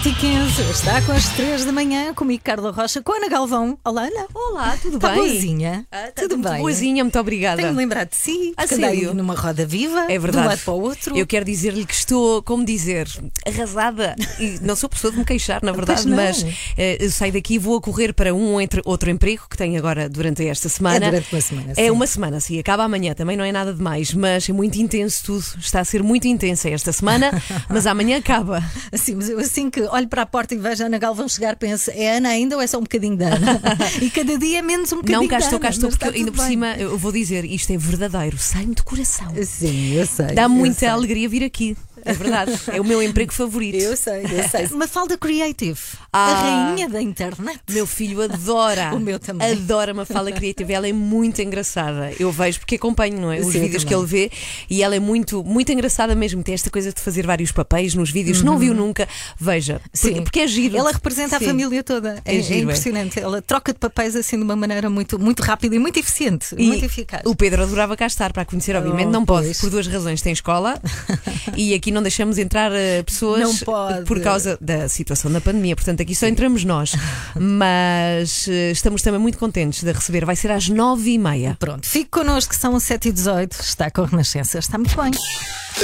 7h15, 0.00 0.70
está 0.72 1.00
com 1.00 1.12
as 1.12 1.26
3 1.30 1.64
da 1.64 1.72
manhã, 1.72 2.12
comigo 2.12 2.42
Carla 2.44 2.70
Rocha, 2.70 3.00
com 3.00 3.12
a 3.12 3.16
Ana 3.16 3.28
Galvão. 3.30 3.78
Olá, 3.82 4.02
Ana. 4.02 4.26
Olá, 4.34 4.76
tudo 4.82 4.96
Está 4.96 5.08
bem? 5.08 5.18
boazinha? 5.20 5.86
Ah, 5.90 6.08
tá 6.14 6.22
Tudo 6.22 6.36
muito 6.36 6.50
bem? 6.50 6.60
boazinha, 6.60 7.02
muito 7.02 7.18
obrigada. 7.18 7.56
Tenho-me 7.62 7.78
lembrado 7.78 8.10
de 8.10 8.16
si, 8.16 8.52
A 8.58 8.62
porque 8.62 8.74
andei 8.74 8.90
sério? 9.00 9.14
numa 9.14 9.34
roda 9.34 9.64
viva, 9.64 10.00
É 10.04 10.08
de 10.08 10.18
um 10.18 10.20
verdade. 10.20 10.48
lado 10.48 10.60
para 10.60 10.74
o 10.74 10.80
outro. 10.82 11.16
Eu 11.16 11.26
quero 11.26 11.46
dizer-lhe 11.46 11.86
que 11.86 11.94
estou, 11.94 12.42
como 12.42 12.62
dizer, 12.62 13.08
arrasada. 13.46 14.14
E 14.38 14.58
não 14.60 14.76
sou 14.76 14.86
pessoa 14.90 15.10
de 15.10 15.18
me 15.18 15.24
queixar, 15.24 15.62
na 15.62 15.72
verdade, 15.76 16.02
Pois 16.02 16.04
não. 16.04 16.16
mas 16.16 16.44
eh, 16.76 17.08
saio 17.08 17.32
daqui 17.32 17.54
e 17.54 17.58
vou 17.58 17.78
a 17.78 17.80
correr 17.80 18.12
para 18.12 18.34
um 18.34 18.60
entre- 18.60 18.82
outro 18.84 19.08
emprego 19.08 19.44
que 19.48 19.56
tenho 19.56 19.78
agora 19.78 20.10
durante 20.10 20.46
esta 20.46 20.68
semana. 20.68 21.06
É 21.06 21.10
durante 21.10 21.32
uma 21.32 21.40
semana, 21.40 21.72
É 21.72 21.74
sim. 21.84 21.90
uma 21.90 22.06
semana, 22.06 22.40
sim. 22.40 22.58
Acaba 22.58 22.84
amanhã, 22.84 23.14
também 23.14 23.34
não 23.36 23.44
é 23.44 23.50
nada 23.50 23.72
demais, 23.72 24.12
mas 24.12 24.46
é 24.46 24.52
muito 24.52 24.76
intenso 24.76 25.24
tudo. 25.24 25.44
Está 25.58 25.80
a 25.80 25.84
ser 25.86 26.02
muito 26.02 26.26
intensa 26.28 26.68
esta 26.68 26.92
semana, 26.92 27.30
mas 27.70 27.86
amanhã 27.86 28.18
acaba. 28.18 28.62
Assim, 28.92 29.14
mas 29.14 29.30
eu 29.30 29.38
assim 29.38 29.70
que 29.70 29.85
olho 29.90 30.08
para 30.08 30.22
a 30.22 30.26
porta 30.26 30.54
e 30.54 30.58
vejo 30.58 30.82
a 30.82 30.86
Ana 30.86 30.98
Galvão 30.98 31.28
chegar, 31.28 31.56
penso, 31.56 31.90
é 31.92 32.16
Ana 32.16 32.30
ainda 32.30 32.56
ou 32.56 32.62
é 32.62 32.66
só 32.66 32.78
um 32.78 32.82
bocadinho 32.82 33.16
da 33.16 33.26
Ana? 33.34 33.60
e 34.00 34.10
cada 34.10 34.38
dia 34.38 34.62
menos 34.62 34.92
um 34.92 34.96
bocadinho 34.96 35.20
Não, 35.22 35.28
cá 35.28 35.38
estou, 35.38 35.58
cá 35.58 35.70
estou, 35.70 35.90
porque 35.90 36.04
ainda 36.04 36.30
por 36.32 36.38
bem. 36.38 36.48
cima 36.48 36.74
eu 36.76 36.96
vou 36.98 37.12
dizer, 37.12 37.44
isto 37.44 37.72
é 37.72 37.76
verdadeiro, 37.76 38.38
sai-me 38.38 38.74
do 38.74 38.84
coração. 38.84 39.32
Sim, 39.44 39.94
eu 39.94 40.06
sei. 40.06 40.34
Dá 40.34 40.48
muita 40.48 40.80
sei. 40.80 40.88
alegria 40.88 41.28
vir 41.28 41.44
aqui. 41.44 41.76
É 42.06 42.12
verdade. 42.12 42.52
É 42.72 42.80
o 42.80 42.84
meu 42.84 43.02
emprego 43.02 43.32
favorito. 43.32 43.76
Eu 43.82 43.96
sei, 43.96 44.22
eu 44.24 44.48
sei. 44.48 44.68
Mafalda 44.76 45.18
Creative, 45.18 45.78
Ah. 46.12 46.26
a 46.30 46.34
rainha 46.70 46.88
da 46.88 47.00
internet. 47.02 47.60
Meu 47.68 47.86
filho 47.86 48.22
adora. 48.22 48.92
O 48.96 49.00
meu 49.00 49.18
também. 49.18 49.50
Adora 49.50 49.92
uma 49.92 50.04
fala 50.06 50.30
criativa. 50.32 50.72
Ela 50.72 50.88
é 50.88 50.92
muito 50.92 51.42
engraçada. 51.42 52.12
Eu 52.18 52.30
vejo 52.32 52.60
porque 52.60 52.76
acompanho, 52.76 53.20
não 53.20 53.32
é? 53.32 53.40
Os 53.40 53.52
Sim, 53.52 53.60
vídeos 53.60 53.84
que 53.84 53.94
ele 53.94 54.06
vê 54.06 54.30
e 54.70 54.82
ela 54.82 54.94
é 54.94 55.00
muito, 55.00 55.42
muito 55.44 55.70
engraçada 55.72 56.14
mesmo. 56.14 56.42
Tem 56.42 56.54
esta 56.54 56.70
coisa 56.70 56.92
de 56.92 57.00
fazer 57.00 57.26
vários 57.26 57.50
papéis 57.52 57.94
nos 57.94 58.10
vídeos. 58.10 58.38
Se 58.38 58.44
não 58.44 58.58
viu 58.58 58.72
nunca, 58.74 59.08
veja. 59.38 59.80
Porque, 59.90 60.08
Uhum. 60.08 60.14
Sim. 60.16 60.22
porque 60.22 60.40
é 60.40 60.46
giro. 60.46 60.76
Ela 60.76 60.92
representa 60.92 61.38
Sim. 61.38 61.44
a 61.44 61.48
família 61.48 61.82
toda. 61.82 62.22
É, 62.24 62.34
É 62.34 62.38
é 62.38 62.42
giro, 62.42 62.58
é. 62.60 62.62
impressionante. 62.62 63.18
Ela 63.18 63.42
troca 63.42 63.72
de 63.72 63.78
papéis 63.78 64.14
assim 64.14 64.36
de 64.36 64.42
uma 64.44 64.54
maneira 64.56 64.88
muito, 64.88 65.18
muito 65.18 65.42
rápida 65.42 65.74
e 65.74 65.78
muito 65.78 65.98
eficiente, 65.98 66.54
E 66.56 66.66
muito 66.66 66.84
eficaz. 66.84 67.22
O 67.26 67.34
Pedro 67.34 67.62
adorava 67.64 67.96
cá 67.96 68.06
estar 68.06 68.32
para 68.32 68.42
a 68.42 68.44
conhecer, 68.44 68.76
obviamente. 68.76 69.08
Oh, 69.08 69.10
não 69.10 69.24
pode, 69.24 69.46
pois. 69.46 69.60
por 69.60 69.70
duas 69.70 69.86
razões. 69.86 70.22
Tem 70.22 70.32
escola 70.32 70.80
e 71.56 71.74
aqui 71.74 71.90
não 71.96 72.02
deixamos 72.02 72.36
entrar 72.36 72.70
eh, 72.72 73.02
pessoas 73.02 73.40
Não 73.40 73.56
pode. 73.56 74.04
por 74.04 74.20
causa 74.20 74.58
da 74.60 74.86
situação 74.86 75.32
da 75.32 75.40
pandemia. 75.40 75.74
Portanto, 75.74 76.02
aqui 76.02 76.14
só 76.14 76.26
entramos 76.26 76.62
nós. 76.62 76.92
Mas 77.34 78.46
eh, 78.48 78.70
estamos 78.70 79.00
também 79.00 79.18
muito 79.18 79.38
contentes 79.38 79.82
de 79.82 79.90
receber. 79.90 80.24
Vai 80.26 80.36
ser 80.36 80.50
às 80.50 80.68
nove 80.68 81.10
e 81.12 81.18
meia. 81.18 81.56
Pronto, 81.58 81.86
fique 81.86 82.10
connosco, 82.10 82.50
que 82.50 82.60
são 82.60 82.78
7 82.78 83.08
e 83.08 83.12
18 83.12 83.60
está 83.60 83.90
com 83.90 84.02
a 84.02 84.06
Renascença, 84.06 84.58
está 84.58 84.76
muito 84.76 84.94
bem. 85.00 85.10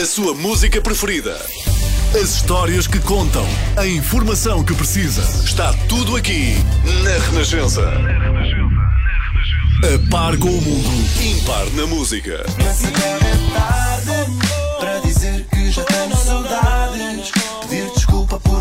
A 0.01 0.05
sua 0.07 0.35
música 0.35 0.81
preferida. 0.83 1.35
As 2.15 2.35
histórias 2.35 2.87
que 2.87 3.01
contam. 3.01 3.47
A 3.77 3.87
informação 3.87 4.63
que 4.63 4.75
precisa. 4.75 5.23
Está 5.45 5.73
tudo 5.89 6.15
aqui 6.15 6.55
na 7.03 7.31
Renascença. 7.31 7.91
A 9.83 10.11
par 10.11 10.37
com 10.37 10.49
o 10.51 10.61
mundo, 10.61 10.91
impar 11.21 11.67
na 11.73 11.87
música. 11.87 12.45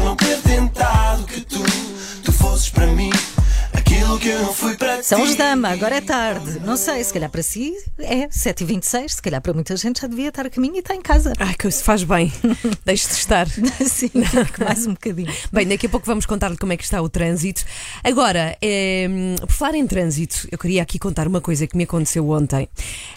Não 0.03 0.15
ter 0.15 0.37
tentado 0.41 1.23
que 1.23 1.41
tu, 1.41 1.59
tu 2.23 2.31
fosses 2.31 2.69
para 2.69 2.87
mim 2.87 3.11
São 5.03 5.23
os 5.23 5.35
Dama, 5.35 5.69
agora 5.69 5.95
é 5.95 6.01
tarde. 6.01 6.59
Não 6.65 6.75
sei, 6.75 7.03
se 7.03 7.13
calhar 7.13 7.29
para 7.29 7.41
si 7.41 7.73
é 7.97 8.27
7 8.29 8.61
e 8.61 8.65
26 8.65 9.13
se 9.13 9.21
calhar 9.21 9.41
para 9.41 9.53
muita 9.53 9.75
gente 9.77 10.01
já 10.01 10.07
devia 10.07 10.27
estar 10.29 10.45
a 10.45 10.49
caminho 10.49 10.75
e 10.75 10.79
está 10.79 10.93
em 10.93 11.01
casa. 11.01 11.33
Ai, 11.39 11.55
que 11.55 11.67
isso 11.67 11.83
faz 11.83 12.03
bem. 12.03 12.31
Deixe 12.85 13.07
de 13.07 13.13
estar. 13.13 13.47
Sim, 13.87 14.11
mais 14.59 14.85
um 14.85 14.93
bocadinho. 14.93 15.31
Bem, 15.51 15.65
daqui 15.65 15.85
a 15.85 15.89
pouco 15.89 16.05
vamos 16.05 16.25
contar-lhe 16.25 16.57
como 16.57 16.73
é 16.73 16.77
que 16.77 16.83
está 16.83 17.01
o 17.01 17.07
trânsito. 17.07 17.63
Agora, 18.03 18.57
eh, 18.61 19.07
por 19.39 19.51
falar 19.51 19.75
em 19.75 19.87
trânsito, 19.87 20.47
eu 20.51 20.57
queria 20.57 20.81
aqui 20.81 20.99
contar 20.99 21.27
uma 21.27 21.39
coisa 21.39 21.65
que 21.65 21.77
me 21.77 21.85
aconteceu 21.85 22.29
ontem. 22.29 22.67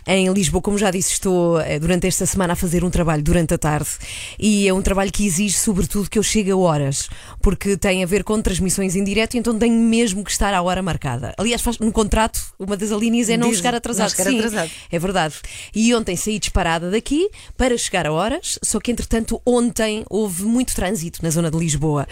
Em 0.07 0.33
Lisboa, 0.33 0.63
como 0.63 0.79
já 0.79 0.91
disse, 0.91 1.13
estou 1.13 1.61
eh, 1.61 1.79
durante 1.79 2.07
esta 2.07 2.25
semana 2.25 2.53
a 2.53 2.57
fazer 2.57 2.85
um 2.85 2.91
trabalho 2.91 3.23
durante 3.23 3.53
a 3.53 3.59
tarde 3.59 3.91
e 4.39 4.69
é 4.69 4.73
um 4.73 4.81
trabalho 4.81 5.11
que 5.11 5.27
exige, 5.27 5.57
sobretudo, 5.59 6.09
que 6.09 6.19
eu 6.19 6.23
chegue 6.23 6.53
a 6.53 6.57
horas, 6.57 7.09
porque 7.43 7.77
tem 7.77 8.03
a 8.03 8.07
ver 8.07 8.23
com 8.23 8.41
transmissões 8.41 8.95
em 8.95 9.03
direto, 9.03 9.37
então 9.37 9.59
tenho 9.59 9.79
mesmo 9.79 10.23
que 10.23 10.31
estar 10.31 10.55
à 10.55 10.63
hora 10.63 10.83
marcada. 10.83 10.94
Aliás, 11.37 11.61
faz, 11.63 11.79
no 11.79 11.91
contrato, 11.93 12.41
uma 12.59 12.77
das 12.77 12.93
alíneas 12.93 13.29
é 13.29 13.37
não 13.37 13.49
Diz, 13.49 13.59
chegar 13.59 13.75
atrasado. 13.75 14.11
não 14.11 14.17
chegar 14.17 14.31
Sim, 14.31 14.39
atrasado. 14.39 14.71
é 14.91 14.99
verdade. 14.99 15.35
E 15.75 15.95
ontem 15.95 16.17
saí 16.17 16.39
disparada 16.39 16.91
daqui 16.91 17.29
para 17.57 17.77
chegar 17.77 18.07
a 18.07 18.13
horas, 18.13 18.59
só 18.63 18.79
que 18.81 18.91
entretanto 18.91 19.41
ontem 19.47 20.05
houve 20.09 20.45
muito 20.45 20.75
trânsito 20.75 21.21
na 21.23 21.31
zona 21.31 21.51
de 21.51 21.57
Lisboa. 21.59 22.07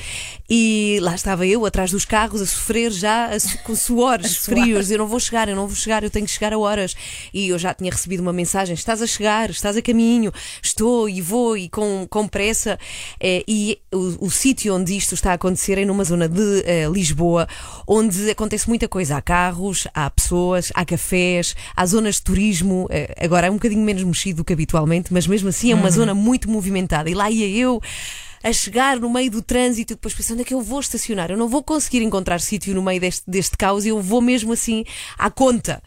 E 0.48 0.98
lá 1.03 1.15
estava 1.15 1.47
eu, 1.47 1.65
atrás 1.66 1.91
dos 1.91 2.04
carros, 2.04 2.41
a 2.43 2.47
sofrer 2.47 2.91
já 2.91 3.26
a 3.26 3.38
su- 3.41 3.59
com 3.65 3.75
suores 3.75 4.37
frios. 4.44 4.91
Eu 4.91 4.99
não 4.99 5.06
vou 5.06 5.20
chegar, 5.20 5.49
eu 5.49 5.56
não 5.56 5.66
vou 5.66 5.76
chegar, 5.76 6.03
eu 6.04 6.10
tenho 6.10 6.26
que 6.26 6.32
chegar 6.32 6.53
a 6.53 6.59
horas. 6.59 6.94
E 7.32 7.49
eu 7.49 7.59
já 7.59 7.72
tinha 7.75 7.91
recebido 7.91 8.20
uma 8.20 8.32
mensagem: 8.32 8.75
estás 8.75 9.00
a 9.03 9.06
chegar, 9.06 9.50
estás 9.50 9.76
a 9.76 9.82
caminho, 9.82 10.32
estou 10.62 11.09
e 11.09 11.20
vou 11.20 11.56
e 11.56 11.69
com, 11.69 12.06
com 12.09 12.26
pressa. 12.28 12.78
Eh, 13.20 13.44
e 13.47 13.78
o, 13.93 14.26
o 14.26 14.31
sítio 14.31 14.75
onde 14.75 14.97
isto 14.97 15.14
está 15.14 15.31
a 15.31 15.34
acontecer 15.34 15.78
é 15.78 15.84
numa 15.84 16.04
zona 16.04 16.28
de 16.28 16.62
eh, 16.64 16.88
Lisboa, 16.93 17.49
onde 17.87 18.31
acontece 18.31 18.62
muita 18.69 18.89
coisa. 18.89 19.17
Há 19.17 19.23
carros, 19.23 19.87
há 19.95 20.09
pessoas, 20.11 20.71
há 20.75 20.84
cafés, 20.84 21.55
há 21.77 21.87
zonas 21.87 22.17
de 22.17 22.23
turismo. 22.23 22.87
eh, 22.91 23.15
agora 23.19 23.47
é 23.47 23.50
um 23.50 23.55
bocadinho 23.55 23.83
menos 23.83 24.03
mexido 24.05 24.39
do 24.39 24.45
que 24.45 24.53
habitualmente, 24.53 25.12
mas 25.12 25.27
mesmo 25.27 25.49
assim 25.49 25.73
é 25.73 25.75
uma 25.75 25.91
zona 25.91 26.15
muito 26.15 26.50
movimentada. 26.50 27.09
E 27.11 27.15
lá 27.15 27.31
ia 27.31 27.49
eu 27.49 27.81
a 28.43 28.53
chegar 28.53 28.99
no 28.99 29.09
meio 29.09 29.31
do 29.31 29.41
trânsito 29.41 29.93
e 29.93 29.97
depois 29.97 30.15
pensando 30.15 30.34
onde 30.34 30.43
é 30.43 30.45
que 30.45 30.55
eu 30.55 30.61
vou 30.61 30.81
estacionar. 30.81 31.31
Eu 31.31 31.37
não 31.37 31.49
vou 31.49 31.62
conseguir 31.62 32.03
encontrar 32.03 32.41
sítio 32.41 32.75
no 32.75 32.83
meio 32.83 33.00
deste, 33.00 33.23
deste 33.28 33.56
caos 33.56 33.84
e 33.84 33.89
eu 33.89 34.00
vou 34.00 34.21
mesmo 34.21 34.53
assim 34.53 34.84
à 35.17 35.31
conta. 35.31 35.83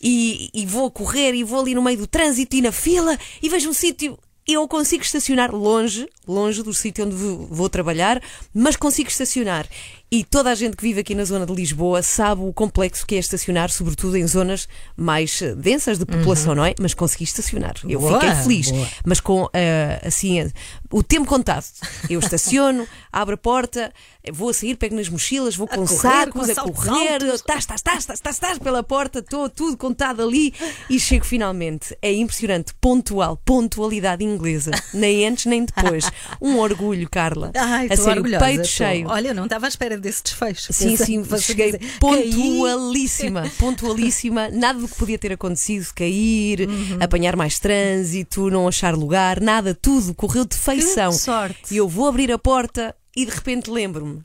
E, 0.00 0.50
e 0.52 0.66
vou 0.66 0.90
correr 0.90 1.34
e 1.34 1.42
vou 1.42 1.60
ali 1.60 1.74
no 1.74 1.82
meio 1.82 1.96
do 1.96 2.06
trânsito 2.06 2.54
e 2.56 2.60
na 2.60 2.72
fila 2.72 3.18
e 3.42 3.48
vejo 3.48 3.70
um 3.70 3.72
sítio. 3.72 4.18
Eu 4.46 4.68
consigo 4.68 5.02
estacionar 5.02 5.54
longe, 5.54 6.06
longe 6.28 6.62
do 6.62 6.74
sítio 6.74 7.06
onde 7.06 7.14
vou 7.14 7.70
trabalhar, 7.70 8.22
mas 8.52 8.76
consigo 8.76 9.08
estacionar. 9.08 9.66
E 10.14 10.22
toda 10.22 10.48
a 10.52 10.54
gente 10.54 10.76
que 10.76 10.82
vive 10.84 11.00
aqui 11.00 11.12
na 11.12 11.24
zona 11.24 11.44
de 11.44 11.52
Lisboa 11.52 12.00
sabe 12.00 12.40
o 12.40 12.52
complexo 12.52 13.04
que 13.04 13.16
é 13.16 13.18
estacionar, 13.18 13.68
sobretudo 13.68 14.16
em 14.16 14.24
zonas 14.24 14.68
mais 14.96 15.42
eh, 15.42 15.56
densas 15.56 15.98
de 15.98 16.06
população, 16.06 16.54
não 16.54 16.64
é? 16.64 16.72
Mas 16.78 16.94
consegui 16.94 17.24
estacionar. 17.24 17.74
Eu 17.82 17.98
Boa, 17.98 18.20
fiquei 18.20 18.32
feliz 18.36 18.70
boa. 18.70 18.88
mas 19.04 19.18
com 19.18 19.50
ah, 19.52 20.06
assim 20.06 20.48
o 20.94 21.02
tempo 21.02 21.26
contado. 21.26 21.64
Eu 22.08 22.20
estaciono, 22.20 22.86
abro 23.12 23.34
a 23.34 23.36
porta, 23.36 23.92
vou 24.32 24.50
a 24.50 24.54
sair, 24.54 24.76
pego 24.76 24.94
nas 24.94 25.08
mochilas, 25.08 25.56
vou 25.56 25.66
com 25.66 25.84
correr, 25.84 25.96
sacos, 25.98 26.54
com 26.54 26.60
a 26.60 26.72
correr, 26.72 27.22
estás, 27.34 27.58
estás, 27.58 27.80
estás, 27.80 27.98
estás, 27.98 28.18
estás, 28.18 28.34
estás 28.36 28.58
pela 28.60 28.80
porta, 28.80 29.18
estou 29.18 29.48
tudo 29.48 29.76
contado 29.76 30.22
ali 30.22 30.54
e 30.88 31.00
chego 31.00 31.24
finalmente. 31.24 31.98
É 32.00 32.12
impressionante, 32.12 32.72
pontual, 32.80 33.36
pontualidade 33.44 34.22
inglesa, 34.22 34.70
nem 34.92 35.26
antes 35.26 35.46
nem 35.46 35.64
depois. 35.64 36.04
Um 36.40 36.58
orgulho, 36.58 37.08
Carla. 37.10 37.50
Ai, 37.56 37.88
a 37.88 38.10
orgulhosa, 38.10 38.44
peito 38.44 38.66
cheio. 38.66 39.08
Olha, 39.08 39.28
eu 39.28 39.34
não 39.34 39.44
estava 39.44 39.66
à 39.66 39.68
espera 39.68 39.96
desse 39.96 40.22
desfecho. 40.22 40.72
Sim, 40.72 40.96
sim, 40.96 41.24
cheguei 41.38 41.72
pontualíssima, 41.98 43.50
pontualíssima, 43.58 44.48
nada 44.52 44.78
do 44.78 44.86
que 44.88 44.94
podia 44.94 45.18
ter 45.18 45.32
acontecido, 45.32 45.86
cair, 45.94 46.68
Uhum. 46.68 46.98
apanhar 47.00 47.36
mais 47.36 47.58
trânsito, 47.58 48.50
não 48.50 48.68
achar 48.68 48.94
lugar, 48.94 49.40
nada, 49.40 49.74
tudo 49.74 50.14
correu 50.14 50.44
de 50.44 50.56
feição. 50.56 50.83
Que 50.86 51.18
sorte. 51.18 51.74
E 51.74 51.76
eu 51.76 51.88
vou 51.88 52.08
abrir 52.08 52.30
a 52.32 52.38
porta 52.38 52.94
e 53.16 53.24
de 53.24 53.32
repente 53.32 53.70
lembro-me, 53.70 54.22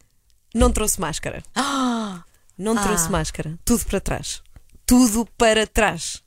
não 0.53 0.71
trouxe 0.71 0.99
máscara. 0.99 1.43
Ah, 1.55 2.23
Não 2.57 2.75
trouxe 2.75 3.09
máscara, 3.09 3.57
tudo 3.63 3.85
para 3.85 3.99
trás. 4.01 4.41
Tudo 4.85 5.27
para 5.37 5.67
trás. 5.67 6.21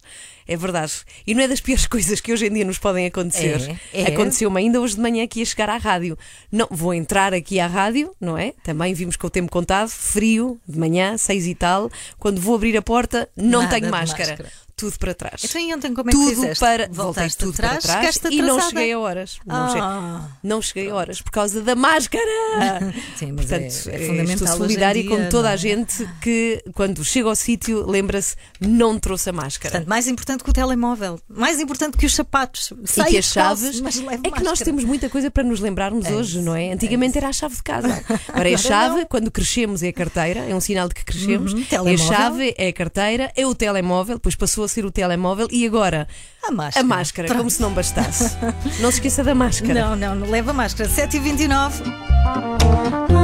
É 0.47 0.57
verdade. 0.57 0.93
E 1.27 1.35
não 1.35 1.43
é 1.43 1.49
das 1.49 1.61
piores 1.61 1.87
coisas 1.89 2.21
que 2.21 2.33
hoje 2.33 2.47
em 2.47 2.53
dia 2.53 2.65
nos 2.65 2.79
podem 2.79 3.07
acontecer. 3.07 3.79
É, 3.93 4.03
é. 4.03 4.07
Aconteceu-me 4.09 4.59
ainda 4.61 4.81
hoje 4.81 4.95
de 4.97 5.01
manhã 5.01 5.27
que 5.27 5.41
ia 5.41 5.45
chegar 5.45 5.69
à 5.69 5.77
rádio. 5.77 6.17
Não, 6.51 6.67
vou 6.71 6.93
entrar 6.95 7.33
aqui 7.35 7.59
à 7.61 7.67
rádio, 7.67 8.15
não 8.21 8.37
é? 8.39 8.53
Também 8.63 8.93
vimos 8.95 9.17
com 9.17 9.27
o 9.27 9.31
tempo 9.31 9.51
contado, 9.51 9.89
frio, 9.89 10.61
de 10.67 10.79
manhã, 10.79 11.17
seis 11.19 11.47
e 11.47 11.55
tal. 11.55 11.91
Quando 12.19 12.41
vou 12.41 12.55
abrir 12.55 12.77
a 12.77 12.83
porta, 12.83 13.29
não 13.37 13.63
Nada 13.63 13.75
tenho 13.81 13.91
máscara. 13.91 14.31
máscara. 14.31 14.53
Tudo 14.83 14.99
para 14.99 15.15
trás. 15.15 15.43
Então 15.45 15.61
e 15.61 15.73
ontem 15.73 15.95
como 15.95 16.11
é 16.11 16.13
que 16.13 16.19
tudo 16.19 16.29
fizeste? 16.35 16.59
para 16.59 16.89
voltei 16.91 17.31
tudo 17.31 17.53
para 17.57 17.77
trás 17.77 18.21
e 18.31 18.43
não 18.43 18.61
cheguei 18.61 18.93
a 18.93 18.99
horas. 18.99 19.39
Não, 19.47 19.55
Ah. 19.57 19.69
cheguei, 19.69 20.51
não 20.51 20.63
cheguei 20.63 20.91
a 20.91 20.95
horas 20.95 21.23
por 21.23 21.31
causa 21.31 21.61
da 21.63 21.77
máscara. 21.77 22.25
Sim, 23.17 23.33
mas 23.33 23.47
Portanto, 23.47 23.89
é, 23.89 23.95
é 24.03 24.07
fundamental 24.07 24.35
estou 24.35 24.57
solidária 24.57 25.03
dia, 25.03 25.11
com 25.11 25.29
toda 25.29 25.43
não 25.45 25.51
a 25.51 25.55
é? 25.55 25.57
gente 25.57 26.09
que 26.21 26.65
quando 26.75 27.05
chega 27.05 27.29
ao 27.29 27.37
sítio 27.37 27.87
lembra-se 27.89 28.35
não 28.61 28.99
trouxe 28.99 29.31
a 29.31 29.33
máscara. 29.33 29.71
Portanto, 29.73 29.89
mais 29.89 30.09
importante 30.09 30.43
que 30.43 30.51
o 30.51 30.53
telemóvel, 30.53 31.21
mais 31.29 31.61
importante 31.61 31.97
que 31.97 32.07
os 32.07 32.15
sapatos. 32.15 32.73
e 32.83 32.89
Saia 32.89 33.11
que 33.11 33.19
as 33.19 33.25
chaves. 33.27 33.81
mas 33.81 34.03
É 34.25 34.31
que 34.31 34.43
nós 34.43 34.59
temos 34.59 34.83
muita 34.85 35.09
coisa 35.09 35.31
para 35.31 35.45
nos 35.45 35.61
lembrarmos 35.61 36.07
hoje, 36.09 36.41
não 36.41 36.57
é? 36.57 36.73
Antigamente 36.73 37.17
era 37.19 37.29
a 37.29 37.33
chave 37.33 37.55
de 37.55 37.63
casa. 37.63 38.03
Agora 38.29 38.51
é 38.51 38.55
a 38.55 38.59
chave, 38.59 39.07
quando 39.07 39.31
crescemos 39.31 39.83
é 39.83 39.89
a 39.89 39.93
carteira, 39.93 40.41
é 40.41 40.55
um 40.55 40.61
sinal 40.61 40.89
de 40.89 40.95
que 40.95 41.05
crescemos. 41.05 41.53
Uhum, 41.53 41.65
é 41.87 41.95
a 41.95 41.97
chave, 41.97 42.55
é 42.59 42.69
a 42.69 42.73
carteira, 42.73 43.33
é 43.37 43.47
o 43.47 43.55
telemóvel, 43.55 44.17
depois 44.17 44.35
passou 44.35 44.65
a 44.65 44.69
ser 44.73 44.85
o 44.85 44.91
telemóvel 44.91 45.49
e 45.51 45.67
agora 45.67 46.09
A 46.43 46.51
máscara. 46.51 46.85
a 46.85 46.89
máscara, 46.89 47.35
como 47.35 47.51
se 47.51 47.61
não 47.61 47.73
bastasse. 47.73 48.37
Não 48.81 48.91
se 48.91 48.99
esqueça 48.99 49.23
da 49.23 49.35
máscara. 49.35 49.75
Não, 49.75 49.97
não, 49.97 50.15
não 50.15 50.31
leva 50.31 50.53
máscara. 50.53 50.89
7h29. 50.89 53.22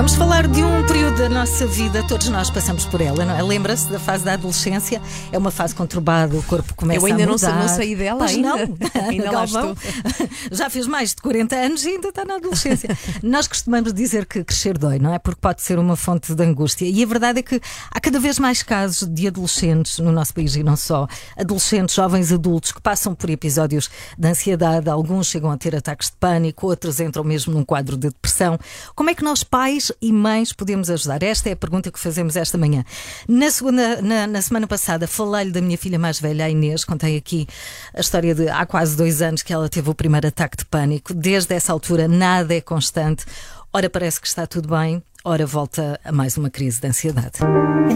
Vamos 0.00 0.14
falar 0.14 0.48
de 0.48 0.62
um 0.64 0.86
período 0.86 1.18
da 1.18 1.28
nossa 1.28 1.66
vida, 1.66 2.02
todos 2.08 2.30
nós 2.30 2.48
passamos 2.48 2.86
por 2.86 3.02
ela, 3.02 3.22
não 3.22 3.36
é? 3.36 3.42
Lembra-se 3.42 3.86
da 3.90 3.98
fase 3.98 4.24
da 4.24 4.32
adolescência? 4.32 4.98
É 5.30 5.36
uma 5.36 5.50
fase 5.50 5.74
conturbada, 5.74 6.34
o 6.38 6.42
corpo 6.42 6.72
começa 6.74 7.00
Eu 7.00 7.04
ainda 7.04 7.24
a 7.24 7.26
não 7.26 7.34
mudar. 7.34 7.54
não 7.54 7.68
saí 7.68 7.94
dela 7.94 8.20
pois 8.20 8.30
ainda. 8.30 8.48
Não. 8.48 8.78
Ainda 9.10 9.30
Galvão 9.30 9.76
já 10.50 10.70
fez 10.70 10.86
mais 10.86 11.10
de 11.10 11.20
40 11.20 11.54
anos 11.54 11.84
e 11.84 11.88
ainda 11.90 12.08
está 12.08 12.24
na 12.24 12.36
adolescência. 12.36 12.96
nós 13.22 13.46
costumamos 13.46 13.92
dizer 13.92 14.24
que 14.24 14.42
crescer 14.42 14.78
dói, 14.78 14.98
não 14.98 15.12
é? 15.12 15.18
Porque 15.18 15.38
pode 15.38 15.60
ser 15.60 15.78
uma 15.78 15.96
fonte 15.96 16.34
de 16.34 16.44
angústia. 16.44 16.86
E 16.86 17.02
a 17.02 17.06
verdade 17.06 17.40
é 17.40 17.42
que 17.42 17.60
há 17.90 18.00
cada 18.00 18.18
vez 18.18 18.38
mais 18.38 18.62
casos 18.62 19.06
de 19.06 19.26
adolescentes 19.26 19.98
no 19.98 20.10
nosso 20.10 20.32
país 20.32 20.56
e 20.56 20.62
não 20.62 20.76
só. 20.76 21.06
Adolescentes, 21.36 21.94
jovens 21.94 22.32
adultos 22.32 22.72
que 22.72 22.80
passam 22.80 23.14
por 23.14 23.28
episódios 23.28 23.90
de 24.16 24.28
ansiedade, 24.28 24.88
alguns 24.88 25.26
chegam 25.26 25.50
a 25.50 25.58
ter 25.58 25.76
ataques 25.76 26.08
de 26.08 26.16
pânico, 26.16 26.68
outros 26.68 27.00
entram 27.00 27.22
mesmo 27.22 27.52
num 27.52 27.64
quadro 27.64 27.98
de 27.98 28.08
depressão. 28.08 28.58
Como 28.94 29.10
é 29.10 29.14
que 29.14 29.22
nós, 29.22 29.44
pais 29.44 29.89
e 30.00 30.12
mães, 30.12 30.52
podemos 30.52 30.90
ajudar? 30.90 31.22
Esta 31.22 31.48
é 31.48 31.52
a 31.52 31.56
pergunta 31.56 31.90
que 31.90 31.98
fazemos 31.98 32.36
esta 32.36 32.56
manhã. 32.58 32.84
Na, 33.28 33.50
segunda, 33.50 34.00
na, 34.02 34.26
na 34.26 34.42
semana 34.42 34.66
passada, 34.66 35.06
falei-lhe 35.06 35.50
da 35.50 35.60
minha 35.60 35.78
filha 35.78 35.98
mais 35.98 36.20
velha, 36.20 36.44
a 36.44 36.50
Inês. 36.50 36.84
Contei 36.84 37.16
aqui 37.16 37.46
a 37.94 38.00
história 38.00 38.34
de 38.34 38.48
há 38.48 38.64
quase 38.66 38.96
dois 38.96 39.22
anos 39.22 39.42
que 39.42 39.52
ela 39.52 39.68
teve 39.68 39.90
o 39.90 39.94
primeiro 39.94 40.26
ataque 40.26 40.56
de 40.56 40.64
pânico. 40.64 41.14
Desde 41.14 41.54
essa 41.54 41.72
altura, 41.72 42.08
nada 42.08 42.54
é 42.54 42.60
constante. 42.60 43.24
Ora, 43.72 43.88
parece 43.88 44.20
que 44.20 44.26
está 44.26 44.48
tudo 44.48 44.68
bem, 44.68 45.00
ora, 45.24 45.46
volta 45.46 46.00
a 46.04 46.10
mais 46.10 46.36
uma 46.36 46.50
crise 46.50 46.80
de 46.80 46.88
ansiedade. 46.88 47.38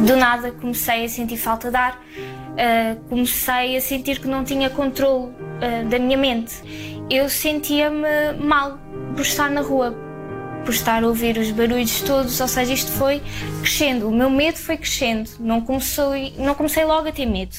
Do 0.07 0.17
nada 0.17 0.53
comecei 0.53 1.05
a 1.05 1.09
sentir 1.09 1.37
falta 1.37 1.69
de 1.69 1.77
ar, 1.77 2.01
ah, 2.57 2.97
comecei 3.09 3.77
a 3.77 3.81
sentir 3.81 4.21
que 4.21 4.29
não 4.29 4.45
tinha 4.45 4.71
controle 4.71 5.33
ah, 5.61 5.83
da 5.89 5.99
minha 5.99 6.17
mente. 6.17 6.55
Eu 7.11 7.29
sentia-me 7.29 8.35
mal 8.41 8.79
por 9.17 9.23
estar 9.23 9.51
na 9.51 9.63
rua, 9.63 9.93
por 10.65 10.73
estar 10.73 11.05
a 11.05 11.07
ouvir 11.07 11.37
os 11.37 11.51
barulhos 11.51 12.01
todos, 12.01 12.41
ou 12.41 12.49
seja, 12.49 12.73
isto 12.73 12.91
foi 12.93 13.23
crescendo, 13.61 14.09
o 14.09 14.13
meu 14.13 14.31
medo 14.31 14.57
foi 14.57 14.77
crescendo, 14.77 15.31
não, 15.39 15.61
começou, 15.61 16.13
não 16.39 16.55
comecei 16.55 16.85
logo 16.85 17.09
a 17.09 17.13
ter 17.13 17.27
medo. 17.27 17.55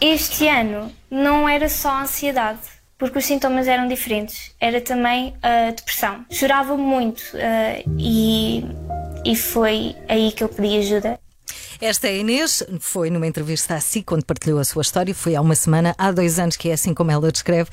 Este 0.00 0.46
ano 0.46 0.92
não 1.10 1.48
era 1.48 1.68
só 1.68 2.02
ansiedade, 2.02 2.60
porque 2.96 3.18
os 3.18 3.24
sintomas 3.24 3.66
eram 3.66 3.88
diferentes. 3.88 4.52
Era 4.60 4.80
também 4.80 5.34
a 5.42 5.70
depressão. 5.70 6.24
Chorava 6.30 6.76
muito 6.76 7.22
ah, 7.34 7.82
e, 7.98 8.64
e 9.24 9.34
foi 9.34 9.96
aí 10.08 10.30
que 10.32 10.44
eu 10.44 10.48
pedi 10.48 10.78
ajuda. 10.78 11.18
Esta 11.80 12.08
é 12.08 12.10
a 12.10 12.14
Inês, 12.14 12.62
foi 12.80 13.08
numa 13.08 13.26
entrevista 13.26 13.74
à 13.74 13.80
SIC 13.80 14.04
quando 14.04 14.24
partilhou 14.24 14.58
a 14.58 14.64
sua 14.64 14.82
história, 14.82 15.14
foi 15.14 15.36
há 15.36 15.40
uma 15.40 15.54
semana, 15.54 15.94
há 15.96 16.10
dois 16.10 16.38
anos, 16.38 16.56
que 16.56 16.70
é 16.70 16.72
assim 16.72 16.92
como 16.92 17.10
ela 17.10 17.30
descreve. 17.30 17.70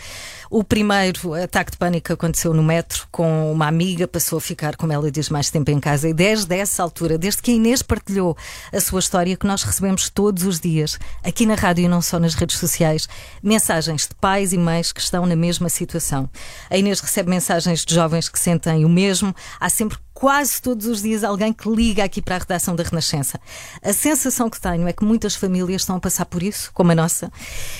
O 0.50 0.64
primeiro 0.64 1.34
ataque 1.34 1.72
de 1.72 1.78
pânico 1.78 2.14
aconteceu 2.14 2.54
no 2.54 2.64
metro 2.64 3.08
com 3.12 3.52
uma 3.52 3.68
amiga, 3.68 4.08
passou 4.08 4.38
a 4.38 4.42
ficar, 4.42 4.76
como 4.76 4.94
ela 4.94 5.12
diz, 5.12 5.30
mais 5.30 5.50
tempo 5.50 5.72
em 5.72 5.80
casa. 5.80 6.10
E 6.10 6.14
desde 6.14 6.56
essa 6.56 6.84
altura, 6.84 7.18
desde 7.18 7.42
que 7.42 7.52
a 7.52 7.54
Inês 7.54 7.82
partilhou 7.82 8.38
a 8.72 8.80
sua 8.80 9.00
história, 9.00 9.36
que 9.36 9.48
nós 9.48 9.64
recebemos 9.64 10.10
todos 10.10 10.44
os 10.44 10.60
dias, 10.60 11.00
aqui 11.24 11.46
na 11.46 11.56
rádio 11.56 11.86
e 11.86 11.88
não 11.88 12.02
só 12.02 12.20
nas 12.20 12.36
redes 12.36 12.58
sociais, 12.58 13.08
mensagens 13.42 14.08
de 14.08 14.16
pais 14.16 14.54
e 14.54 14.58
mães 14.58 14.92
que 14.92 15.02
estão 15.02 15.26
na 15.26 15.36
mesma 15.36 15.70
situação. 15.70 16.30
A 16.70 16.78
Inês 16.78 17.00
recebe 17.00 17.30
mensagens 17.30 17.84
de 17.84 17.94
jovens 17.94 18.30
que 18.30 18.40
sentem 18.40 18.86
o 18.86 18.90
mesmo. 18.90 19.36
Há 19.60 19.70
sempre 19.70 19.98
quase 20.16 20.62
todos 20.62 20.88
os 20.88 21.02
dias 21.02 21.24
alguém 21.26 21.52
que 21.52 21.70
liga 21.70 22.04
aqui 22.04 22.22
para 22.22 22.38
a 22.38 22.40
redação 22.40 22.74
da 22.76 22.84
Renascença. 22.84 23.38
A 23.84 23.92
sensação 23.94 24.50
que 24.50 24.60
tenho 24.60 24.88
é 24.88 24.94
que 24.94 25.04
muitas 25.04 25.36
famílias 25.36 25.82
estão 25.82 25.98
a 25.98 26.00
passar 26.00 26.26
por 26.26 26.42
isso, 26.42 26.72
como 26.74 26.92
a 26.92 26.96
nossa, 26.96 27.30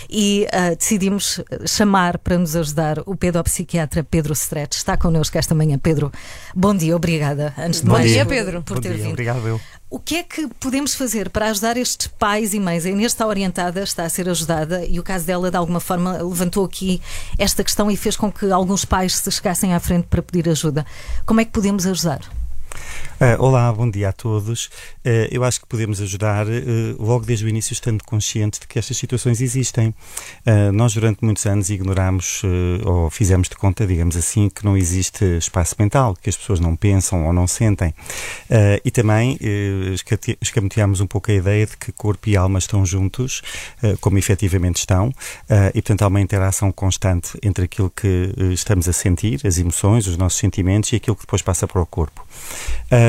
e 0.10 0.46
ah, 0.52 0.76
decidimos 0.76 1.40
chamar 1.66 2.18
para 2.18 2.38
nos 2.38 2.54
ajudar 2.56 3.00
o 3.06 3.16
pedopsiquiatra 3.16 4.04
Pedro 4.04 4.34
Stretch. 4.34 4.76
Está 4.76 4.98
connosco 4.98 5.38
esta 5.38 5.56
manhã. 5.56 5.80
Pedro, 5.80 6.12
bom 6.54 6.76
dia, 6.76 6.94
obrigada. 6.96 7.54
Antes 7.58 7.80
de 7.80 7.88
Bom 7.88 7.94
mais, 7.94 8.12
dia, 8.12 8.26
por- 8.26 8.34
Pedro. 8.36 8.62
por 8.64 8.76
Bom 8.76 8.82
ter 8.82 8.90
dia, 8.90 8.98
vindo. 9.04 9.12
obrigado 9.14 9.48
eu. 9.48 9.62
O 9.96 10.00
que 10.00 10.18
é 10.18 10.24
que 10.24 10.46
podemos 10.60 10.94
fazer 10.94 11.30
para 11.30 11.50
ajudar 11.50 11.78
estes 11.78 12.08
pais 12.08 12.54
e 12.54 12.60
mães? 12.60 12.86
A 12.86 12.90
Inês 12.90 13.14
está 13.14 13.26
orientada, 13.26 13.82
está 13.82 14.04
a 14.04 14.10
ser 14.10 14.28
ajudada 14.28 14.86
e 14.86 15.00
o 15.00 15.04
caso 15.04 15.26
dela, 15.26 15.50
de 15.50 15.56
alguma 15.56 15.80
forma, 15.80 16.22
levantou 16.22 16.66
aqui 16.66 17.02
esta 17.40 17.64
questão 17.64 17.90
e 17.90 17.96
fez 17.96 18.18
com 18.18 18.30
que 18.30 18.52
alguns 18.52 18.84
pais 18.84 19.16
se 19.16 19.32
chegassem 19.32 19.74
à 19.74 19.80
frente 19.80 20.08
para 20.10 20.22
pedir 20.22 20.50
ajuda. 20.50 20.86
Como 21.26 21.40
é 21.40 21.46
que 21.46 21.52
podemos 21.52 21.88
ajudar? 21.88 22.20
Ah, 23.18 23.38
olá, 23.40 23.72
bom 23.72 23.90
dia 23.90 24.10
a 24.10 24.12
todos. 24.12 24.70
Ah, 25.06 25.10
eu 25.32 25.46
acho 25.46 25.62
que 25.62 25.68
podemos 25.68 26.02
ajudar 26.02 26.46
ah, 26.48 26.52
logo 27.00 27.26
desde 27.26 27.46
o 27.46 27.48
início, 27.48 27.72
estando 27.72 28.04
conscientes 28.04 28.60
de 28.60 28.68
que 28.68 28.78
estas 28.78 28.98
situações 28.98 29.40
existem. 29.40 29.96
Nós, 30.74 30.94
durante 30.94 31.24
muitos 31.24 31.46
anos, 31.46 31.70
ignorámos 31.70 32.42
ou 32.84 33.10
fizemos 33.10 33.48
de 33.48 33.56
conta, 33.56 33.88
digamos 33.88 34.18
assim, 34.18 34.50
que 34.50 34.66
não 34.66 34.76
existe 34.76 35.24
espaço 35.38 35.76
mental, 35.80 36.16
que 36.22 36.30
as 36.30 36.36
pessoas 36.36 36.60
não 36.60 36.76
pensam 36.76 37.26
ou 37.26 37.34
não 37.34 37.48
sentem. 37.48 37.94
E 38.84 38.92
também 38.92 39.38
escate- 39.94 40.38
escamoteámos 40.42 41.00
um 41.00 41.08
pouco 41.08 41.32
a 41.32 41.34
ideia 41.34 41.66
de 41.66 41.78
que 41.78 41.92
corpo 41.92 42.30
e 42.30 42.36
alma 42.36 42.60
estão 42.60 42.86
juntos, 42.86 43.42
como 44.02 44.18
efetivamente 44.18 44.78
estão, 44.78 45.12
e 45.70 45.82
portanto 45.82 46.02
há 46.04 46.08
uma 46.08 46.22
interação 46.22 46.72
constante 46.72 47.38
entre 47.42 47.66
aquilo 47.66 47.90
que 47.90 48.34
estamos 48.52 48.88
a 48.88 48.94
sentir, 48.94 49.40
as 49.46 49.58
emoções, 49.58 50.08
os 50.08 50.18
nossos 50.18 50.40
sentimentos 50.40 50.92
e 50.92 50.98
aquilo 50.98 51.16
que 51.16 51.24
depois 51.24 51.42
passa 51.42 51.68
para 51.68 51.82
o 51.82 51.86
corpo. 51.86 52.26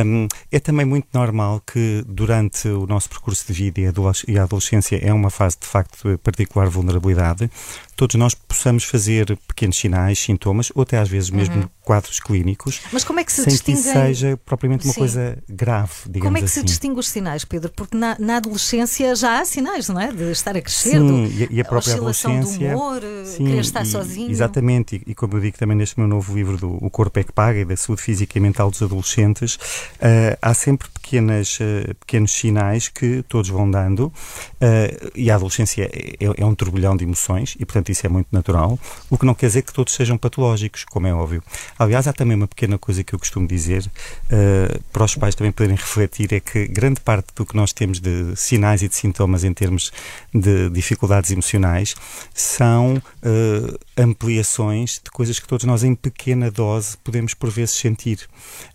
Um, 0.04 0.26
é 0.50 0.58
também 0.58 0.84
muito 0.84 1.06
normal 1.14 1.60
que 1.60 2.04
durante 2.06 2.68
o 2.68 2.86
nosso 2.86 3.08
percurso 3.08 3.46
de 3.46 3.52
vida 3.52 3.80
e 3.80 3.86
a 3.86 3.90
adoles- 3.90 4.24
a 4.38 4.42
adolescência 4.42 4.96
é 4.96 5.12
uma 5.12 5.30
fase 5.30 5.56
de 5.60 5.66
facto 5.66 6.08
de 6.10 6.16
particular 6.18 6.68
vulnerabilidade, 6.68 7.50
todos 7.96 8.14
nós 8.16 8.34
possamos 8.34 8.84
fazer 8.84 9.36
pequenos 9.48 9.76
sinais, 9.76 10.18
sintomas 10.18 10.70
ou 10.74 10.82
até 10.82 10.98
às 10.98 11.08
vezes 11.08 11.30
mesmo 11.30 11.68
quadros 11.82 12.20
clínicos, 12.20 12.80
Mas 12.92 13.04
como 13.04 13.20
é 13.20 13.24
que 13.24 13.32
se 13.32 13.36
sem 13.42 13.44
que 13.46 13.52
isso 13.52 13.64
distinguem? 13.64 13.92
seja 14.06 14.36
propriamente 14.44 14.84
uma 14.84 14.92
Sim. 14.92 15.00
coisa 15.00 15.38
grave, 15.48 15.92
digamos 16.04 16.24
Como 16.26 16.36
é 16.36 16.40
que 16.40 16.44
assim. 16.46 16.60
se 16.60 16.66
distingue 16.66 17.00
os 17.00 17.08
sinais, 17.08 17.44
Pedro? 17.44 17.70
Porque 17.74 17.96
na, 17.96 18.16
na 18.18 18.36
adolescência 18.36 19.14
já 19.14 19.40
há 19.40 19.44
sinais, 19.44 19.88
não 19.88 19.98
é? 20.00 20.12
De 20.12 20.30
estar 20.30 20.56
a 20.56 20.60
crescer, 20.60 20.98
Sim, 21.00 21.06
do- 21.28 21.52
e, 21.54 21.60
a 21.60 21.64
própria 21.64 21.92
oscilação 21.94 22.32
adolescência. 22.32 22.70
do 22.70 22.74
humor, 22.76 23.02
eh, 23.02 23.24
Sim, 23.24 23.44
querer 23.46 23.60
estar 23.60 23.82
e- 23.82 23.86
sozinho. 23.86 24.30
Exatamente, 24.30 24.96
e, 25.06 25.10
e 25.12 25.14
como 25.14 25.34
eu 25.36 25.40
digo 25.40 25.56
também 25.56 25.76
neste 25.76 25.98
meu 25.98 26.08
novo 26.08 26.34
livro 26.34 26.56
do 26.58 26.76
O 26.84 26.90
Corpo 26.90 27.18
é 27.18 27.24
que 27.24 27.32
Paga 27.32 27.60
e 27.60 27.64
da 27.64 27.76
saúde 27.76 28.02
física 28.02 28.36
e 28.36 28.40
mental 28.40 28.70
dos 28.70 28.82
adolescentes, 28.82 29.58
eh, 30.00 30.36
há 30.42 30.52
sempre 30.54 30.88
pequenas, 31.06 31.58
eh, 31.60 31.94
pequenos 32.00 32.32
sinais 32.32 32.88
que 32.88 33.22
todos 33.28 33.48
vão 33.48 33.70
dando 33.70 34.12
eh, 34.60 35.10
e 35.14 35.30
a 35.30 35.36
adolescência 35.36 35.88
é, 35.92 36.16
é 36.36 36.44
um 36.44 36.54
turbilhão 36.54 36.96
de 36.96 37.04
emoções 37.04 37.54
e, 37.60 37.64
portanto, 37.64 37.90
isso 37.90 38.04
é 38.04 38.08
muito 38.08 38.26
natural, 38.32 38.76
o 39.08 39.16
que 39.16 39.24
não 39.24 39.34
quer 39.34 39.46
dizer 39.46 39.62
que 39.62 39.72
todos 39.72 39.94
sejam 39.94 40.18
patológicos, 40.18 40.84
como 40.84 41.06
é 41.06 41.14
óbvio. 41.14 41.42
Aliás, 41.78 42.08
há 42.08 42.12
também 42.12 42.36
uma 42.36 42.48
pequena 42.48 42.76
coisa 42.76 43.04
que 43.04 43.14
eu 43.14 43.18
costumo 43.18 43.46
dizer 43.46 43.88
eh, 44.30 44.80
para 44.92 45.04
os 45.04 45.14
pais 45.14 45.36
também 45.36 45.52
poderem 45.52 45.76
refletir, 45.76 46.32
é 46.32 46.40
que 46.40 46.66
grande 46.66 47.00
parte 47.00 47.28
do 47.36 47.46
que 47.46 47.54
nós 47.54 47.72
temos 47.72 48.00
de 48.00 48.34
sinais 48.34 48.82
e 48.82 48.88
de 48.88 48.96
sintomas 48.96 49.44
em 49.44 49.54
termos 49.54 49.92
de 50.34 50.68
dificuldades 50.70 51.30
emocionais 51.30 51.94
são 52.34 53.00
eh, 53.22 53.78
ampliações 53.96 55.00
de 55.02 55.10
coisas 55.10 55.38
que 55.38 55.46
todos 55.46 55.64
nós 55.64 55.84
em 55.84 55.94
pequena 55.94 56.50
dose 56.50 56.96
podemos 56.98 57.32
por 57.32 57.48
vezes 57.48 57.76
sentir, 57.76 58.26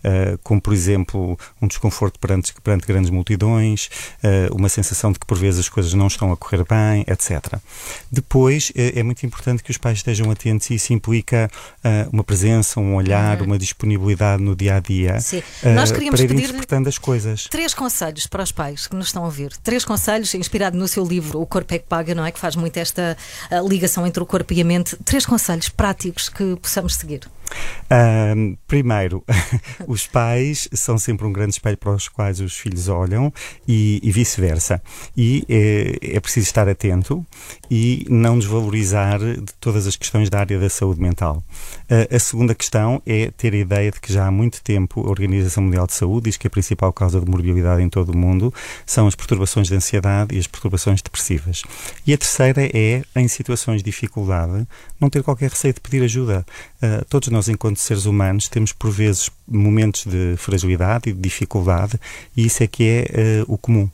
Eh, 0.04 0.38
como 0.42 0.60
por 0.60 0.72
exemplo 0.72 1.38
um 1.60 1.66
desconforto 1.66 2.18
perante, 2.22 2.54
perante 2.62 2.86
grandes 2.86 3.10
multidões, 3.10 3.90
eh, 4.22 4.48
uma 4.52 4.68
sensação 4.68 5.10
de 5.10 5.18
que 5.18 5.26
por 5.26 5.36
vezes 5.36 5.60
as 5.60 5.68
coisas 5.68 5.92
não 5.92 6.06
estão 6.06 6.30
a 6.32 6.36
correr 6.36 6.64
bem, 6.64 7.04
etc. 7.08 7.58
Depois, 8.10 8.72
eh, 8.76 9.00
é 9.00 9.02
muito 9.02 9.26
importante 9.26 9.62
que 9.62 9.72
os 9.72 9.76
pais 9.76 9.98
estejam 9.98 10.30
atentos 10.30 10.70
e 10.70 10.76
isso 10.76 10.92
implica 10.92 11.50
eh, 11.82 12.06
uma 12.12 12.22
presença, 12.22 12.78
um 12.78 12.94
olhar, 12.94 13.42
uma 13.42 13.58
disponibilidade 13.58 14.42
no 14.42 14.54
dia 14.54 14.76
a 14.76 14.80
dia 14.80 15.18
Sim. 15.20 15.42
Nós 15.74 15.90
queríamos 15.90 16.20
para 16.20 16.32
ir 16.32 16.38
interpretando 16.38 16.88
as 16.88 16.96
coisas. 16.96 17.48
Três 17.50 17.74
conselhos 17.74 18.26
para 18.28 18.44
os 18.44 18.52
pais 18.52 18.86
que 18.86 18.94
nos 18.94 19.06
estão 19.06 19.24
a 19.24 19.26
ouvir. 19.26 19.52
Três 19.62 19.84
conselhos 19.84 20.32
inspirado 20.34 20.78
no 20.78 20.86
seu 20.86 21.04
livro 21.04 21.40
O 21.40 21.46
Corpo 21.46 21.74
é 21.74 21.78
que 21.78 21.86
Paga, 21.86 22.14
não 22.14 22.24
é? 22.24 22.30
Que 22.30 22.38
faz 22.38 22.54
muito 22.54 22.76
esta 22.76 23.16
ligação 23.68 24.06
entre 24.06 24.22
o 24.22 24.26
corpo 24.26 24.52
e 24.52 24.60
a 24.60 24.64
mente. 24.64 24.96
Três 25.04 25.26
conselhos 25.26 25.68
práticos 25.68 26.28
que 26.28 26.56
possamos 26.56 26.94
seguir. 26.94 27.28
Ahm, 27.90 28.56
primeiro, 28.66 29.24
os 29.86 30.06
pais 30.06 30.68
são 30.72 30.96
sempre 30.98 31.26
um 31.26 31.32
grande 31.32 31.52
espelho 31.52 31.76
para 31.76 31.92
os 31.92 32.08
quais 32.08 32.40
os 32.40 32.56
filhos 32.56 32.88
olham 32.88 33.32
e, 33.68 34.00
e 34.02 34.10
vice-versa. 34.10 34.82
E 35.16 35.44
é, 35.48 36.16
é 36.16 36.20
preciso 36.20 36.46
estar 36.46 36.68
atento 36.68 37.24
e 37.70 38.06
não 38.08 38.38
desvalorizar 38.38 39.18
de 39.18 39.52
todas 39.60 39.86
as 39.86 39.96
questões 39.96 40.30
da 40.30 40.40
área 40.40 40.58
da 40.58 40.70
saúde 40.70 41.00
mental. 41.00 41.42
Ah, 41.88 42.16
a 42.16 42.18
segunda 42.18 42.54
questão 42.54 43.02
é 43.06 43.30
ter 43.30 43.52
a 43.52 43.56
ideia 43.58 43.90
de 43.90 44.00
que 44.00 44.12
já 44.12 44.26
há 44.26 44.30
muito 44.30 44.62
tempo 44.62 45.06
a 45.06 45.10
Organização 45.10 45.62
Mundial 45.62 45.86
de 45.86 45.92
Saúde 45.92 46.24
diz 46.24 46.36
que 46.36 46.46
a 46.46 46.50
principal 46.50 46.92
causa 46.92 47.20
de 47.20 47.30
morbilidade 47.30 47.82
em 47.82 47.88
todo 47.88 48.10
o 48.10 48.16
mundo 48.16 48.52
são 48.86 49.06
as 49.06 49.14
perturbações 49.14 49.68
de 49.68 49.74
ansiedade 49.74 50.34
e 50.34 50.38
as 50.38 50.46
perturbações 50.46 51.02
depressivas. 51.02 51.62
E 52.06 52.12
a 52.14 52.18
terceira 52.18 52.62
é, 52.72 53.02
em 53.16 53.28
situações 53.28 53.78
de 53.78 53.84
dificuldade, 53.84 54.66
não 55.00 55.10
ter 55.10 55.22
qualquer 55.22 55.50
receio 55.50 55.74
de 55.74 55.80
pedir 55.80 56.02
ajuda. 56.02 56.46
Ah, 56.82 57.04
todos 57.08 57.28
nós, 57.28 57.48
enquanto 57.48 57.78
seres 57.78 58.06
humanos, 58.06 58.48
temos 58.48 58.72
por 58.72 58.90
vezes 58.90 59.30
momentos 59.46 60.04
de 60.04 60.34
fragilidade 60.36 61.10
e 61.10 61.12
de 61.12 61.20
dificuldade, 61.20 61.98
e 62.36 62.44
isso 62.44 62.62
é 62.62 62.66
que 62.66 62.82
é 62.84 63.40
ah, 63.40 63.44
o 63.46 63.56
comum. 63.56 63.88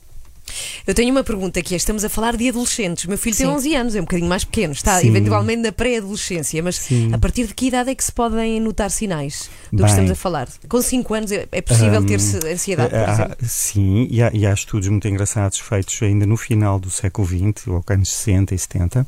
Eu 0.86 0.94
tenho 0.94 1.10
uma 1.10 1.22
pergunta 1.24 1.58
aqui. 1.60 1.74
Estamos 1.74 2.04
a 2.04 2.08
falar 2.08 2.36
de 2.36 2.48
adolescentes. 2.48 3.04
O 3.04 3.08
meu 3.08 3.18
filho 3.18 3.36
tem 3.36 3.46
Sim. 3.46 3.52
11 3.52 3.74
anos, 3.74 3.94
é 3.94 3.98
um 4.00 4.04
bocadinho 4.04 4.28
mais 4.28 4.44
pequeno. 4.44 4.72
Está 4.72 5.00
Sim. 5.00 5.08
eventualmente 5.08 5.62
na 5.62 5.72
pré-adolescência. 5.72 6.62
Mas 6.62 6.76
Sim. 6.76 7.12
a 7.12 7.18
partir 7.18 7.46
de 7.46 7.54
que 7.54 7.66
idade 7.66 7.90
é 7.90 7.94
que 7.94 8.04
se 8.04 8.12
podem 8.12 8.60
notar 8.60 8.90
sinais 8.90 9.50
do 9.72 9.78
Bem. 9.78 9.84
que 9.86 9.90
estamos 9.90 10.10
a 10.10 10.14
falar? 10.14 10.48
Com 10.68 10.80
5 10.82 11.14
anos 11.14 11.32
é 11.32 11.48
é 11.52 11.60
possível 11.62 12.00
Hum, 12.00 12.06
ter 12.06 12.20
ansiedade, 12.52 12.90
por 12.90 12.98
Ah, 12.98 13.12
exemplo? 13.12 13.36
sim, 13.42 14.06
e 14.10 14.22
há, 14.22 14.30
e 14.32 14.46
há 14.46 14.52
estudos 14.52 14.88
muito 14.88 15.06
engraçados 15.08 15.58
feitos 15.58 16.00
ainda 16.02 16.26
no 16.26 16.36
final 16.36 16.78
do 16.78 16.90
século 16.90 17.26
XX, 17.26 17.66
ou 17.68 17.82
anos 17.88 18.08
60 18.10 18.54
e 18.54 18.58
70, 18.58 19.06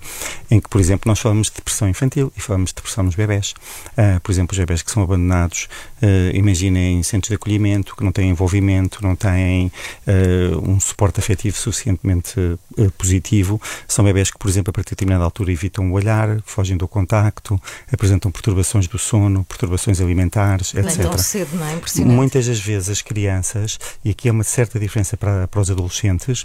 em 0.50 0.60
que, 0.60 0.68
por 0.68 0.80
exemplo, 0.80 1.08
nós 1.08 1.18
falamos 1.18 1.48
de 1.48 1.54
depressão 1.56 1.88
infantil 1.88 2.32
e 2.36 2.40
falamos 2.40 2.70
de 2.70 2.76
depressão 2.76 3.04
nos 3.04 3.14
bebés. 3.14 3.54
Ah, 3.96 4.20
por 4.22 4.30
exemplo, 4.32 4.52
os 4.52 4.58
bebés 4.58 4.82
que 4.82 4.90
são 4.90 5.02
abandonados, 5.02 5.68
ah, 6.02 6.30
imaginem 6.34 6.98
em 6.98 7.02
centros 7.02 7.28
de 7.28 7.34
acolhimento, 7.34 7.94
que 7.94 8.02
não 8.02 8.12
têm 8.12 8.30
envolvimento, 8.30 9.02
não 9.02 9.14
têm 9.14 9.70
ah, 10.06 10.58
um 10.62 10.80
suporte 10.80 11.20
afetivo 11.20 11.56
suficientemente 11.56 12.34
ah, 12.78 12.82
positivo. 12.96 13.60
São 13.86 14.04
bebés 14.04 14.30
que, 14.30 14.38
por 14.38 14.48
exemplo, 14.48 14.70
a 14.70 14.72
partir 14.72 14.90
de 14.90 14.96
determinada 14.96 15.24
altura 15.24 15.52
evitam 15.52 15.90
o 15.90 15.94
olhar, 15.94 16.40
fogem 16.44 16.76
do 16.76 16.88
contacto, 16.88 17.60
apresentam 17.92 18.30
perturbações 18.30 18.86
do 18.86 18.98
sono, 18.98 19.44
perturbações 19.44 20.00
alimentares, 20.00 20.74
etc. 20.74 21.02
tão 21.02 21.18
cedo, 21.18 21.56
não 21.56 21.66
é? 21.66 21.74
Impressionante. 21.74 22.14
Muitas 22.14 22.46
das 22.46 22.60
vezes 22.60 22.88
as 22.88 23.02
crianças, 23.02 23.78
e 24.04 24.10
aqui 24.10 24.28
há 24.28 24.32
uma 24.32 24.44
certa 24.44 24.78
diferença 24.78 25.16
para, 25.16 25.46
para 25.48 25.60
os 25.60 25.70
adolescentes, 25.70 26.44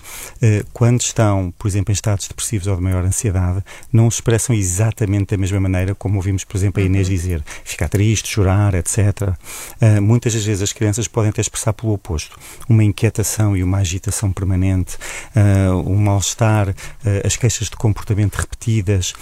quando 0.73 1.01
estão, 1.01 1.53
por 1.57 1.67
exemplo, 1.67 1.91
em 1.91 1.93
estados 1.93 2.27
depressivos 2.27 2.67
ou 2.67 2.75
de 2.75 2.81
maior 2.81 3.03
ansiedade, 3.03 3.63
não 3.91 4.09
se 4.09 4.17
expressam 4.17 4.55
exatamente 4.55 5.31
da 5.31 5.37
mesma 5.37 5.59
maneira 5.59 5.95
como 5.95 6.17
ouvimos, 6.17 6.43
por 6.43 6.57
exemplo, 6.57 6.81
a 6.81 6.85
Inês 6.85 7.07
dizer 7.07 7.43
ficar 7.63 7.89
triste, 7.89 8.29
chorar, 8.29 8.73
etc. 8.73 9.35
Eh, 9.81 9.99
muitas 9.99 10.33
das 10.33 10.43
vezes 10.45 10.61
as 10.61 10.73
crianças 10.73 11.07
podem 11.07 11.29
até 11.29 11.41
expressar 11.41 11.73
pelo 11.73 11.93
oposto, 11.93 12.37
uma 12.67 12.83
inquietação 12.83 13.55
e 13.55 13.63
uma 13.63 13.77
agitação 13.79 14.31
permanente, 14.31 14.97
eh, 15.35 15.69
um 15.71 15.97
mal-estar, 15.97 16.69
eh, 17.05 17.21
as 17.25 17.35
queixas 17.35 17.69
de 17.69 17.75
comportamento 17.75 18.35
repetidas, 18.35 19.13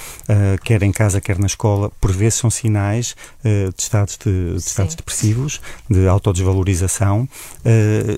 quer 0.63 0.84
em 0.84 0.92
casa, 0.92 1.20
quer 1.20 1.38
na 1.38 1.48
escola, 1.48 1.92
por 2.00 2.12
vezes 2.12 2.36
são 2.36 2.50
sinais 2.50 3.15
de 3.44 3.74
estados, 3.77 4.18
de, 4.18 4.53
de 4.53 4.58
estados 4.58 4.96
depressivos, 4.96 5.62
de 5.89 6.08
autodesvalorização, 6.08 7.27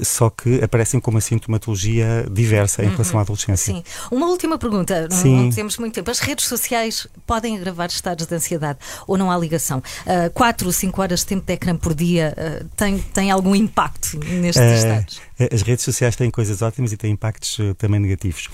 só 0.04 0.30
que 0.30 0.64
aparecem 0.64 1.00
com 1.00 1.12
uma 1.12 1.22
sintomatologia 1.22 2.26
diversa 2.32 2.84
em 2.84 2.90
relação 2.90 3.20
à 3.20 3.24
adolescência. 3.24 3.74
Sim. 3.74 3.84
Uma 4.12 4.28
última 4.28 4.58
pergunta, 4.58 5.08
não, 5.10 5.44
não 5.44 5.50
temos 5.50 5.78
muito 5.78 5.94
tempo. 5.94 6.10
As 6.12 6.20
redes 6.20 6.48
sociais 6.48 7.08
podem 7.26 7.58
agravar 7.58 7.88
estados 7.88 8.26
de 8.26 8.36
ansiedade 8.36 8.80
ou 9.08 9.18
não 9.18 9.32
há 9.32 9.38
ligação? 9.38 9.80
Uh, 9.80 10.30
quatro 10.34 10.68
ou 10.68 10.74
cinco 10.74 11.02
horas 11.02 11.22
de 11.22 11.26
tempo 11.28 11.46
de 11.46 11.54
ecrã 11.54 11.76
por 11.76 11.94
dia 11.96 12.34
uh, 12.38 12.66
tem, 12.76 13.00
tem 13.00 13.32
algum 13.32 13.56
impacto 13.56 14.18
nestes 14.20 14.58
Eh, 14.62 14.76
estados? 14.78 15.22
as 15.52 15.62
redes 15.62 15.84
sociais 15.86 16.16
têm 16.16 16.30
coisas 16.30 16.62
ótimas 16.62 16.92
e 16.92 16.98
têm 16.98 17.12
impactos 17.12 17.58
eh, 17.60 17.74
também 17.76 18.00
negativos. 18.00 18.48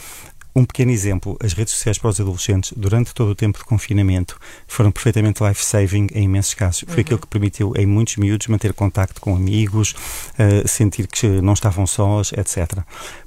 Um 0.53 0.65
pequeno 0.65 0.91
exemplo, 0.91 1.38
as 1.41 1.53
redes 1.53 1.74
sociais 1.74 1.98
para 1.98 2.10
os 2.10 2.19
adolescentes, 2.19 2.74
durante 2.75 3.13
todo 3.13 3.29
o 3.29 3.36
tempo 3.36 3.57
de 3.57 3.63
confinamento, 3.63 4.38
foram 4.67 4.91
perfeitamente 4.91 5.41
life-saving 5.41 6.07
em 6.13 6.25
imensos 6.25 6.53
casos. 6.53 6.83
Foi 6.89 7.01
aquilo 7.01 7.19
que 7.19 7.27
permitiu 7.27 7.71
em 7.77 7.86
muitos 7.86 8.17
miúdos 8.17 8.48
manter 8.48 8.74
contacto 8.74 9.21
com 9.21 9.33
amigos, 9.33 9.95
eh, 10.38 10.67
sentir 10.67 11.07
que 11.07 11.25
não 11.41 11.53
estavam 11.53 11.88
sós, 11.88 12.33
etc. 12.33 12.79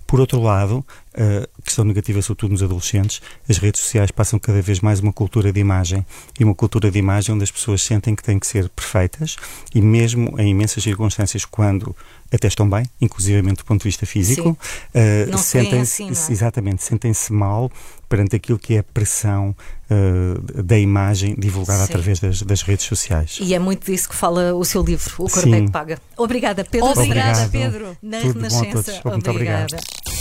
Por 0.06 0.20
outro 0.20 0.40
lado, 0.40 0.84
a 1.14 1.62
questão 1.62 1.84
negativa, 1.84 2.20
sobretudo 2.20 2.52
nos 2.52 2.62
adolescentes, 2.62 3.20
as 3.48 3.58
redes 3.58 3.80
sociais 3.80 4.10
passam 4.10 4.38
cada 4.38 4.60
vez 4.60 4.80
mais 4.80 5.00
uma 5.00 5.12
cultura 5.12 5.52
de 5.52 5.60
imagem. 5.60 6.04
E 6.38 6.44
uma 6.44 6.54
cultura 6.54 6.90
de 6.90 6.98
imagem 6.98 7.34
onde 7.34 7.44
as 7.44 7.50
pessoas 7.50 7.82
sentem 7.82 8.14
que 8.14 8.22
têm 8.22 8.38
que 8.38 8.46
ser 8.46 8.68
perfeitas. 8.68 9.36
E 9.74 9.80
mesmo 9.80 10.38
em 10.40 10.50
imensas 10.50 10.82
circunstâncias 10.82 11.44
quando 11.44 11.94
até 12.32 12.48
estão 12.48 12.68
bem, 12.68 12.84
inclusivamente 13.00 13.58
do 13.58 13.64
ponto 13.64 13.80
de 13.80 13.88
vista 13.88 14.04
físico, 14.04 14.58
eh, 14.92 15.26
veem 15.26 15.38
sentem-se 15.38 16.02
assim, 16.02 16.30
é? 16.30 16.32
exatamente, 16.32 16.82
sentem-se 16.82 17.32
mal 17.32 17.70
perante 18.14 18.36
aquilo 18.36 18.60
que 18.60 18.76
é 18.76 18.78
a 18.78 18.82
pressão 18.84 19.56
eh, 19.90 20.62
da 20.62 20.78
imagem 20.78 21.34
divulgada 21.36 21.80
Sim. 21.80 21.92
através 21.92 22.20
das, 22.20 22.42
das 22.42 22.62
redes 22.62 22.86
sociais. 22.86 23.38
E 23.40 23.52
é 23.52 23.58
muito 23.58 23.90
disso 23.90 24.08
que 24.08 24.14
fala 24.14 24.54
o 24.54 24.64
seu 24.64 24.84
livro, 24.84 25.12
O 25.18 25.28
Corpo 25.28 25.52
é 25.52 25.62
que 25.62 25.70
Paga. 25.72 25.98
Obrigada, 26.16 26.64
Pedro. 26.64 26.90
Obrigada. 26.90 27.42
Obrigado. 27.44 27.50
Pedro. 27.50 27.96
Na 28.00 28.20
Tudo 28.20 28.34
bom 28.34 28.46
a 28.46 28.48
Renascença. 28.48 28.92
todos. 29.02 29.14
Muito. 29.14 29.30
Obrigada. 29.30 29.76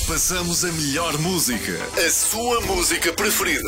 Passamos 0.07 0.63
a 0.65 0.71
melhor 0.71 1.17
música, 1.19 1.79
a 2.05 2.09
sua 2.11 2.59
música 2.61 3.13
preferida. 3.13 3.61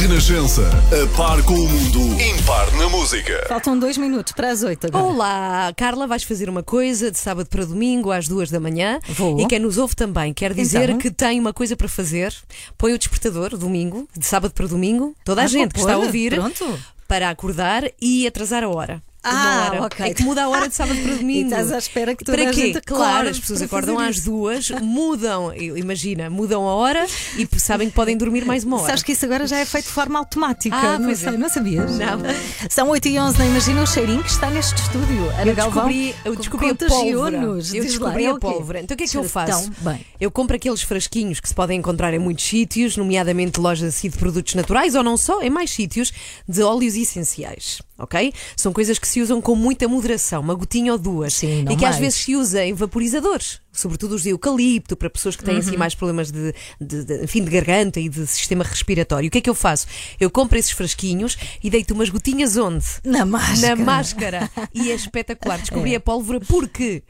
Renascença, 0.00 0.62
a 0.68 1.16
par 1.16 1.42
com 1.42 1.54
o 1.54 1.68
mundo, 1.68 2.20
impar 2.22 2.70
na 2.76 2.88
música. 2.88 3.44
Faltam 3.48 3.78
dois 3.78 3.98
minutos 3.98 4.32
para 4.32 4.50
as 4.50 4.62
oito 4.62 4.86
agora. 4.86 5.04
Olá, 5.04 5.72
Carla, 5.76 6.06
vais 6.06 6.22
fazer 6.22 6.48
uma 6.48 6.62
coisa 6.62 7.10
de 7.10 7.18
sábado 7.18 7.48
para 7.48 7.64
domingo 7.64 8.10
às 8.12 8.28
duas 8.28 8.50
da 8.50 8.60
manhã. 8.60 9.00
Vou. 9.08 9.38
E 9.40 9.46
quem 9.46 9.58
nos 9.58 9.76
ouve 9.76 9.94
também 9.96 10.32
quer 10.32 10.54
dizer 10.54 10.84
Então. 10.90 10.98
que 10.98 11.10
tem 11.10 11.38
uma 11.40 11.52
coisa 11.52 11.76
para 11.76 11.88
fazer. 11.88 12.32
Põe 12.78 12.92
o 12.94 12.98
despertador 12.98 13.56
domingo, 13.56 14.08
de 14.16 14.26
sábado 14.26 14.52
para 14.54 14.66
domingo. 14.66 15.14
Toda 15.24 15.42
a 15.42 15.44
Ah, 15.44 15.48
gente 15.48 15.72
que 15.74 15.80
está 15.80 15.94
a 15.94 15.98
ouvir 15.98 16.34
Pronto. 16.34 16.78
para 17.08 17.28
acordar 17.28 17.84
e 18.00 18.26
atrasar 18.26 18.62
a 18.62 18.68
hora. 18.68 19.02
Ah, 19.24 19.72
ok. 19.86 20.06
É 20.06 20.14
que 20.14 20.22
muda 20.22 20.44
a 20.44 20.48
hora 20.48 20.68
de 20.68 20.74
sábado 20.74 21.00
para 21.00 21.14
domingo. 21.16 21.40
E 21.40 21.44
estás 21.44 21.72
à 21.72 21.78
espera 21.78 22.14
que 22.14 22.24
toda 22.24 22.36
para 22.38 22.50
a 22.50 22.52
quê? 22.52 22.66
gente 22.66 22.80
Claro, 22.82 23.28
as 23.28 23.38
pessoas 23.40 23.62
acordam 23.62 23.98
às 23.98 24.16
isso. 24.16 24.24
duas, 24.30 24.70
mudam, 24.82 25.52
imagina, 25.54 26.28
mudam 26.30 26.68
a 26.68 26.74
hora 26.74 27.06
e 27.36 27.48
sabem 27.58 27.88
que 27.88 27.94
podem 27.94 28.16
dormir 28.16 28.44
mais 28.44 28.64
uma 28.64 28.76
hora. 28.76 28.86
Sabes 28.86 29.02
que 29.02 29.12
isso 29.12 29.24
agora 29.24 29.46
já 29.46 29.58
é 29.58 29.64
feito 29.64 29.86
de 29.86 29.90
forma 29.92 30.18
automática. 30.18 30.76
Ah, 30.76 30.98
não 30.98 31.06
pois 31.06 31.18
sei, 31.18 31.34
é. 31.34 31.38
não 31.38 31.48
sabias? 31.48 31.98
Não. 31.98 32.20
São 32.68 32.88
8 32.90 33.08
e 33.08 33.18
11 33.18 33.38
não 33.38 33.46
imagina 33.46 33.82
o 33.82 33.86
cheirinho 33.86 34.22
que 34.22 34.30
está 34.30 34.50
neste 34.50 34.80
estúdio. 34.80 35.30
Ana 35.30 35.46
Eu 35.50 35.54
Galvão 35.54 35.88
descobri, 35.88 36.14
eu 36.24 36.36
descobri 36.36 36.70
a 36.70 36.74
pólvora. 36.74 37.36
Eu 37.36 37.58
Diz 37.58 37.72
lá, 37.74 37.80
descobri 37.80 38.24
é 38.24 38.30
a 38.30 38.38
pólvora. 38.38 38.80
Então 38.80 38.94
o 38.94 38.98
que 38.98 39.04
é 39.04 39.06
que 39.06 39.16
eu 39.16 39.24
faço? 39.24 39.70
tão 39.70 39.92
bem. 39.92 40.04
Eu 40.20 40.30
compro 40.30 40.56
aqueles 40.56 40.82
frasquinhos 40.82 41.40
que 41.40 41.48
se 41.48 41.54
podem 41.54 41.78
encontrar 41.78 42.12
em 42.14 42.18
muitos 42.18 42.44
sítios, 42.44 42.96
nomeadamente 42.96 43.58
lojas 43.60 43.94
assim 43.94 44.08
de 44.08 44.18
produtos 44.18 44.54
naturais 44.54 44.94
ou 44.94 45.02
não 45.02 45.16
só, 45.16 45.40
em 45.42 45.50
mais 45.50 45.70
sítios, 45.70 46.12
de 46.48 46.62
óleos 46.62 46.94
essenciais. 46.94 47.80
Ok? 47.96 48.32
São 48.56 48.72
coisas 48.72 48.98
que 48.98 49.06
se 49.06 49.13
usam 49.20 49.40
com 49.40 49.54
muita 49.54 49.86
moderação, 49.88 50.40
uma 50.40 50.54
gotinha 50.54 50.92
ou 50.92 50.98
duas. 50.98 51.34
Sim, 51.34 51.62
não 51.64 51.72
e 51.72 51.76
que 51.76 51.84
às 51.84 51.92
mais. 51.92 52.00
vezes 52.00 52.20
se 52.20 52.34
usa 52.36 52.64
em 52.64 52.72
vaporizadores, 52.72 53.60
sobretudo 53.72 54.14
os 54.14 54.22
de 54.22 54.30
eucalipto, 54.30 54.96
para 54.96 55.08
pessoas 55.10 55.36
que 55.36 55.44
têm 55.44 55.54
Uhum. 55.54 55.60
assim 55.60 55.76
mais 55.76 55.94
problemas 55.94 56.30
de, 56.30 56.54
de- 56.80 57.04
de- 57.04 57.24
enfim, 57.24 57.42
de 57.44 57.50
garganta 57.50 58.00
e 58.00 58.08
de 58.08 58.26
sistema 58.26 58.64
respiratório. 58.64 59.28
O 59.28 59.30
que 59.30 59.38
é 59.38 59.40
que 59.40 59.50
eu 59.50 59.54
faço? 59.54 59.86
Eu 60.18 60.30
compro 60.30 60.58
esses 60.58 60.70
frasquinhos 60.72 61.36
e 61.62 61.70
deito 61.70 61.94
umas 61.94 62.08
gotinhas 62.10 62.56
onde? 62.56 62.84
Na 63.04 63.24
máscara. 63.24 63.76
Na 63.76 63.84
máscara. 63.84 64.50
E 64.74 64.90
é 64.90 64.94
espetacular. 64.94 65.58
Descobri 65.58 65.94
a 65.94 66.00
pólvora 66.00 66.40
porque 66.40 67.02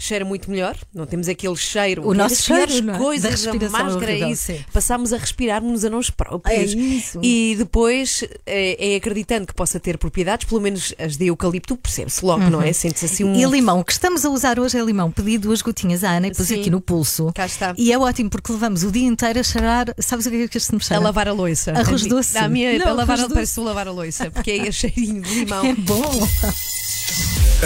cheira 0.00 0.24
muito 0.24 0.50
melhor. 0.50 0.76
Não 0.94 1.06
temos 1.06 1.28
aquele 1.28 1.56
cheiro. 1.56 2.06
O 2.06 2.14
é 2.14 2.16
nosso 2.16 2.42
cheiro, 2.42 2.82
não 2.82 2.94
é? 2.94 2.98
Coisas 2.98 3.30
respiração 3.44 3.70
máscara 3.70 4.10
é 4.10 4.14
horrível, 4.14 4.28
isso. 4.30 4.42
sim. 4.46 4.64
Passámos 4.72 5.12
a 5.12 5.16
respirar-nos 5.16 5.84
a 5.84 5.90
nós 5.90 6.10
próprios. 6.10 6.72
É 6.72 6.76
isso. 6.76 7.20
E 7.22 7.54
depois 7.58 8.24
é, 8.46 8.94
é 8.94 8.96
acreditando 8.96 9.46
que 9.46 9.54
possa 9.54 9.78
ter 9.78 9.98
propriedades, 9.98 10.48
pelo 10.48 10.60
menos 10.60 10.94
as 10.98 11.16
de 11.16 11.26
eucalipto, 11.26 11.76
percebe-se 11.76 12.24
logo, 12.24 12.48
não 12.50 12.60
é? 12.62 12.72
Sente-se 12.72 13.04
assim 13.06 13.24
um. 13.24 13.32
Uhum. 13.32 13.40
E 13.40 13.44
limão, 13.44 13.80
o 13.80 13.84
que 13.84 13.92
estamos 13.92 14.24
a 14.24 14.30
usar 14.30 14.58
hoje 14.58 14.78
é 14.78 14.82
limão. 14.82 15.10
Pedi 15.10 15.38
duas 15.38 15.62
gotinhas 15.62 16.02
à 16.02 16.10
Ana 16.12 16.28
e 16.28 16.34
pus 16.34 16.46
Sim. 16.48 16.60
aqui 16.60 16.70
no 16.70 16.80
pulso. 16.80 17.32
Cá 17.34 17.46
está. 17.46 17.74
E 17.76 17.92
é 17.92 17.98
ótimo 17.98 18.30
porque 18.30 18.52
levamos 18.52 18.82
o 18.82 18.90
dia 18.90 19.06
inteiro 19.06 19.38
a 19.38 19.42
cheirar. 19.42 19.94
Sabes 19.98 20.26
o 20.26 20.30
que 20.30 20.42
é 20.42 20.48
que 20.48 20.56
este 20.56 20.72
me 20.72 20.78
A 20.78 20.84
cheira? 20.84 21.02
lavar 21.02 21.28
a 21.28 21.32
louça. 21.32 21.72
Arroz 21.72 22.04
A 22.04 22.08
doce. 22.08 22.38
A 22.38 22.48
minha, 22.48 22.78
Não, 22.78 22.88
a 22.88 22.92
lavar, 22.92 23.18
doce. 23.18 23.34
parece 23.34 23.60
lavar 23.60 23.88
a 23.88 23.92
louça, 23.92 24.30
porque 24.30 24.50
é 24.50 24.72
cheirinho 24.72 25.22
de 25.22 25.34
limão. 25.40 25.64
É 25.64 25.74
bom. 25.74 26.02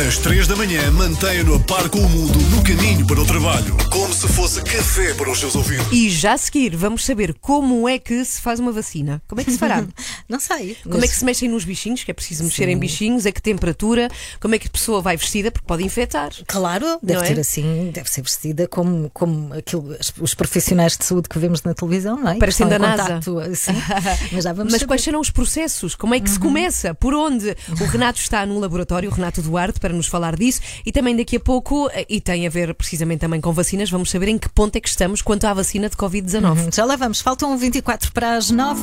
Às 0.09 0.19
três 0.19 0.49
da 0.49 0.57
manhã, 0.57 0.91
mantenha-no 0.91 1.55
a 1.55 1.61
par 1.61 1.89
com 1.89 1.99
o 2.01 2.09
mundo 2.09 2.37
no 2.51 2.63
caminho 2.65 3.07
para 3.07 3.21
o 3.21 3.25
trabalho. 3.27 3.77
Como 3.93 4.13
se 4.13 4.27
fosse 4.27 4.61
café 4.63 5.15
para 5.15 5.31
os 5.31 5.39
seus 5.39 5.55
ouvidos. 5.55 5.87
E 5.93 6.11
já 6.11 6.33
a 6.33 6.39
seguir 6.39 6.75
vamos 6.75 7.05
saber 7.05 7.33
como 7.41 7.89
é 7.89 7.97
que 7.99 8.25
se 8.25 8.41
faz 8.41 8.59
uma 8.59 8.73
vacina. 8.73 9.23
Como 9.29 9.41
é 9.41 9.45
que 9.45 9.53
se 9.53 9.59
fará? 9.59 9.85
Não 10.29 10.41
sei. 10.41 10.77
Como 10.83 11.05
é 11.05 11.07
que 11.07 11.15
se 11.15 11.25
mexem 11.25 11.49
nos 11.49 11.65
bichinhos, 11.65 12.03
que 12.03 12.11
é 12.11 12.15
preciso 12.15 12.43
mexer 12.43 12.69
em 12.69 12.77
bichinhos, 12.77 13.25
a 13.27 13.31
que 13.31 13.41
temperatura, 13.41 14.09
como 14.41 14.55
é 14.57 14.59
que 14.59 14.67
a 14.67 14.71
pessoa 14.71 15.01
vai 15.01 15.17
vestida, 15.17 15.53
porque 15.53 15.67
pode 15.67 15.85
infectar. 15.85 16.31
Claro, 16.49 16.99
deve 17.03 17.21
Não 17.21 17.37
é? 17.37 17.41
assim, 17.41 17.91
deve 17.93 18.11
ser 18.11 18.23
vestida 18.23 18.67
como, 18.67 19.09
como 19.15 19.55
aquilo, 19.55 19.95
os- 20.21 20.35
profissionais 20.35 20.97
de 20.97 21.05
saúde 21.05 21.29
que 21.29 21.39
vemos 21.39 21.63
na 21.63 21.73
televisão, 21.73 22.17
não 22.17 22.31
é? 22.33 22.39
Parecendo 22.39 22.71
Que 22.71 22.77
estão 22.77 22.91
a 22.91 22.95
em 22.95 22.97
NASA. 22.97 23.09
contacto, 23.21 23.39
assim. 23.39 23.73
Mas 24.33 24.43
já 24.45 24.53
vamos 24.53 24.73
Mas 24.73 24.83
quais 24.83 25.03
serão 25.03 25.21
os 25.21 25.31
processos? 25.31 25.95
Como 25.95 26.15
é 26.15 26.19
que 26.21 26.29
se 26.31 26.39
começa? 26.41 26.95
Por 26.95 27.15
onde? 27.15 27.55
O 27.81 27.85
Renato 27.87 28.19
está 28.19 28.45
num 28.45 28.59
laboratório, 28.59 29.09
o 29.09 29.13
Renato 29.13 29.34
Duarte, 29.43 29.81
para 29.81 29.93
nos 29.93 30.07
falar 30.07 30.37
disso 30.37 30.61
e 30.85 30.93
também 30.93 31.17
daqui 31.17 31.37
a 31.37 31.41
pouco, 31.41 31.89
eh, 31.93 32.07
e 32.09 32.21
tem 32.21 32.47
a 32.47 32.51
ver 32.51 32.75
precisamente 32.75 33.21
também 33.21 33.41
com 33.41 33.53
vacinas, 33.53 33.91
vamos 33.91 34.11
saber 34.11 34.29
em 34.29 34.39
que 34.39 34.49
ponto 34.49 34.77
é 34.77 34.81
que 34.81 34.89
estamos 34.89 35.23
quanto 35.23 35.45
à 35.47 35.55
vacina 35.55 35.89
de 35.89 35.97
Covid-19. 35.97 36.45
Uhum, 36.65 36.71
Já 36.73 36.85
lá 36.85 36.97
vamos, 36.97 37.21
faltam 37.21 37.57
24 37.57 38.13
para 38.13 38.37
as 38.37 38.51
9. 38.51 38.83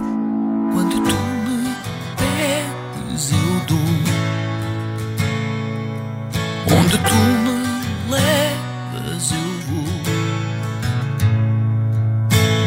Quando 0.74 0.92
tu 0.92 1.16
me 1.16 1.76
pedes, 2.18 3.32
eu 3.32 3.66
dou. 3.68 3.78
Onde 6.78 6.98
tu 6.98 7.16
me 7.16 8.12
levas, 8.12 9.32
eu 9.32 9.38
vou. 9.68 9.84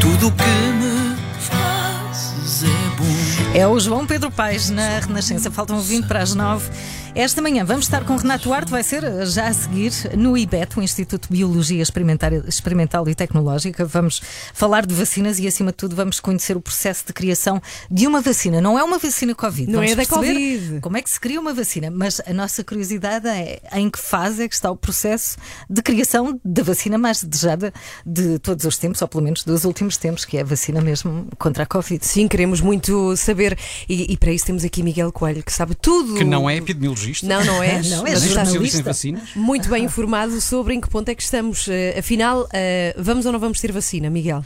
Tudo 0.00 0.30
que 0.32 0.44
me 0.44 1.16
fazes 1.40 2.64
é 2.64 2.66
bom. 2.98 3.58
É 3.58 3.66
o 3.66 3.78
João 3.80 4.06
Pedro 4.06 4.30
Paes 4.30 4.68
na 4.70 4.98
Renascença. 4.98 5.50
Faltam 5.50 5.80
20 5.80 6.06
para 6.06 6.22
as 6.22 6.34
9. 6.34 6.68
Esta 7.16 7.40
manhã 7.40 7.64
vamos 7.64 7.84
estar 7.84 8.04
com 8.04 8.14
o 8.14 8.16
Renato 8.16 8.48
Duarte, 8.48 8.72
vai 8.72 8.82
ser 8.82 9.04
eh, 9.04 9.24
já 9.24 9.46
a 9.46 9.54
seguir 9.54 9.92
no 10.18 10.36
IBET, 10.36 10.76
o 10.76 10.82
Instituto 10.82 11.28
de 11.28 11.36
Biologia 11.36 11.80
Experimental 11.80 13.08
e 13.08 13.14
Tecnológica. 13.14 13.84
Vamos 13.84 14.20
falar 14.52 14.84
de 14.84 14.92
vacinas 14.92 15.38
e, 15.38 15.46
acima 15.46 15.70
de 15.70 15.76
tudo, 15.76 15.94
vamos 15.94 16.18
conhecer 16.18 16.56
o 16.56 16.60
processo 16.60 17.06
de 17.06 17.12
criação 17.12 17.62
de 17.88 18.08
uma 18.08 18.20
vacina. 18.20 18.60
Não 18.60 18.76
é 18.76 18.82
uma 18.82 18.98
vacina 18.98 19.32
Covid. 19.32 19.70
Não 19.70 19.78
Vamos 19.78 19.92
é 19.92 19.94
da 19.94 20.06
Covid. 20.06 20.80
Como 20.80 20.96
é 20.96 21.02
que 21.02 21.08
se 21.08 21.20
cria 21.20 21.40
uma 21.40 21.54
vacina? 21.54 21.88
Mas 21.88 22.20
a 22.26 22.32
nossa 22.32 22.64
curiosidade 22.64 23.28
é 23.28 23.60
em 23.74 23.88
que 23.88 24.00
fase 24.00 24.42
é 24.42 24.48
que 24.48 24.54
está 24.56 24.68
o 24.68 24.76
processo 24.76 25.36
de 25.70 25.82
criação 25.82 26.40
da 26.44 26.64
vacina 26.64 26.98
mais 26.98 27.22
desejada 27.22 27.72
de 28.04 28.40
todos 28.40 28.64
os 28.64 28.76
tempos, 28.76 29.00
ou 29.00 29.06
pelo 29.06 29.22
menos 29.22 29.44
dos 29.44 29.64
últimos 29.64 29.96
tempos, 29.96 30.24
que 30.24 30.36
é 30.36 30.40
a 30.40 30.44
vacina 30.44 30.80
mesmo 30.80 31.28
contra 31.38 31.62
a 31.62 31.66
Covid. 31.66 32.04
Sim, 32.04 32.26
queremos 32.26 32.60
muito 32.60 33.16
saber 33.16 33.56
e, 33.88 34.12
e 34.12 34.16
para 34.16 34.32
isso 34.32 34.46
temos 34.46 34.64
aqui 34.64 34.82
Miguel 34.82 35.12
Coelho, 35.12 35.44
que 35.44 35.52
sabe 35.52 35.76
tudo. 35.76 36.16
Que 36.16 36.24
não 36.24 36.50
é 36.50 36.56
epidemiologista. 36.56 37.03
Não, 37.22 37.44
não 37.44 37.62
é. 37.62 37.82
Não, 37.84 38.06
é 38.06 38.10
Mas 38.12 38.22
jornalista. 38.22 38.78
em 38.78 38.82
vacinas. 38.82 39.22
muito 39.34 39.68
bem 39.68 39.84
informado 39.84 40.40
sobre 40.40 40.74
em 40.74 40.80
que 40.80 40.88
ponto 40.88 41.08
é 41.08 41.14
que 41.14 41.22
estamos. 41.22 41.68
Eh, 41.68 41.98
afinal, 41.98 42.48
eh, 42.52 42.94
vamos 42.98 43.26
ou 43.26 43.32
não 43.32 43.38
vamos 43.38 43.60
ter 43.60 43.72
vacina, 43.72 44.08
Miguel? 44.10 44.44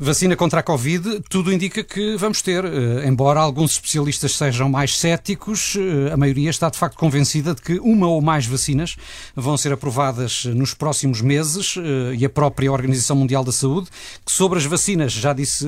Vacina 0.00 0.36
contra 0.36 0.60
a 0.60 0.62
Covid, 0.62 1.22
tudo 1.28 1.52
indica 1.52 1.82
que 1.82 2.14
vamos 2.16 2.40
ter. 2.40 2.64
eh, 2.64 3.08
embora 3.08 3.40
alguns 3.40 3.72
especialistas 3.72 4.36
sejam 4.36 4.68
mais 4.68 4.96
céticos, 4.96 5.74
eh, 5.76 6.12
a 6.12 6.16
maioria 6.16 6.50
está 6.50 6.70
de 6.70 6.78
facto 6.78 6.96
convencida 6.96 7.52
de 7.52 7.60
que 7.60 7.80
uma 7.80 8.06
ou 8.06 8.20
mais 8.20 8.46
vacinas 8.46 8.94
vão 9.34 9.56
ser 9.56 9.72
aprovadas 9.72 10.44
nos 10.44 10.72
próximos 10.72 11.20
meses 11.20 11.74
eh, 11.76 12.14
e 12.16 12.24
a 12.24 12.30
própria 12.30 12.70
Organização 12.70 13.16
Mundial 13.16 13.42
da 13.42 13.50
Saúde, 13.50 13.88
que 14.24 14.30
sobre 14.30 14.60
as 14.60 14.64
vacinas 14.64 15.12
já 15.12 15.32
disse 15.32 15.66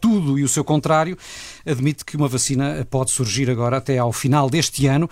tudo 0.00 0.36
e 0.36 0.42
o 0.42 0.48
seu 0.48 0.64
contrário, 0.64 1.16
admite 1.64 2.04
que 2.04 2.16
uma 2.16 2.26
vacina 2.26 2.84
pode 2.90 3.12
surgir 3.12 3.48
agora 3.48 3.76
até 3.76 3.96
ao 3.96 4.12
final 4.12 4.50
deste 4.50 4.88
ano. 4.88 5.08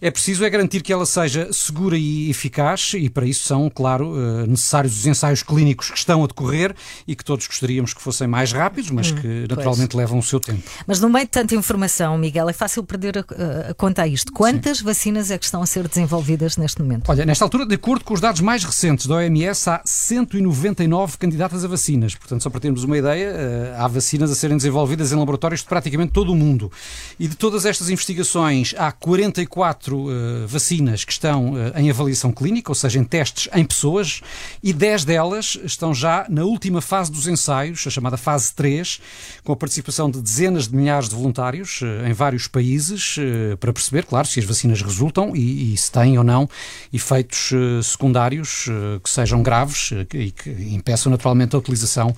É 0.00 0.10
preciso 0.10 0.44
é 0.44 0.50
garantir 0.50 0.82
que 0.82 0.92
ela 0.92 1.06
seja 1.06 1.52
segura 1.52 1.96
e 1.96 2.28
eficaz 2.30 2.94
e 2.96 3.08
para 3.08 3.26
isso 3.26 3.44
são, 3.44 3.70
claro, 3.70 4.46
necessários 4.46 4.98
os 4.98 5.06
ensaios 5.06 5.42
clínicos 5.42 5.90
que 5.90 5.98
estão 5.98 6.24
a 6.24 6.26
decorrer 6.26 6.74
e 7.06 7.14
que 7.14 7.24
todos 7.24 7.46
gostaríamos 7.76 7.94
que 7.94 8.02
fossem 8.02 8.26
mais 8.26 8.52
rápidos, 8.52 8.90
mas 8.90 9.10
que 9.10 9.46
naturalmente 9.48 9.96
levam 9.96 10.18
o 10.18 10.22
seu 10.22 10.40
tempo. 10.40 10.62
Mas 10.86 11.00
no 11.00 11.08
meio 11.08 11.24
de 11.26 11.30
tanta 11.30 11.54
informação, 11.54 12.16
Miguel, 12.18 12.48
é 12.48 12.52
fácil 12.52 12.82
perder 12.82 13.18
a, 13.18 13.20
a- 13.70 13.74
conta 13.74 14.02
a 14.02 14.06
isto. 14.06 14.32
Quantas 14.32 14.80
vacinas 14.80 15.30
é 15.30 15.38
que 15.38 15.44
estão 15.44 15.62
a 15.62 15.66
ser 15.66 15.86
desenvolvidas 15.88 16.56
neste 16.56 16.80
momento? 16.82 17.08
Olha, 17.08 17.24
nesta 17.26 17.44
altura, 17.44 17.66
de 17.66 17.74
acordo 17.74 18.04
com 18.04 18.14
os 18.14 18.20
dados 18.20 18.40
mais 18.40 18.64
recentes 18.64 19.06
da 19.06 19.16
OMS, 19.16 19.68
há 19.70 19.80
199 19.84 21.18
candidatas 21.18 21.64
a 21.64 21.68
vacinas. 21.68 22.14
Portanto, 22.14 22.42
só 22.42 22.50
para 22.50 22.60
termos 22.60 22.84
uma 22.84 22.96
ideia, 22.96 23.26
eh, 23.28 23.74
há 23.78 23.86
vacinas 23.88 24.30
a 24.30 24.34
serem 24.34 24.56
desenvolvidas 24.56 25.12
em 25.12 25.16
laboratórios 25.16 25.60
de 25.62 25.66
praticamente 25.66 26.12
todo 26.12 26.32
o 26.32 26.36
mundo. 26.36 26.70
E 27.18 27.28
de 27.28 27.36
todas 27.36 27.64
estas 27.66 27.90
investigações, 27.90 28.74
há 28.78 28.90
44 28.92 30.10
eh, 30.10 30.46
vacinas 30.46 31.04
que 31.04 31.12
estão 31.12 31.54
eh, 31.58 31.80
em 31.80 31.90
avaliação 31.90 32.32
clínica, 32.32 32.70
ou 32.70 32.74
seja, 32.74 32.98
em 32.98 33.04
testes 33.04 33.48
em 33.54 33.64
pessoas, 33.64 34.20
e 34.62 34.72
10 34.72 35.04
delas 35.04 35.58
estão 35.64 35.94
já 35.94 36.26
na 36.28 36.44
última 36.44 36.80
fase 36.80 37.10
dos 37.10 37.26
ensaios, 37.26 37.65
a 37.72 37.90
chamada 37.90 38.16
fase 38.16 38.52
3, 38.54 39.00
com 39.44 39.52
a 39.52 39.56
participação 39.56 40.10
de 40.10 40.20
dezenas 40.20 40.68
de 40.68 40.76
milhares 40.76 41.08
de 41.08 41.14
voluntários 41.14 41.80
eh, 41.82 42.08
em 42.08 42.12
vários 42.12 42.46
países, 42.46 43.16
eh, 43.18 43.56
para 43.56 43.72
perceber, 43.72 44.04
claro, 44.04 44.26
se 44.26 44.38
as 44.38 44.44
vacinas 44.44 44.82
resultam 44.82 45.34
e, 45.34 45.74
e 45.74 45.76
se 45.76 45.90
têm 45.90 46.18
ou 46.18 46.24
não 46.24 46.48
efeitos 46.92 47.50
eh, 47.52 47.82
secundários 47.82 48.66
que 49.02 49.10
sejam 49.10 49.42
graves 49.42 49.90
e 50.12 50.30
que 50.30 50.50
impeçam 50.50 51.10
naturalmente 51.10 51.54
a 51.54 51.58
utilização 51.58 52.14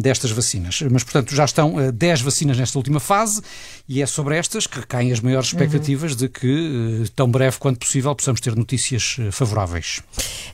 destas 0.00 0.30
vacinas. 0.30 0.82
Mas, 0.90 1.02
portanto, 1.04 1.34
já 1.34 1.44
estão 1.44 1.78
eh, 1.80 1.92
10 1.92 2.22
vacinas 2.22 2.56
nesta 2.56 2.78
última 2.78 3.00
fase 3.00 3.42
e 3.88 4.00
é 4.00 4.06
sobre 4.06 4.36
estas 4.36 4.66
que 4.66 4.80
recaem 4.80 5.12
as 5.12 5.20
maiores 5.20 5.48
expectativas 5.48 6.16
de 6.16 6.28
que, 6.28 7.02
eh, 7.04 7.08
tão 7.14 7.30
breve 7.30 7.58
quanto 7.58 7.78
possível, 7.78 8.14
possamos 8.14 8.40
ter 8.40 8.56
notícias 8.56 9.16
eh, 9.18 9.30
favoráveis. 9.30 10.00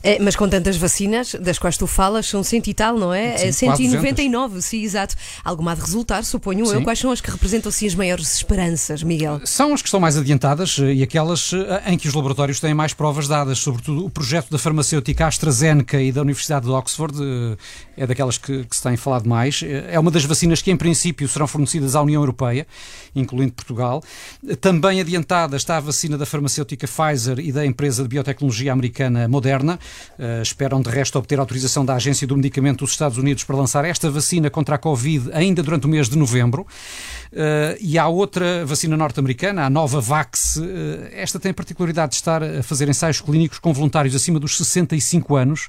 Eh, 0.03 0.17
mas 0.21 0.35
com 0.35 0.47
tantas 0.49 0.77
vacinas, 0.77 1.35
das 1.35 1.57
quais 1.57 1.77
tu 1.77 1.87
falas, 1.87 2.25
são 2.27 2.43
cento 2.43 2.67
e 2.67 2.73
tal, 2.73 2.97
não 2.97 3.13
é? 3.13 3.37
Sim, 3.51 3.65
Eh, 3.65 3.69
quase 3.69 3.83
199, 3.83 4.61
sim, 4.61 4.83
exato. 4.83 5.15
Alguma 5.43 5.71
há 5.71 5.75
de 5.75 5.81
resultar, 5.81 6.23
suponho 6.23 6.65
eu. 6.65 6.77
Sim. 6.77 6.83
Quais 6.83 6.99
são 6.99 7.11
as 7.11 7.21
que 7.21 7.29
representam 7.31 7.69
assim 7.69 7.87
as 7.87 7.95
maiores 7.95 8.33
esperanças, 8.35 9.03
Miguel? 9.03 9.41
São 9.45 9.73
as 9.73 9.81
que 9.81 9.87
estão 9.87 9.99
mais 9.99 10.17
adiantadas 10.17 10.77
eh, 10.79 10.93
e 10.93 11.03
aquelas 11.03 11.51
eh, 11.53 11.91
em 11.91 11.97
que 11.97 12.07
os 12.07 12.13
laboratórios 12.13 12.59
têm 12.59 12.73
mais 12.73 12.93
provas 12.93 13.27
dadas, 13.27 13.59
sobretudo 13.59 14.05
o 14.05 14.09
projeto 14.09 14.49
da 14.49 14.57
farmacêutica 14.57 15.27
AstraZeneca 15.27 16.01
e 16.01 16.11
da 16.11 16.21
Universidade 16.21 16.65
de 16.65 16.71
Oxford, 16.71 17.17
eh, 17.21 17.57
é 17.97 18.07
daquelas 18.07 18.37
que, 18.37 18.63
que 18.65 18.75
se 18.75 18.81
tem 18.81 18.88
falado 18.97 19.27
mais. 19.27 19.61
Eh, 19.63 19.89
É 19.91 19.99
uma 19.99 20.11
das 20.11 20.25
vacinas 20.25 20.61
que, 20.61 20.71
em 20.71 20.77
princípio, 20.77 21.27
serão 21.27 21.47
fornecidas 21.47 21.95
à 21.95 22.01
União 22.01 22.21
Europeia, 22.21 22.65
incluindo 23.15 23.53
Portugal. 23.53 24.03
Também 24.61 24.99
adiantada 25.01 25.57
está 25.57 25.77
a 25.77 25.79
vacina 25.79 26.17
da 26.17 26.25
farmacêutica 26.25 26.87
Pfizer 26.87 27.39
e 27.39 27.51
da 27.51 27.65
empresa 27.65 28.03
de 28.03 28.09
biotecnologia 28.09 28.71
americana 28.73 29.27
Moderna. 29.27 29.79
Eh, 30.17 30.41
Esperam, 30.41 30.81
de 30.81 30.89
resto, 30.89 31.17
obter 31.17 31.39
autorização 31.39 31.85
da 31.85 31.95
Agência 31.95 32.25
do 32.27 32.35
Medicamento 32.35 32.79
dos 32.79 32.91
Estados 32.91 33.17
Unidos 33.17 33.43
para 33.43 33.55
lançar 33.55 33.83
esta 33.85 34.09
vacina 34.09 34.49
contra 34.49 34.75
a 34.75 34.77
Covid 34.77 35.29
ainda 35.33 35.61
durante 35.63 35.85
o 35.85 35.89
mês 35.89 36.07
de 36.09 36.17
novembro. 36.17 36.65
Eh, 37.31 37.77
e 37.81 37.97
há 37.97 38.07
outra 38.07 38.65
vacina 38.65 38.97
norte-americana, 38.97 39.65
a 39.65 39.69
Nova 39.69 40.01
Vax. 40.01 40.57
eh, 40.57 41.09
esta 41.13 41.39
tem 41.39 41.51
a 41.51 41.53
particularidade 41.53 42.11
de 42.11 42.15
estar 42.15 42.43
a 42.43 42.63
fazer 42.63 42.87
ensaios 42.89 43.21
clínicos 43.21 43.59
com 43.59 43.73
voluntários 43.73 44.15
acima 44.15 44.39
dos 44.39 44.57
65 44.57 45.35
anos, 45.35 45.67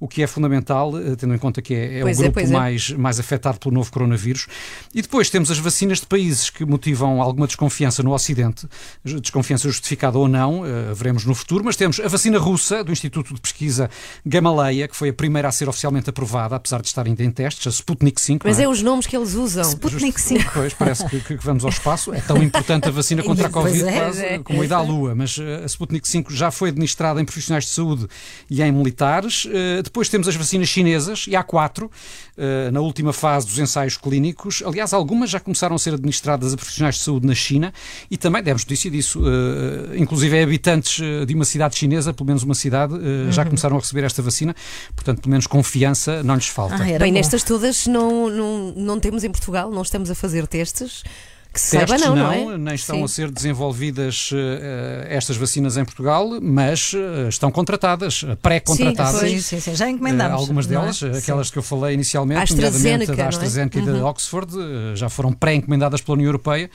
o 0.00 0.08
que 0.08 0.22
é 0.22 0.26
fundamental, 0.26 0.98
eh, 0.98 1.14
tendo 1.14 1.34
em 1.34 1.38
conta 1.38 1.60
que 1.60 1.74
é, 1.74 1.98
é 1.98 2.04
o 2.04 2.08
é, 2.08 2.14
grupo 2.14 2.40
é. 2.40 2.46
mais, 2.46 2.90
mais 2.90 3.20
afetado 3.20 3.58
pelo 3.58 3.74
novo 3.74 3.92
coronavírus. 3.92 4.46
E 4.94 5.02
depois 5.02 5.28
temos 5.28 5.50
as 5.50 5.58
vacinas 5.58 6.00
de 6.00 6.06
países 6.06 6.48
que 6.48 6.64
motivam 6.64 7.20
alguma 7.20 7.46
desconfiança 7.46 8.02
no 8.02 8.12
Ocidente, 8.12 8.66
desconfiança 9.04 9.68
justificada 9.68 10.18
ou 10.18 10.26
não, 10.26 10.64
eh, 10.64 10.94
veremos 10.94 11.26
no 11.26 11.34
futuro, 11.34 11.62
mas 11.64 11.76
temos 11.76 12.00
a 12.00 12.08
vacina 12.08 12.38
russa, 12.38 12.82
do 12.82 12.90
Instituto 12.90 13.34
de 13.34 13.40
Pesquisa 13.40 13.90
Gamaleya, 14.24 14.88
que 14.88 14.96
foi 14.96 15.10
a 15.10 15.12
primeira 15.12 15.48
a 15.48 15.52
ser 15.52 15.68
oficialmente 15.68 16.08
aprovada, 16.08 16.56
apesar 16.56 16.80
de 16.80 16.88
estar 16.88 17.06
ainda 17.06 17.22
em 17.22 17.30
testes, 17.30 17.66
a 17.66 17.70
Sputnik 17.70 18.20
5. 18.20 18.46
Mas 18.46 18.56
não 18.56 18.64
é 18.64 18.68
os 18.68 18.82
nomes 18.82 19.06
que 19.06 19.16
eles 19.16 19.34
usam. 19.34 19.64
Sputnik 19.64 20.20
5. 20.20 20.50
Pois, 20.54 20.72
parece 20.72 21.06
que, 21.08 21.20
que 21.20 21.36
vamos 21.36 21.64
ao 21.64 21.70
espaço. 21.70 22.14
É 22.14 22.20
tão 22.20 22.42
importante 22.42 22.88
a 22.88 22.90
vacina 22.90 23.22
contra 23.24 23.48
a 23.48 23.50
Pois 23.50 23.64
Covid 23.64 23.88
é, 23.88 23.92
quase 23.92 24.24
é, 24.24 24.38
como 24.38 24.62
a 24.62 24.64
ida 24.64 24.76
à 24.76 24.82
Lua. 24.82 25.14
Mas 25.14 25.38
eh, 25.38 25.62
a 25.64 25.66
Sputnik 25.66 26.08
5 26.08 26.32
já 26.32 26.50
foi 26.50 26.70
administrada 26.70 27.20
em 27.20 27.24
profissionais 27.24 27.64
de 27.64 27.70
saúde 27.70 28.06
e 28.48 28.62
em 28.62 28.72
militares. 28.72 29.46
Eh, 29.50 29.82
Depois 29.90 30.08
temos 30.08 30.28
as 30.28 30.36
vacinas 30.36 30.68
chinesas, 30.68 31.24
e 31.26 31.34
há 31.34 31.42
quatro, 31.42 31.90
eh, 32.38 32.70
na 32.70 32.80
última 32.80 33.12
fase 33.12 33.44
dos 33.48 33.58
ensaios 33.58 33.96
clínicos. 33.96 34.62
Aliás, 34.64 34.92
algumas 34.92 35.28
já 35.30 35.40
começaram 35.40 35.74
a 35.74 35.78
ser 35.80 35.94
administradas 35.94 36.54
a 36.54 36.56
profissionais 36.56 36.94
de 36.94 37.00
saúde 37.00 37.26
na 37.26 37.34
China 37.34 37.74
e 38.08 38.16
também 38.16 38.40
demos 38.40 38.62
notícia 38.64 38.88
disso. 38.88 39.20
eh, 39.26 39.98
Inclusive, 39.98 40.40
habitantes 40.40 41.00
eh, 41.02 41.26
de 41.26 41.34
uma 41.34 41.44
cidade 41.44 41.76
chinesa, 41.76 42.14
pelo 42.14 42.28
menos 42.28 42.44
uma 42.44 42.54
cidade, 42.54 42.94
eh, 42.94 43.32
já 43.32 43.44
começaram 43.44 43.76
a 43.76 43.80
receber 43.80 44.04
esta 44.04 44.22
vacina. 44.22 44.54
Portanto, 44.94 45.22
pelo 45.22 45.30
menos 45.30 45.48
confiança 45.48 46.22
não 46.22 46.36
lhes 46.36 46.46
falta. 46.46 46.76
Ah, 46.80 46.88
era 46.88 47.00
Bem, 47.00 47.12
bom. 47.12 47.18
nestas 47.18 47.42
todas 47.42 47.88
não, 47.88 48.30
não, 48.30 48.72
não 48.76 49.00
temos 49.00 49.24
em 49.24 49.30
Portugal, 49.30 49.72
não 49.72 49.82
estamos 49.82 50.08
a 50.08 50.14
fazer 50.14 50.46
testes. 50.46 51.02
Que 51.52 51.60
se 51.60 51.70
saiba 51.70 51.86
Testes 51.86 52.08
não, 52.08 52.16
não 52.16 52.32
é? 52.32 52.58
nem 52.58 52.74
estão 52.74 52.96
Sim. 52.98 53.04
a 53.04 53.08
ser 53.08 53.30
desenvolvidas 53.30 54.30
eh, 54.32 55.06
estas 55.10 55.36
vacinas 55.36 55.76
em 55.76 55.84
Portugal, 55.84 56.38
mas 56.40 56.92
eh, 56.94 57.28
estão 57.28 57.50
contratadas, 57.50 58.24
pré-contratadas. 58.40 59.20
Sim, 59.20 59.40
Sim, 59.40 59.40
sim, 59.40 59.60
sim. 59.60 59.74
Já 59.74 59.90
encomendamos. 59.90 60.40
algumas 60.40 60.66
não 60.68 60.78
é? 60.78 60.80
delas, 60.82 60.98
Sim. 60.98 61.10
aquelas 61.10 61.50
que 61.50 61.58
eu 61.58 61.62
falei 61.62 61.94
inicialmente, 61.94 62.54
nomeadamente 62.54 63.04
a 63.04 63.06
não 63.06 63.14
é? 63.14 63.16
da 63.16 63.28
AstraZeneca 63.28 63.78
e 63.80 63.82
da 63.82 64.06
Oxford, 64.06 64.54
eh, 64.56 64.96
já 64.96 65.08
foram 65.08 65.32
pré-encomendadas 65.32 66.00
pela 66.00 66.14
União 66.14 66.28
Europeia 66.28 66.70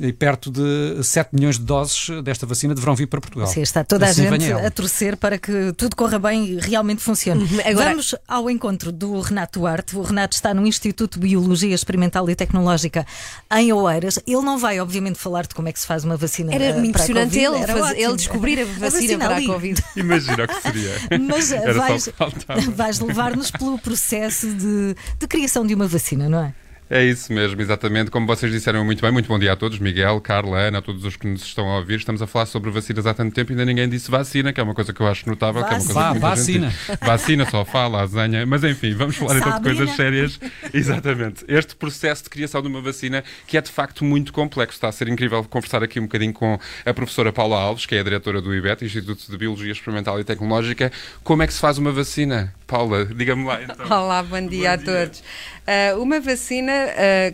e 0.00 0.12
perto 0.12 0.50
de 0.50 1.02
7 1.04 1.34
milhões 1.34 1.58
de 1.58 1.64
doses 1.64 2.08
desta 2.24 2.46
vacina 2.46 2.74
deverão 2.74 2.94
vir 2.96 3.06
para 3.06 3.20
Portugal. 3.20 3.46
Sim, 3.46 3.60
está 3.62 3.84
toda 3.84 4.06
Assim 4.06 4.26
a 4.26 4.30
gente 4.30 4.52
a 4.52 4.70
torcer 4.70 5.16
para 5.16 5.36
que 5.38 5.72
tudo 5.76 5.94
corra 5.94 6.18
bem 6.18 6.46
e 6.46 6.58
realmente 6.58 7.02
funcione. 7.02 7.42
Uhum. 7.44 7.60
Agora- 7.64 7.90
Vamos 7.90 8.14
ao 8.26 8.48
encontro 8.50 8.90
do 8.90 9.20
Renato 9.20 9.58
Duarte. 9.60 9.96
O 9.96 10.02
Renato 10.02 10.34
está 10.34 10.54
no 10.54 10.66
Instituto 10.66 11.18
de 11.20 11.28
Biologia 11.28 11.74
Experimental 11.74 12.28
e 12.30 12.34
Tecnológica 12.34 13.06
em 13.52 13.72
Oeiras. 13.72 14.18
Ele 14.26 14.40
não 14.42 14.58
vai, 14.58 14.80
obviamente, 14.80 15.18
falar 15.18 15.46
de 15.46 15.54
como 15.54 15.68
é 15.68 15.72
que 15.72 15.78
se 15.80 15.86
faz 15.86 16.04
uma 16.04 16.16
vacina 16.16 16.54
Era 16.54 16.72
para 16.72 16.82
a 16.82 16.86
impressionante 16.86 17.28
Covid. 17.38 17.44
ele, 17.44 17.56
Era 17.62 17.72
faz- 17.74 17.84
ótimo. 17.90 18.00
ele 18.06 18.16
descobrir 18.16 18.60
a 18.60 18.64
vacina, 18.78 19.18
para 19.18 19.34
a 19.34 19.36
ali. 19.36 19.46
Covid. 19.46 19.84
Imagina 19.96 20.44
o 20.44 20.48
que 20.48 20.62
seria. 20.62 20.94
Mas 21.20 21.50
vais, 21.76 22.08
vais 22.74 23.00
levar-nos 23.00 23.50
pelo 23.50 23.78
processo 23.78 24.46
de, 24.54 24.94
de 25.18 25.26
criação 25.26 25.66
de 25.66 25.74
uma 25.74 25.86
vacina, 25.86 26.28
não 26.28 26.44
é? 26.44 26.54
É 26.92 27.04
isso 27.04 27.32
mesmo, 27.32 27.62
exatamente. 27.62 28.10
Como 28.10 28.26
vocês 28.26 28.50
disseram 28.50 28.84
muito 28.84 29.00
bem, 29.00 29.12
muito 29.12 29.28
bom 29.28 29.38
dia 29.38 29.52
a 29.52 29.56
todos, 29.56 29.78
Miguel, 29.78 30.20
Carla, 30.20 30.58
Ana, 30.58 30.78
a 30.78 30.82
todos 30.82 31.04
os 31.04 31.14
que 31.14 31.24
nos 31.24 31.42
estão 31.42 31.70
a 31.70 31.78
ouvir. 31.78 32.00
Estamos 32.00 32.20
a 32.20 32.26
falar 32.26 32.46
sobre 32.46 32.68
vacinas 32.68 33.06
há 33.06 33.14
tanto 33.14 33.32
tempo 33.32 33.52
e 33.52 33.54
ainda 33.54 33.64
ninguém 33.64 33.88
disse 33.88 34.10
vacina, 34.10 34.52
que 34.52 34.58
é 34.58 34.62
uma 34.64 34.74
coisa 34.74 34.92
que 34.92 35.00
eu 35.00 35.06
acho 35.06 35.28
notável, 35.28 35.62
que 35.62 35.72
é 35.72 35.76
uma 35.76 35.84
coisa 35.84 35.94
que 35.94 36.10
muita 36.10 36.18
vacina. 36.18 36.74
Vacina, 37.00 37.48
só 37.48 37.64
fala, 37.64 37.98
lasanha. 37.98 38.44
Mas 38.44 38.64
enfim, 38.64 38.92
vamos 38.92 39.14
falar 39.14 39.36
então 39.36 39.56
de 39.56 39.62
coisas 39.62 39.90
sérias. 39.90 40.40
Exatamente. 40.74 41.44
Este 41.46 41.76
processo 41.76 42.24
de 42.24 42.30
criação 42.30 42.60
de 42.60 42.66
uma 42.66 42.80
vacina 42.80 43.22
que 43.46 43.56
é 43.56 43.60
de 43.60 43.70
facto 43.70 44.04
muito 44.04 44.32
complexo. 44.32 44.74
Está 44.74 44.88
a 44.88 44.92
ser 44.92 45.06
incrível 45.06 45.44
conversar 45.44 45.84
aqui 45.84 46.00
um 46.00 46.04
bocadinho 46.04 46.32
com 46.32 46.58
a 46.84 46.92
professora 46.92 47.32
Paula 47.32 47.56
Alves, 47.56 47.86
que 47.86 47.94
é 47.94 48.00
a 48.00 48.02
diretora 48.02 48.42
do 48.42 48.52
IBET, 48.52 48.84
Instituto 48.84 49.30
de 49.30 49.38
Biologia 49.38 49.70
Experimental 49.70 50.18
e 50.18 50.24
Tecnológica. 50.24 50.90
Como 51.22 51.40
é 51.40 51.46
que 51.46 51.54
se 51.54 51.60
faz 51.60 51.78
uma 51.78 51.92
vacina? 51.92 52.52
Paula, 52.70 53.04
diga-me 53.04 53.44
lá 53.44 53.60
então. 53.62 53.84
Olá, 53.90 54.22
bom 54.22 54.46
dia 54.46 54.68
Bom 54.68 54.74
a 54.74 54.76
dia. 54.76 54.84
todos. 55.06 55.22
Ah, 55.66 55.98
uma 55.98 56.20
vacina, 56.20 56.72
ah, 56.72 57.32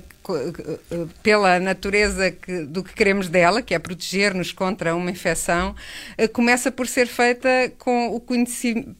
pela 1.22 1.60
natureza 1.60 2.30
que- 2.30 2.62
do 2.64 2.82
que 2.82 2.94
queremos 2.94 3.28
dela, 3.28 3.60
que 3.60 3.74
é 3.74 3.78
proteger-nos 3.78 4.50
contra 4.50 4.96
uma 4.96 5.10
infecção, 5.10 5.76
ah, 6.16 6.26
começa 6.28 6.72
por 6.72 6.86
ser 6.88 7.06
feita 7.06 7.48
com 7.78 8.14
o 8.14 8.18
conhecimento. 8.20 8.96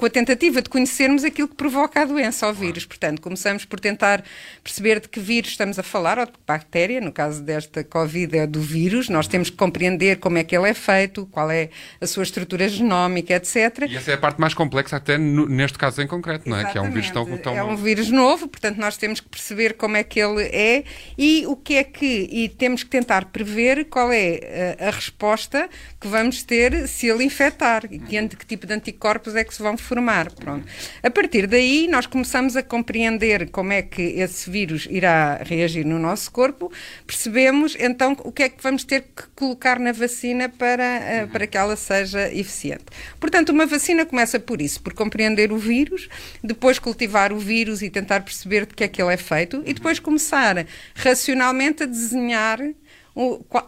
Com 0.00 0.06
a 0.06 0.08
tentativa 0.10 0.62
de 0.62 0.70
conhecermos 0.70 1.24
aquilo 1.24 1.46
que 1.46 1.54
provoca 1.54 2.00
a 2.00 2.06
doença 2.06 2.46
ao 2.46 2.54
vírus. 2.54 2.86
Portanto, 2.86 3.20
começamos 3.20 3.66
por 3.66 3.78
tentar 3.78 4.24
perceber 4.64 4.98
de 4.98 5.06
que 5.10 5.20
vírus 5.20 5.50
estamos 5.50 5.78
a 5.78 5.82
falar, 5.82 6.18
ou 6.18 6.24
de 6.24 6.32
que 6.32 6.38
bactéria, 6.46 7.02
no 7.02 7.12
caso 7.12 7.42
desta 7.42 7.84
Covid 7.84 8.38
é 8.38 8.46
do 8.46 8.62
vírus. 8.62 9.10
Nós 9.10 9.28
temos 9.28 9.50
que 9.50 9.58
compreender 9.58 10.16
como 10.16 10.38
é 10.38 10.42
que 10.44 10.56
ele 10.56 10.70
é 10.70 10.72
feito, 10.72 11.26
qual 11.26 11.50
é 11.50 11.68
a 12.00 12.06
sua 12.06 12.22
estrutura 12.22 12.66
genómica, 12.66 13.34
etc. 13.34 13.84
E 13.90 13.94
essa 13.94 14.12
é 14.12 14.14
a 14.14 14.16
parte 14.16 14.40
mais 14.40 14.54
complexa, 14.54 14.96
até 14.96 15.18
no- 15.18 15.46
neste 15.46 15.76
caso 15.76 16.00
em 16.00 16.06
concreto, 16.06 16.48
não 16.48 16.56
é? 16.58 16.64
Que 16.72 16.78
é 16.78 16.80
um 16.80 16.90
vírus 16.90 17.10
tão, 17.10 17.20
Exatamente. 17.24 17.42
tão 17.44 17.54
É 17.58 17.62
um 17.62 17.72
novo. 17.72 17.84
vírus 17.84 18.08
novo, 18.10 18.48
portanto 18.48 18.78
nós 18.78 18.96
temos 18.96 19.20
que 19.20 19.28
perceber 19.28 19.74
como 19.74 19.98
é 19.98 20.02
que 20.02 20.18
ele 20.18 20.44
é 20.44 20.82
e 21.18 21.44
o 21.46 21.54
que 21.54 21.74
é 21.76 21.84
que 21.84 22.26
e 22.32 22.48
temos 22.48 22.82
que 22.82 22.88
tentar 22.88 23.26
prever 23.26 23.84
qual 23.84 24.10
é 24.10 24.38
eh, 24.42 24.76
a, 24.80 24.90
resposta 24.90 25.68
que 26.00 26.08
vamos 26.08 26.42
ter 26.42 26.88
se 26.88 27.06
ele 27.06 27.22
infectar 27.22 27.82
e 27.90 27.98
que, 27.98 28.16
ante- 28.16 28.34
que 28.34 28.46
tipo 28.46 28.66
de 28.66 28.72
anticorpos 28.72 29.34
é 29.36 29.44
que 29.44 29.54
se 29.54 29.62
vão 29.62 29.76
formar. 29.76 29.89
Pronto. 30.34 30.66
A 31.02 31.10
partir 31.10 31.46
daí 31.46 31.88
nós 31.88 32.06
começamos 32.06 32.56
a 32.56 32.62
compreender 32.62 33.50
como 33.50 33.72
é 33.72 33.82
que 33.82 34.02
esse 34.02 34.48
vírus 34.50 34.86
irá 34.90 35.40
reagir 35.42 35.84
no 35.84 35.98
nosso 35.98 36.30
corpo, 36.30 36.72
percebemos 37.06 37.76
então 37.78 38.16
o 38.24 38.32
que 38.32 38.44
é 38.44 38.48
que 38.48 38.62
vamos 38.62 38.84
ter 38.84 39.02
que 39.02 39.24
colocar 39.34 39.78
na 39.78 39.92
vacina 39.92 40.48
para, 40.48 40.84
eh, 40.84 41.26
para 41.26 41.46
que 41.46 41.56
ela 41.56 41.76
seja 41.76 42.32
eficiente. 42.32 42.84
Portanto, 43.18 43.50
uma 43.50 43.66
vacina 43.66 44.06
começa 44.06 44.38
por 44.38 44.60
isso, 44.60 44.82
por 44.82 44.92
compreender 44.92 45.52
o 45.52 45.58
vírus, 45.58 46.08
depois 46.42 46.78
cultivar 46.78 47.32
o 47.32 47.38
vírus 47.38 47.82
e 47.82 47.90
tentar 47.90 48.20
perceber 48.20 48.66
de 48.66 48.74
que 48.74 48.84
é 48.84 48.88
que 48.88 49.00
ele 49.02 49.12
é 49.12 49.16
feito 49.16 49.62
e 49.66 49.74
depois 49.74 49.98
começar 49.98 50.66
racionalmente 50.94 51.82
a 51.82 51.86
desenhar 51.86 52.58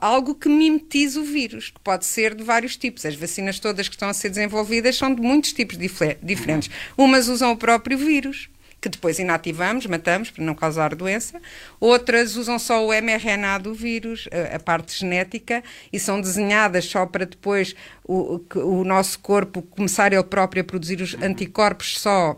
algo 0.00 0.34
que 0.34 0.48
mimetize 0.48 1.18
o 1.18 1.24
vírus, 1.24 1.70
que 1.70 1.80
pode 1.80 2.04
ser 2.06 2.34
de 2.34 2.42
vários 2.42 2.76
tipos. 2.76 3.04
As 3.04 3.14
vacinas 3.14 3.58
todas 3.58 3.88
que 3.88 3.94
estão 3.94 4.08
a 4.08 4.14
ser 4.14 4.28
desenvolvidas 4.30 4.96
são 4.96 5.14
de 5.14 5.20
muitos 5.20 5.52
tipos 5.52 5.76
dife- 5.78 6.18
diferentes. 6.22 6.70
Umas 6.96 7.28
usam 7.28 7.52
o 7.52 7.56
próprio 7.56 7.96
vírus, 7.98 8.48
que 8.80 8.88
depois 8.88 9.18
inativamos, 9.20 9.86
matamos 9.86 10.30
para 10.30 10.42
não 10.44 10.54
causar 10.56 10.94
doença. 10.94 11.40
Outras 11.78 12.34
usam 12.36 12.58
só 12.58 12.84
o 12.84 12.92
mRNA 12.92 13.58
do 13.58 13.72
vírus, 13.72 14.28
a, 14.32 14.56
a 14.56 14.58
parte 14.58 14.98
genética, 14.98 15.62
e 15.92 16.00
são 16.00 16.20
desenhadas 16.20 16.84
só 16.84 17.06
para 17.06 17.24
depois 17.24 17.76
o, 18.04 18.40
o 18.56 18.82
nosso 18.84 19.20
corpo 19.20 19.62
começar 19.62 20.12
ele 20.12 20.22
próprio 20.24 20.62
a 20.62 20.64
produzir 20.64 21.00
os 21.00 21.14
anticorpos 21.22 21.98
só 22.00 22.36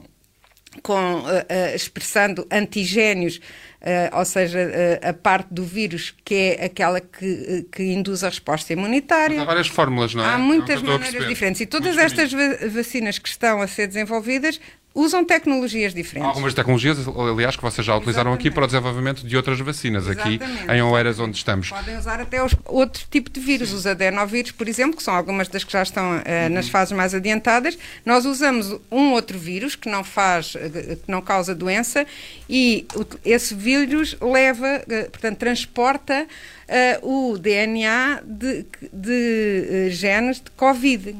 com, 0.82 1.22
eh, 1.28 1.46
eh, 1.48 1.74
expressando 1.76 2.46
antigénios, 2.50 3.40
eh, 3.80 4.10
ou 4.12 4.24
seja, 4.24 4.58
eh, 4.60 5.00
a 5.02 5.12
parte 5.12 5.48
do 5.52 5.64
vírus 5.64 6.14
que 6.24 6.34
é 6.58 6.64
aquela 6.66 7.00
que, 7.00 7.66
que 7.72 7.82
induz 7.92 8.22
a 8.24 8.28
resposta 8.28 8.72
imunitária. 8.72 9.36
Mas 9.36 9.44
há 9.44 9.46
várias 9.46 9.68
fórmulas, 9.68 10.14
não 10.14 10.24
é? 10.24 10.26
Há 10.28 10.34
É 10.34 10.38
muitas 10.38 10.80
a 10.80 10.82
maneiras 10.84 11.28
diferentes 11.28 11.60
e 11.60 11.66
todas 11.66 11.94
Muitos 11.96 12.12
estas 12.12 12.32
va- 12.32 12.68
vacinas 12.68 13.18
que 13.18 13.28
estão 13.28 13.60
a 13.62 13.66
ser 13.66 13.86
desenvolvidas 13.86 14.60
usam 14.94 15.24
tecnologias 15.24 15.92
Há 15.92 15.96
diferentes. 15.96 16.28
algumas 16.28 16.54
tecnologias, 16.54 16.98
aliás, 17.08 17.56
que 17.56 17.62
vocês 17.62 17.84
já 17.84 17.96
utilizaram 17.96 18.32
aqui 18.32 18.48
Exatamente. 18.48 18.54
para 18.54 18.64
o 18.64 18.66
desenvolvimento 18.66 19.26
de 19.26 19.36
outras 19.36 19.58
vacinas, 19.58 20.08
aqui 20.08 20.36
Exatamente. 20.36 20.70
em 20.72 20.82
Oeiras, 20.82 21.18
onde 21.18 21.36
estamos. 21.36 21.68
Podem 21.70 21.98
usar 21.98 22.20
até 22.20 22.42
os, 22.44 22.54
outro 22.66 23.04
tipo 23.10 23.28
de 23.28 23.40
vírus, 23.40 23.72
os 23.72 23.86
adenovírus, 23.86 24.52
por 24.52 24.68
exemplo, 24.68 24.96
que 24.96 25.02
são 25.02 25.14
algumas 25.14 25.48
das 25.48 25.64
que 25.64 25.72
já 25.72 25.82
estão 25.82 26.22
eh, 26.24 26.46
Uhum. 26.48 26.54
nas 26.54 26.68
fases 26.68 26.92
mais 26.96 27.12
adiantadas. 27.14 27.76
Nós 28.04 28.24
usamos 28.24 28.78
um 28.90 29.12
outro 29.12 29.38
vírus 29.38 29.74
que 29.74 29.88
não 29.88 30.04
faz, 30.04 30.54
eh, 30.56 30.96
que 31.04 31.10
não 31.10 31.20
causa 31.20 31.54
doença 31.54 32.06
e 32.48 32.86
esse 33.24 33.54
vírus 33.54 34.16
leva, 34.20 34.66
eh, 34.88 35.08
portanto, 35.10 35.38
transporta 35.38 36.26
eh, 36.68 36.98
o 37.02 37.36
DNA 37.36 38.22
de, 38.24 38.64
de, 38.92 39.90
genes 39.90 40.36
de 40.40 40.50
Covid. 40.52 41.14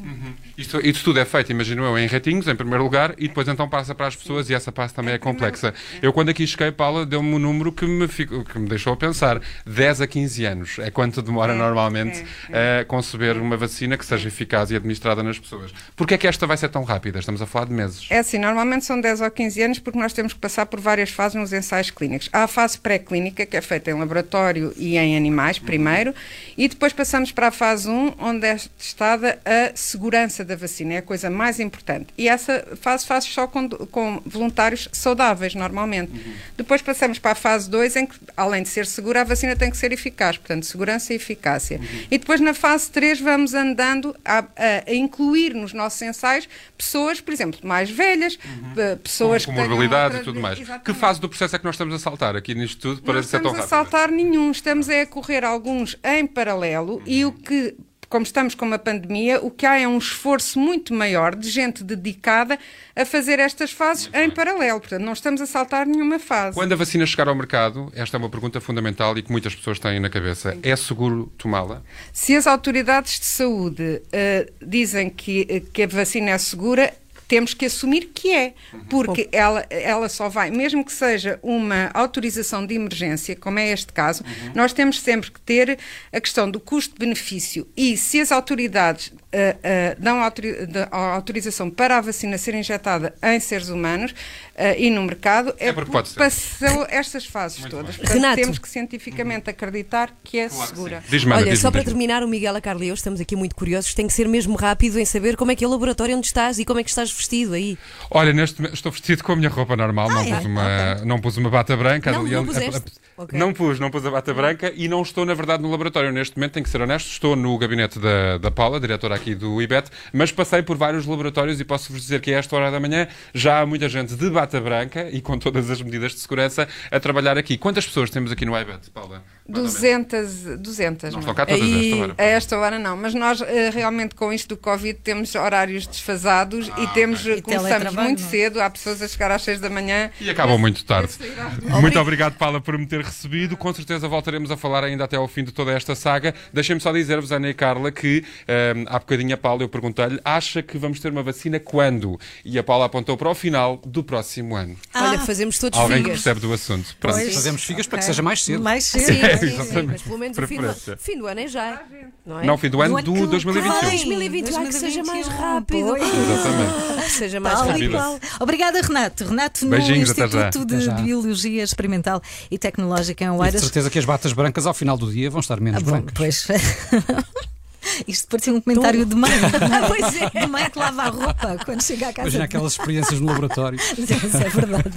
Isto, 0.57 0.81
isto 0.87 1.03
tudo 1.05 1.19
é 1.19 1.25
feito, 1.25 1.51
imagino 1.51 1.85
eu, 1.85 1.99
em 1.99 2.07
ratinhos, 2.07 2.47
em 2.47 2.55
primeiro 2.55 2.85
lugar, 2.85 3.15
e 3.19 3.27
depois 3.29 3.49
então 3.49 3.69
passa 3.69 3.95
para 3.95 4.07
as 4.07 4.15
pessoas 4.15 4.49
e 4.49 4.55
essa 4.55 4.71
parte 4.71 4.95
também 4.95 5.15
é, 5.15 5.19
complexa. 5.19 5.75
Eu, 6.01 6.13
quando 6.13 6.29
aqui 6.29 6.47
cheguei, 6.47 6.71
Paula, 6.71 7.05
deu-me 7.05 7.35
um 7.35 7.39
número 7.39 7.73
que 7.73 7.85
me, 7.87 8.07
fico- 8.07 8.45
que 8.45 8.59
me 8.59 8.69
deixou 8.69 8.93
a 8.93 8.97
pensar. 8.97 9.41
10 9.67 10.01
a 10.03 10.07
15 10.07 10.45
anos 10.45 10.79
é 10.79 10.91
quanto 10.91 11.21
demora 11.23 11.55
normalmente 11.55 12.25
a 12.53 12.85
conceber 12.85 13.37
uma 13.37 13.57
vacina 13.57 13.97
que 13.99 14.07
seja 14.07 14.29
eficaz 14.29 14.71
e 14.71 14.77
administrada 14.77 15.23
nas 15.23 15.39
pessoas. 15.39 15.73
Porquê 15.97 16.15
é 16.15 16.19
que 16.19 16.27
esta 16.27 16.47
vai 16.47 16.57
ser 16.57 16.69
tão 16.69 16.85
rápida? 16.85 17.19
Estamos 17.19 17.43
a 17.43 17.47
falar 17.47 17.67
de 17.67 17.73
meses. 17.73 18.07
É 18.11 18.19
assim, 18.19 18.39
normalmente 18.39 18.85
são 18.85 19.01
10 19.01 19.23
ou 19.23 19.31
15 19.31 19.63
anos 19.63 19.79
porque 19.81 19.99
nós 19.99 20.13
temos 20.13 20.33
que 20.33 20.39
passar 20.39 20.67
por 20.67 20.81
várias 20.81 21.11
fases 21.11 21.35
nos 21.41 21.53
ensaios 21.53 21.91
clínicos. 21.91 22.29
Há 22.33 22.45
a 22.45 22.49
fase 22.49 22.79
pré-clínica, 22.79 23.45
que 23.45 23.57
é 23.57 23.61
feita 23.61 23.91
em 23.91 23.95
laboratório 23.95 24.73
e 24.77 24.97
em 24.97 25.17
animais, 25.17 25.59
primeiro, 25.59 26.15
e 26.57 26.69
depois 26.69 26.93
passamos 26.93 27.33
para 27.33 27.49
a 27.49 27.51
fase 27.51 27.89
1, 27.89 28.15
onde 28.21 28.47
é 28.47 28.57
testada 28.79 29.39
a 29.45 29.75
segurança 29.75 30.44
da 30.45 30.57
vacina, 30.57 30.95
é 30.95 30.97
a 30.99 31.03
coisa 31.03 31.29
mais 31.31 31.59
importante. 31.61 32.09
E 32.17 32.29
essa 32.29 32.65
fase 32.81 33.07
faz 33.07 33.25
só 33.25 33.47
com, 33.47 33.69
com 33.69 34.21
voluntários 34.27 34.89
saudáveis, 34.93 35.55
normalmente. 35.55 36.13
Depois 36.57 36.83
passamos 36.83 37.19
para 37.19 37.33
a 37.33 37.35
fase 37.35 37.69
2, 37.71 37.97
em 37.97 38.07
que, 38.07 38.17
além 38.37 38.63
de 38.63 38.69
ser 38.69 38.87
segura, 38.87 39.21
a 39.23 39.25
vacina 39.25 39.57
tem 39.57 39.71
que 39.71 39.77
ser 39.77 39.93
eficaz, 39.93 40.37
portanto, 40.39 40.65
segurança 40.67 41.13
e 41.13 41.17
eficácia. 41.17 41.81
E 42.11 42.19
depois, 42.19 42.41
na 42.41 42.55
fase 42.55 42.91
3, 42.91 43.21
vamos 43.21 43.55
andando 43.55 44.15
a, 44.25 44.39
a- 44.41 44.45
a 44.87 44.95
incluir 44.95 45.55
nos 45.55 45.73
nossos 45.73 46.01
ensaios 46.03 46.49
pessoas, 46.77 47.21
por 47.21 47.33
exemplo, 47.33 47.61
mais 47.63 47.91
velhas, 47.91 48.39
eh, 48.77 48.97
pessoas 48.97 49.45
com 49.47 49.53
que 49.53 49.59
morbilidade 49.59 50.17
outra- 50.17 50.21
e 50.21 50.25
tudo 50.25 50.41
mais. 50.41 50.59
Exatamente. 50.59 50.85
Que 50.85 50.95
fase 50.95 51.21
do 51.21 51.29
processo 51.29 51.57
é 51.57 51.59
que 51.59 51.65
nós 51.65 51.75
estamos 51.75 51.95
a 51.95 51.99
saltar 51.99 52.37
aqui 52.37 52.55
nisto 52.55 52.81
tudo 52.81 53.03
para 53.03 53.15
Não 53.15 53.23
ser 53.23 53.41
tão 53.41 53.53
estamos 53.53 53.59
a 53.59 53.77
rápido? 53.77 53.91
saltar 53.91 54.11
nenhum, 54.11 54.51
estamos 54.51 54.89
a 54.89 55.07
correr 55.07 55.45
alguns 55.45 55.97
em 56.05 56.27
paralelo 56.27 57.03
e 57.07 57.25
o 57.25 57.33
que, 57.33 57.75
como 58.15 58.23
estamos 58.23 58.55
com 58.55 58.65
uma 58.65 58.79
pandemia, 58.79 59.41
o 59.45 59.51
que 59.51 59.67
há 59.67 59.77
é 59.77 59.89
um 59.89 59.99
esforço 59.99 60.57
muito 60.57 60.95
maior 60.95 61.35
de 61.35 61.51
gente 61.51 61.83
dedicada 61.83 62.57
a 62.95 63.05
fazer 63.05 63.41
estas 63.41 63.73
fases 63.73 64.09
em 64.15 64.31
paralelo. 64.31 64.79
Portanto, 64.79 65.03
não 65.03 65.13
estamos 65.13 65.41
a 65.41 65.47
saltar 65.47 65.85
nenhuma 65.85 66.21
fase. 66.21 66.55
Quando 66.55 66.71
a 66.71 66.77
vacina 66.77 67.05
chegar 67.07 67.27
ao 67.27 67.35
mercado, 67.35 67.93
esta 67.93 68.17
é 68.17 68.19
uma 68.19 68.31
pergunta 68.31 68.61
fundamental 68.61 69.19
e 69.19 69.23
que 69.25 69.33
muitas 69.33 69.53
pessoas 69.57 69.81
têm 69.81 69.99
na 69.99 70.09
cabeça. 70.09 70.57
É 70.63 70.77
seguro 70.77 71.33
tomá-la? 71.37 71.83
Se 72.13 72.37
as 72.37 72.47
autoridades 72.47 73.19
de 73.19 73.27
saúde 73.27 74.01
eh, 74.13 74.49
dizem 74.65 75.11
que, 75.11 75.45
eh, 75.51 75.63
que 75.73 75.83
a 75.83 75.89
vacina 75.89 76.31
é 76.31 76.39
segura, 76.39 76.95
temos 77.27 77.55
que 77.55 77.65
assumir 77.67 78.11
que 78.15 78.33
é, 78.33 78.55
porque 78.91 79.29
ela, 79.33 79.65
ela 79.71 80.09
só 80.09 80.29
vai, 80.29 80.51
mesmo 80.51 80.85
que 80.85 80.93
seja 80.93 81.39
uma 81.43 81.91
autorização 81.95 82.65
de 82.67 82.75
emergência, 82.75 83.35
como 83.37 83.59
é 83.59 83.71
este 83.73 83.93
caso, 83.93 84.23
nós 84.55 84.73
temos 84.73 85.01
sempre 85.01 85.31
que 85.31 85.41
ter 85.41 85.79
a 86.13 86.21
questão 86.21 86.51
do 86.51 86.61
custo-benefício 86.61 87.67
e 87.77 87.97
se 87.97 88.21
as 88.21 88.31
autoridades 88.33 89.13
ah, 89.33 89.57
ah, 89.63 89.97
dão 89.99 90.21
autori- 90.23 90.67
da- 90.67 90.89
a 90.91 91.15
autorização 91.15 91.69
para 91.71 91.99
a 91.99 92.01
vacina 92.01 92.39
ser 92.39 92.55
injetada 92.55 93.15
em 93.23 93.41
seres 93.41 93.69
humanos 93.69 94.15
ah, 94.57 94.77
e 94.77 94.91
no 94.91 95.03
mercado, 95.03 95.55
é, 95.59 95.69
É 95.69 95.73
porque 95.73 95.91
pode 95.91 96.09
ser. 96.09 96.19
passou 96.19 96.87
estas 96.89 97.27
fases 97.27 97.65
todas. 97.65 97.97
Portanto, 97.97 98.15
Renato. 98.15 98.37
temos 98.37 98.59
que 98.59 98.69
cientificamente 98.69 99.51
acreditar 99.51 100.15
que 100.23 100.39
é 100.39 100.49
Claro 100.49 100.63
que 100.63 100.69
segura. 100.77 101.05
Diz-me, 101.09 101.33
Ana, 101.33 101.41
Olha, 101.43 101.51
diz-me, 101.51 101.63
só 101.63 101.71
para 101.71 101.83
terminar, 101.83 102.23
o 102.23 102.29
Miguel, 102.29 102.55
a 102.55 102.61
Carla 102.61 102.85
e 102.85 102.89
eu 102.89 102.95
estamos 102.95 103.21
aqui 103.21 103.35
muito 103.35 103.55
curiosos. 103.57 103.93
Tem 103.95 104.07
que 104.07 104.13
ser 104.13 104.29
mesmo 104.29 104.55
rápido 104.57 104.99
em 105.01 105.05
saber 105.05 105.37
como 105.37 105.51
é 105.51 105.57
que 105.57 105.65
é 105.65 105.67
o 105.67 105.71
laboratório 105.71 106.17
onde 106.17 106.27
estás 106.27 106.59
e 106.59 106.65
como 106.65 106.79
é 106.79 106.85
que 106.85 106.91
estás 106.91 107.11
vestido 107.17 107.53
aí. 107.55 107.79
Olha, 108.11 108.33
neste 108.33 108.61
momento 108.61 108.75
estou 108.75 108.93
vestido 108.93 109.23
com 109.23 109.33
a 109.33 109.37
minha 109.37 109.49
roupa 109.49 109.77
normal, 109.77 110.09
não, 110.09 110.21
é? 110.21 110.37
pus 110.37 110.45
uma, 110.47 110.95
não 111.05 111.21
pus 111.21 111.37
uma 111.37 111.51
bata 111.51 111.77
branca. 111.77 112.13
Não, 112.13 112.21
ali- 112.21 112.31
não 112.33 112.41
a- 112.43 112.79
a- 112.79 113.14
puseste? 113.15 113.23
Ok. 113.35 113.39
Não 113.39 113.53
pus, 113.53 113.79
não 113.81 113.91
pus 113.91 114.05
a 114.07 114.11
bata 114.11 114.35
branca 114.35 114.73
e 114.75 114.89
não 114.89 115.03
estou, 115.03 115.25
na 115.25 115.35
verdade, 115.35 115.63
no 115.63 115.71
laboratório. 115.71 116.11
Neste 116.13 116.37
momento, 116.37 116.53
tenho 116.53 116.65
que 116.65 116.71
ser 116.71 116.81
honesto, 116.81 117.09
estou 117.09 117.37
no 117.37 117.57
gabinete 117.59 117.99
da, 117.99 118.39
da 118.39 118.51
Paula, 118.51 118.81
diretora 118.81 119.15
aqui 119.15 119.35
do 119.35 119.61
IBET, 119.63 119.91
mas 120.13 120.33
passei 120.33 120.63
por 120.63 120.77
vários 120.77 121.07
laboratórios 121.07 121.61
e 121.61 121.65
posso-vos 121.65 122.01
dizer 122.03 122.21
que 122.21 122.33
a 122.35 122.39
esta 122.39 122.57
hora 122.57 122.71
da 122.71 122.81
manhã 122.81 123.07
já 123.33 123.61
há 123.61 123.67
muita 123.67 123.89
gente 123.89 124.15
de 124.15 124.31
bata 124.31 124.61
branca 124.61 125.09
e 125.11 125.21
com 125.21 125.39
todas 125.39 125.71
as 125.71 125.81
medidas 125.81 126.13
de 126.13 126.21
segurança 126.21 126.69
a 126.91 127.01
trabalhar 127.01 127.39
aqui. 127.39 127.57
Quantas 127.57 127.87
pessoas 127.87 128.11
temos 128.11 128.33
aqui 128.33 128.45
no 128.45 128.57
IBET, 128.59 128.91
Paula? 128.91 129.23
Mais 129.47 129.59
ou 129.59 129.63
menos. 129.63 129.75
200, 129.75 130.59
200 130.59 131.03
Não 131.05 131.11
não 131.13 131.19
estão 131.21 131.33
é? 131.33 131.37
cá 131.37 131.47
todas 131.47 131.61
a 131.63 131.65
esta 131.67 131.77
E 131.87 132.01
hora. 132.01 132.15
a 132.17 132.23
esta 132.25 132.59
hora 132.59 132.79
não, 132.79 132.97
mas 132.97 133.15
nós 133.15 133.41
eh, 133.43 133.71
realmente 133.71 134.15
com 134.15 134.33
isto 134.33 134.49
do 134.49 134.57
Covid 134.57 134.99
temos 135.05 135.35
horários 135.35 135.87
desfasados 135.87 136.71
Ah, 136.73 136.81
e 136.83 136.87
temos 136.89 137.25
E 137.27 137.43
começamos 137.43 137.93
muito 137.95 138.23
é? 138.23 138.27
cedo, 138.27 138.61
há 138.61 138.71
pessoas 138.71 139.03
a 139.03 139.09
chegar 139.09 139.31
às 139.31 139.43
6 139.43 139.61
da 139.61 139.69
manhã. 139.69 140.11
E 140.21 140.31
acabam 140.31 140.59
muito 140.59 140.85
tarde. 140.85 141.13
Muito 141.81 141.99
obrigado, 142.01 142.35
Paula, 142.37 142.61
por 142.61 142.79
me 142.79 142.87
ter 142.87 143.04
recebido. 143.05 143.57
Com 143.57 143.73
certeza 143.73 144.09
voltaremos 144.09 144.51
a 144.51 144.57
falar 144.57 144.83
ainda 144.85 145.05
até 145.05 145.17
ao 145.17 145.29
fim 145.29 145.45
de 145.45 145.53
toda 145.53 145.71
esta 145.73 145.95
saga. 145.95 146.35
Deixem-me 146.53 146.81
só 146.81 146.93
dizer-vos, 146.93 147.31
Ana 147.33 147.49
e 147.51 147.55
Carla, 147.55 147.91
que 147.93 148.25
ehm, 148.49 148.85
há 148.89 148.99
bocadinho 148.99 149.35
a 149.35 149.37
Paula 149.37 149.63
eu 149.63 149.69
perguntei-lhe 149.69 150.21
acha 150.25 150.63
que 150.63 150.77
vamos 150.79 150.99
ter 151.01 151.11
uma 151.13 151.23
vacina 151.23 151.61
quando? 151.61 152.19
E 152.45 152.59
a 152.59 152.63
Paula 152.65 152.87
apontou 152.87 153.17
para 153.17 153.29
o 153.31 153.35
final 153.35 153.81
do 153.85 154.03
próximo 154.03 154.57
ano. 154.57 154.77
Olha, 154.95 155.19
fazemos 155.21 155.59
todos 155.59 155.79
Alguém 155.79 155.99
que 155.99 156.03
figas. 156.05 156.23
percebe 156.23 156.41
do 156.41 156.53
assunto. 156.53 156.97
Pronto. 156.99 157.15
Pois. 157.15 157.35
Fazemos 157.35 157.63
figas 157.65 157.87
para 157.87 157.99
que 157.99 158.05
seja 158.05 158.23
mais 158.23 158.43
cedo. 158.43 158.63
Mais 158.63 158.85
cedo. 158.85 159.05
Sim, 159.05 159.21
mais 159.23 159.41
sim, 159.41 159.51
cedo. 159.51 159.65
sim, 159.65 159.83
mas 159.87 160.03
pelo 160.03 160.19
menos 160.19 160.39
o 160.39 160.47
fim 160.47 160.61
do, 160.61 160.75
fim 160.99 161.19
do 161.19 161.27
ano 161.27 161.41
é 161.41 161.49
já. 161.49 161.83
Não 162.25 162.41
é? 162.41 162.45
Não, 162.47 162.57
fim 162.59 162.69
do 162.71 162.81
ano 162.81 163.03
Do 163.03 163.13
ano 163.15 163.21
do 163.21 163.25
que- 163.27 163.31
2021. 163.33 163.73
que 163.81 163.87
vem. 163.87 163.91
2021, 164.09 164.59
ai, 164.59 164.67
que 164.67 164.73
seja 164.73 165.03
mais 165.05 165.27
2021, 165.27 165.55
rápido. 165.55 165.87
pois. 165.89 166.03
Exatamente. 166.03 167.05
Que 167.05 167.11
seja 167.11 167.41
mais 167.41 167.59
Tal 167.59 167.69
rápido. 167.69 167.99
Obrigada, 168.41 168.81
Renato. 168.81 169.25
Renato, 169.25 169.65
no 169.65 169.71
Beijinhos. 169.73 170.11
Instituto 170.11 170.65
de 170.65 170.81
já. 170.81 170.93
Biologia 170.95 171.63
Experimental 171.63 172.23
e 172.51 172.57
Tecnológica 172.59 172.94
em 173.01 173.13
E 173.13 173.15
de 173.15 173.25
Oeiras. 173.29 173.61
certeza 173.61 173.91
que 173.91 173.99
as 173.99 174.05
batas 174.05 174.33
brancas 174.33 174.67
ao 174.67 174.75
final 174.75 174.97
do 174.97 175.11
dia 175.13 175.31
vão 175.31 175.41
estar 175.41 175.61
menos 175.61 175.83
Ah, 175.83 175.85
bom, 175.85 175.91
brancas. 176.01 176.15
pois. 176.47 176.47
Isto 178.09 178.29
parecia 178.29 178.53
um 178.53 178.61
comentário 178.61 179.05
de 179.05 179.15
mãe. 179.15 179.31
Pois 179.87 180.17
é. 180.17 180.31
De 180.41 180.47
mãe 180.47 180.69
que 180.71 180.79
lava 180.79 181.03
a 181.03 181.09
roupa 181.11 181.57
quando 181.65 181.83
chega 181.83 182.09
à 182.09 182.13
casa. 182.13 182.23
Imagina 182.29 182.45
aquelas 182.45 182.73
experiências 182.73 183.21
no 183.21 183.27
laboratório. 183.27 183.79
Isso 183.99 184.37
é 184.39 184.49
verdade. 184.49 184.91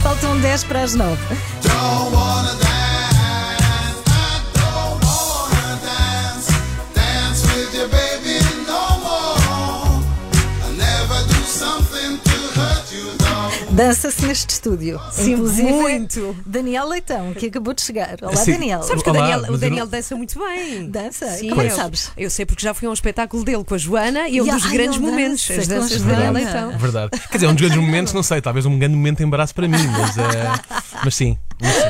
Faltam 0.00 0.38
10 0.40 0.64
para 0.64 0.82
as 0.82 0.94
9. 0.94 1.16
Dança-se 13.76 14.24
neste 14.24 14.50
estúdio. 14.54 14.98
Sim, 15.12 15.32
Inclusive, 15.34 15.70
muito. 15.70 16.34
Daniel 16.46 16.88
Leitão, 16.88 17.34
que 17.34 17.46
acabou 17.46 17.74
de 17.74 17.82
chegar. 17.82 18.16
Olá, 18.22 18.34
Sim. 18.36 18.52
Daniel. 18.52 18.82
Sabes 18.82 19.02
que 19.02 19.10
o 19.10 19.12
Olá, 19.12 19.20
Daniel, 19.20 19.40
mas 19.42 19.50
o 19.50 19.58
Daniel 19.58 19.84
não- 19.84 19.90
dança 19.90 20.16
muito 20.16 20.38
bem. 20.38 20.88
Dança? 20.90 21.26
Sim, 21.32 21.50
Como 21.50 21.60
é 21.60 21.66
que 21.66 21.72
eu- 21.72 21.76
sabes? 21.76 22.10
Eu 22.16 22.30
sei 22.30 22.46
porque 22.46 22.62
já 22.62 22.72
fui 22.72 22.88
a 22.88 22.90
um 22.90 22.94
espetáculo 22.94 23.44
dele 23.44 23.62
com 23.64 23.74
a 23.74 23.78
Joana 23.78 24.28
e 24.30 24.38
é 24.38 24.42
um 24.42 24.46
dos 24.46 24.64
ai, 24.64 24.72
grandes 24.72 24.98
momentos. 24.98 25.46
dança 25.46 25.60
As 25.60 25.68
danças 25.68 26.02
de 26.02 26.08
Daniel. 26.08 26.32
Leitão. 26.32 26.72
É 26.72 26.76
verdade. 26.78 27.10
Quer 27.30 27.36
dizer, 27.36 27.46
um 27.48 27.54
dos 27.54 27.60
grandes 27.66 27.78
momentos, 27.84 28.12
não 28.14 28.22
sei, 28.22 28.40
talvez 28.40 28.64
um 28.64 28.78
grande 28.78 28.96
momento 28.96 29.18
de 29.18 29.24
embaraço 29.24 29.54
para 29.54 29.68
mim, 29.68 29.76
mas, 29.88 30.16
eh, 30.16 30.52
mas 31.04 31.14
sim. 31.14 31.36
mas 31.60 31.74
sim. 31.74 31.80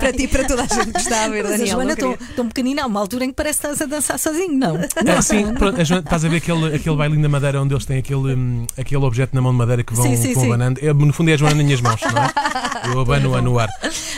Para 0.00 0.12
ti 0.12 0.22
e 0.24 0.28
para 0.28 0.44
toda 0.46 0.62
a 0.62 0.66
gente 0.66 0.92
que 0.92 0.98
está 1.00 1.24
a 1.24 1.28
ver, 1.28 1.42
Mas 1.44 1.52
a 1.52 1.56
Daniel. 1.58 1.74
Joana 1.76 1.90
não 1.90 1.96
tão, 2.16 2.26
tão 2.36 2.48
pequenina, 2.48 2.82
há 2.82 2.86
uma 2.86 2.98
altura 3.00 3.24
em 3.26 3.28
que 3.28 3.34
parece 3.34 3.60
que 3.60 3.66
estás 3.66 3.82
a 3.82 3.86
dançar 3.86 4.18
sozinho, 4.18 4.56
não? 4.58 4.76
Ah, 5.16 5.22
sim, 5.22 5.54
pronto, 5.54 5.80
a 5.80 5.84
Joana- 5.84 6.02
estás 6.02 6.24
a 6.24 6.28
ver 6.28 6.36
aquele, 6.38 6.74
aquele 6.74 6.96
bailinho 6.96 7.22
da 7.22 7.28
madeira 7.28 7.60
onde 7.60 7.74
eles 7.74 7.84
têm 7.84 7.98
aquele, 7.98 8.34
hum, 8.34 8.66
aquele 8.78 9.04
objeto 9.04 9.34
na 9.34 9.40
mão 9.40 9.52
de 9.52 9.58
madeira 9.58 9.82
que 9.84 9.94
vão, 9.94 10.04
Sim, 10.04 10.16
sim, 10.16 10.46
abanando. 10.46 10.80
É, 10.82 10.92
no 10.92 11.12
fundo 11.12 11.30
é 11.30 11.34
a 11.34 11.36
Joana 11.36 11.54
nas 11.56 11.64
minhas 11.64 11.80
mãos, 11.80 12.00
não 12.00 12.22
é? 12.22 12.92
Eu 12.94 13.00
abano-a 13.00 13.42
no 13.42 13.58
ar. 13.58 13.68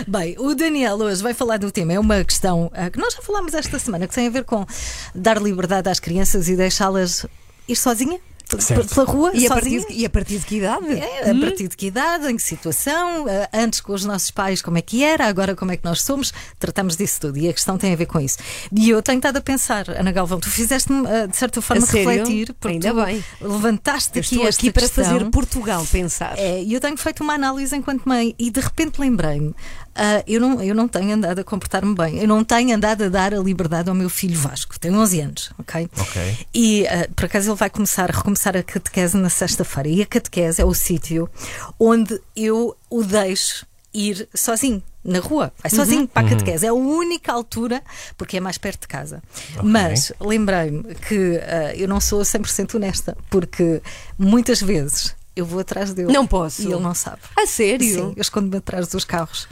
Bem, 0.07 0.37
o 0.39 0.55
Daniel 0.55 0.97
hoje 0.97 1.23
vai 1.23 1.35
falar 1.35 1.59
do 1.59 1.71
tema. 1.71 1.93
É 1.93 1.99
uma 1.99 2.23
questão 2.25 2.71
ah, 2.75 2.89
que 2.91 2.99
nós 2.99 3.15
já 3.15 3.21
falámos 3.23 3.53
esta 3.55 3.79
semana, 3.79 4.07
que 4.07 4.15
tem 4.15 4.27
a 4.29 4.31
ver 4.31 4.45
com 4.45 4.65
dar 5.15 5.41
liberdade 5.43 5.89
às 5.89 5.99
crianças 5.99 6.49
e 6.49 6.57
deixá-las 6.57 7.27
ir 7.69 7.77
sozinha 7.77 8.19
Certo. 8.61 8.95
pela 8.95 9.07
rua, 9.07 9.31
E 9.35 9.47
a, 9.47 9.51
partir 9.51 9.87
de, 9.87 9.93
e 9.93 10.05
a 10.07 10.11
partir 10.11 10.39
de 10.39 10.47
que 10.47 10.57
idade? 10.57 10.93
É, 10.93 11.31
a 11.31 11.35
partir 11.35 11.69
de 11.69 11.77
que 11.77 11.87
idade, 11.87 12.27
em 12.31 12.37
que 12.37 12.43
situação, 12.43 13.27
ah, 13.29 13.49
antes 13.53 13.81
com 13.81 13.93
os 13.93 14.05
nossos 14.05 14.31
pais 14.31 14.61
como 14.63 14.79
é 14.79 14.83
que 14.83 15.03
era, 15.03 15.27
agora 15.27 15.55
como 15.55 15.73
é 15.73 15.77
que 15.77 15.85
nós 15.85 16.03
somos, 16.03 16.33
tratamos 16.59 16.97
disso 16.97 17.21
tudo 17.21 17.39
e 17.39 17.49
a 17.49 17.53
questão 17.53 17.79
tem 17.79 17.93
a 17.93 17.97
ver 17.97 18.07
com 18.07 18.21
isso. 18.21 18.39
E 18.77 18.91
eu 18.91 19.03
tenho 19.03 19.19
estado 19.19 19.37
a 19.37 19.41
pensar, 19.41 19.89
Ana 19.91 20.13
Galvão, 20.13 20.41
tu 20.41 20.51
fizeste-me 20.51 21.07
ah, 21.07 21.27
de 21.27 21.37
certa 21.37 21.61
forma 21.63 21.87
refletir, 21.87 22.53
porque 22.55 22.75
Ainda 22.75 22.91
tu 22.91 23.05
bem. 23.05 23.25
levantaste 23.41 24.19
Eu 24.19 24.21
aqui 24.21 24.35
estou 24.35 24.49
esta 24.49 24.61
aqui 24.61 24.73
para 24.73 24.83
questão. 24.83 25.05
fazer 25.05 25.31
Portugal 25.31 25.87
pensar. 25.91 26.39
É, 26.39 26.63
e 26.63 26.73
eu 26.75 26.81
tenho 26.81 26.97
feito 26.97 27.23
uma 27.23 27.35
análise 27.35 27.75
enquanto 27.77 28.05
mãe 28.07 28.35
e 28.39 28.51
de 28.51 28.61
repente 28.61 29.01
lembrei-me, 29.01 29.55
ah, 29.95 30.23
eu, 30.27 30.41
não, 30.41 30.63
eu 30.63 30.75
não 30.75 30.89
tenho 30.89 31.15
andado 31.15 31.39
a 31.41 31.45
comportar-me 31.45 31.95
bem, 31.95 32.19
eu 32.19 32.29
não 32.29 32.43
tenho 32.43 32.75
andado 32.75 33.05
a 33.05 33.09
dar 33.09 33.35
a 33.35 33.39
liberdade 33.39 33.89
ao 33.89 33.95
meu 33.95 34.09
filho 34.09 34.39
Vasco, 34.39 34.79
tem 34.79 34.95
11 34.95 35.21
anos, 35.21 35.51
ok? 35.59 35.89
Ok. 35.99 36.47
E 36.55 36.87
ah, 36.87 37.09
por 37.15 37.27
acaso 37.27 37.51
ele 37.51 37.59
vai 37.59 37.71
começar 37.71 38.11
a 38.11 38.17
recomeçar 38.17 38.57
a 38.57 38.63
catequese 38.63 39.17
na 39.17 39.29
sexta-feira 39.29 39.89
e 39.89 40.03
a 40.03 40.07
catequese 40.07 40.63
é 40.63 40.65
o 40.65 40.75
sítio 40.75 41.29
onde 41.79 42.21
eu 42.35 42.77
o 42.89 43.03
deixo 43.03 43.67
ir 43.93 44.29
sozinho. 44.35 44.83
Na 45.05 45.19
rua, 45.19 45.53
vai 45.61 45.69
sozinho 45.69 46.07
para 46.07 46.25
a 46.25 46.31
catequese. 46.31 46.65
É 46.65 46.69
a 46.69 46.73
única 46.73 47.33
altura, 47.33 47.83
porque 48.17 48.37
é 48.37 48.41
mais 48.41 48.57
perto 48.57 48.83
de 48.83 48.87
casa. 48.89 49.21
Mas 49.61 50.13
lembrei-me 50.21 50.95
que 50.95 51.41
ah, 51.43 51.75
eu 51.75 51.89
não 51.89 52.01
sou 52.01 52.23
100% 52.23 52.77
honesta, 52.77 53.17
porque 53.29 53.83
muitas 54.17 54.61
vezes 54.63 55.15
eu 55.35 55.45
vou 55.47 55.61
atrás 55.61 55.93
dele. 55.95 56.13
Não 56.13 56.27
posso. 56.27 56.63
E 56.63 56.67
ele 56.67 56.81
não 56.81 56.95
sabe. 56.95 57.19
A 57.37 57.47
sério? 57.47 57.87
Sim, 57.87 58.13
eu 58.17 58.21
escondo-me 58.21 58.57
atrás 58.59 58.89
dos 58.89 59.05
carros. 59.05 59.49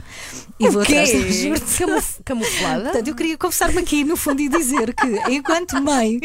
E 0.59 0.69
vou 0.69 0.83
o 0.83 0.85
quê? 0.85 0.93
atrás 0.97 1.11
dele. 1.11 1.31
Juro-te. 1.33 1.77
Camuf- 1.81 2.19
camuflada? 2.23 2.83
Portanto, 2.83 3.07
eu 3.07 3.15
queria 3.15 3.37
confessar-me 3.37 3.79
aqui, 3.79 4.03
no 4.03 4.15
fundo, 4.15 4.41
e 4.41 4.47
dizer 4.49 4.93
que, 4.93 5.07
enquanto 5.33 5.81
mãe, 5.81 6.19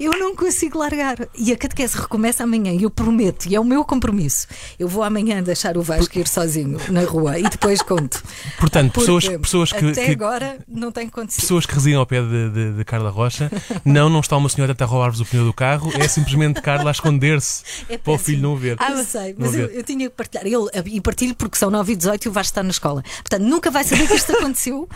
eu 0.00 0.12
não 0.18 0.34
consigo 0.34 0.78
largar. 0.78 1.16
E 1.36 1.52
a 1.52 1.56
catequese 1.56 1.96
recomeça 1.98 2.42
amanhã, 2.44 2.72
e 2.72 2.84
eu 2.84 2.90
prometo, 2.90 3.46
e 3.46 3.54
é 3.54 3.60
o 3.60 3.64
meu 3.64 3.84
compromisso. 3.84 4.46
Eu 4.78 4.88
vou 4.88 5.02
amanhã 5.02 5.42
deixar 5.42 5.76
o 5.76 5.82
Vasco 5.82 6.18
ir 6.18 6.26
sozinho 6.26 6.78
na 6.88 7.02
rua 7.02 7.38
e 7.38 7.42
depois 7.42 7.82
conto. 7.82 8.22
Portanto, 8.58 8.92
pessoas, 8.92 9.24
Porque 9.24 9.38
pessoas 9.38 9.72
que. 9.72 9.90
Até 9.90 10.06
que- 10.06 10.12
agora 10.12 10.58
não 10.66 10.90
tem 10.90 11.06
acontecido. 11.08 11.42
Pessoas 11.42 11.66
que 11.66 11.74
residem 11.74 11.98
ao 11.98 12.06
pé 12.06 12.22
de, 12.22 12.50
de- 12.50 12.72
de 12.78 12.84
Carla 12.84 13.10
Rocha, 13.10 13.50
não, 13.84 14.08
não 14.08 14.20
está 14.20 14.36
uma 14.36 14.48
senhora 14.48 14.72
a 14.72 14.74
tentar 14.74 14.86
roubar-vos 14.86 15.20
o 15.20 15.26
pneu 15.26 15.44
do 15.44 15.52
carro, 15.52 15.92
é 15.94 16.08
simplesmente 16.08 16.62
Carla 16.62 16.90
a 16.90 16.92
esconder-se 16.92 17.62
É 17.88 17.98
para 17.98 18.12
o 18.12 18.18
filho 18.18 18.40
não 18.40 18.54
o 18.54 18.56
ver. 18.56 18.76
Ah, 18.80 19.01
eu 19.02 19.06
sei, 19.06 19.34
Não 19.34 19.46
mas 19.46 19.54
eu, 19.54 19.66
eu 19.66 19.82
tinha 19.82 20.08
que 20.08 20.16
partilhar. 20.16 20.46
Ele, 20.46 20.70
e 20.86 21.00
partilho 21.00 21.34
porque 21.34 21.56
são 21.56 21.70
9 21.70 21.92
e 21.92 21.96
18 21.96 22.24
e 22.24 22.28
o 22.28 22.32
Vasco 22.32 22.50
está 22.50 22.62
na 22.62 22.70
escola. 22.70 23.02
Portanto, 23.02 23.42
nunca 23.42 23.70
vai 23.70 23.84
saber 23.84 24.06
que 24.06 24.14
isto 24.14 24.32
aconteceu. 24.36 24.88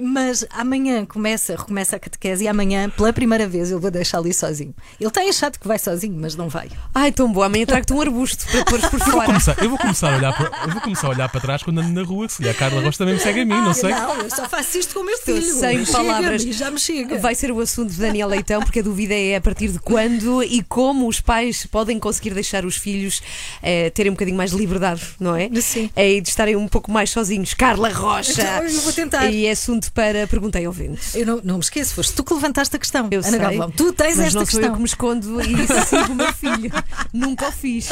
Mas 0.00 0.44
amanhã 0.50 1.04
começa, 1.04 1.56
recomeça 1.56 1.96
a 1.96 1.98
catequese 1.98 2.44
e 2.44 2.48
amanhã, 2.48 2.88
pela 2.90 3.12
primeira 3.12 3.46
vez, 3.48 3.70
eu 3.70 3.80
vou 3.80 3.90
deixar 3.90 4.18
ali 4.18 4.32
sozinho. 4.32 4.74
Ele 5.00 5.10
tem 5.10 5.28
achado 5.28 5.58
que 5.58 5.66
vai 5.66 5.78
sozinho, 5.78 6.16
mas 6.18 6.36
não 6.36 6.48
vai. 6.48 6.68
Ai, 6.94 7.10
tão 7.12 7.32
boa. 7.32 7.46
Amanhã 7.46 7.66
trago-te 7.66 7.92
um 7.92 8.00
arbusto 8.00 8.44
para 8.46 8.64
pôr 8.64 8.80
por 8.80 8.92
Eu 8.94 8.98
vou, 8.98 9.10
fora. 9.12 9.26
começar, 9.26 9.56
eu, 9.62 9.68
vou 9.70 9.78
começar 9.78 10.12
a 10.12 10.16
olhar 10.16 10.32
para, 10.36 10.66
eu 10.66 10.70
vou 10.72 10.80
começar 10.80 11.06
a 11.06 11.10
olhar 11.10 11.28
para 11.28 11.40
trás 11.40 11.62
quando 11.62 11.78
ando 11.80 11.92
na 11.92 12.02
rua, 12.02 12.28
se 12.28 12.48
a 12.48 12.54
Carla 12.54 12.80
Rocha 12.82 12.98
também 12.98 13.14
me 13.14 13.20
segue 13.20 13.40
a 13.40 13.44
mim, 13.44 13.54
não 13.54 13.74
sei. 13.74 13.90
Não, 13.90 14.14
eu 14.20 14.30
só 14.30 14.48
faço 14.48 14.78
isto 14.78 14.94
com 14.94 15.00
o 15.00 15.04
meu 15.04 15.14
Estou 15.14 15.34
filho. 15.36 15.54
sem 15.54 15.84
palavras. 15.86 16.42
Já 16.42 16.70
me 16.70 16.78
chega. 16.78 17.18
Vai 17.18 17.34
ser 17.34 17.50
o 17.50 17.60
assunto 17.60 17.90
de 17.90 17.98
Daniel 17.98 18.28
Leitão, 18.28 18.62
porque 18.62 18.80
a 18.80 18.82
dúvida 18.82 19.14
é 19.14 19.36
a 19.36 19.40
partir 19.40 19.68
de 19.68 19.78
quando 19.80 20.42
e 20.42 20.62
como 20.62 21.08
os 21.08 21.20
pais 21.20 21.66
podem 21.66 21.98
conseguir 21.98 22.34
deixar 22.34 22.64
os 22.64 22.76
filhos 22.76 23.20
eh, 23.62 23.90
terem 23.90 24.10
um 24.10 24.14
bocadinho 24.14 24.36
mais 24.36 24.50
de 24.52 24.56
liberdade, 24.56 25.02
não 25.18 25.34
é? 25.34 25.48
Sim. 25.60 25.90
É, 25.96 26.12
E 26.12 26.20
de 26.20 26.28
estarem 26.28 26.54
um 26.56 26.68
pouco 26.68 26.90
mais 26.90 27.10
sozinhos. 27.10 27.54
Carla 27.54 27.88
Rocha! 27.88 28.42
Então, 28.42 28.64
eu 28.64 28.80
vou 28.82 28.92
tentar. 28.92 29.30
E 29.30 29.46
é 29.46 29.50
assunto 29.50 29.87
para 29.90 30.26
Perguntei 30.26 30.64
ao 30.64 30.72
Vento. 30.72 31.00
Eu 31.14 31.26
não, 31.26 31.40
não 31.42 31.54
me 31.54 31.60
esqueço, 31.60 31.94
foste 31.94 32.14
tu 32.14 32.24
que 32.24 32.34
levantaste 32.34 32.74
a 32.74 32.78
questão. 32.78 33.08
Eu 33.10 33.20
Ana 33.20 33.30
sei, 33.30 33.38
Galvão, 33.38 33.70
tu 33.70 33.92
tens 33.92 34.16
mas 34.16 34.26
esta 34.26 34.38
não 34.38 34.46
sou 34.46 34.60
eu 34.60 34.60
questão. 34.60 34.74
que 34.74 34.78
me 34.80 34.86
escondo 34.86 35.40
e 35.40 35.86
sigo 35.86 36.12
o 36.12 36.14
meu 36.14 36.32
filho. 36.32 36.70
Nunca 37.12 37.48
o 37.48 37.52
fiz. 37.52 37.88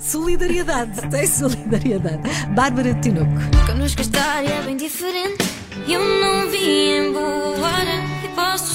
Solidariedade, 0.00 1.08
tens 1.10 1.30
solidariedade. 1.30 2.20
Bárbara 2.54 2.94
de 2.94 3.00
Tinoco. 3.02 3.32
Connosco 3.66 4.00
a 4.00 4.02
história 4.02 4.48
é 4.48 4.62
bem 4.62 4.76
diferente. 4.76 5.44
Eu 5.88 6.00
não 6.00 6.50
vim 6.50 7.08
embora 7.08 7.94
e 8.24 8.28
posso 8.34 8.74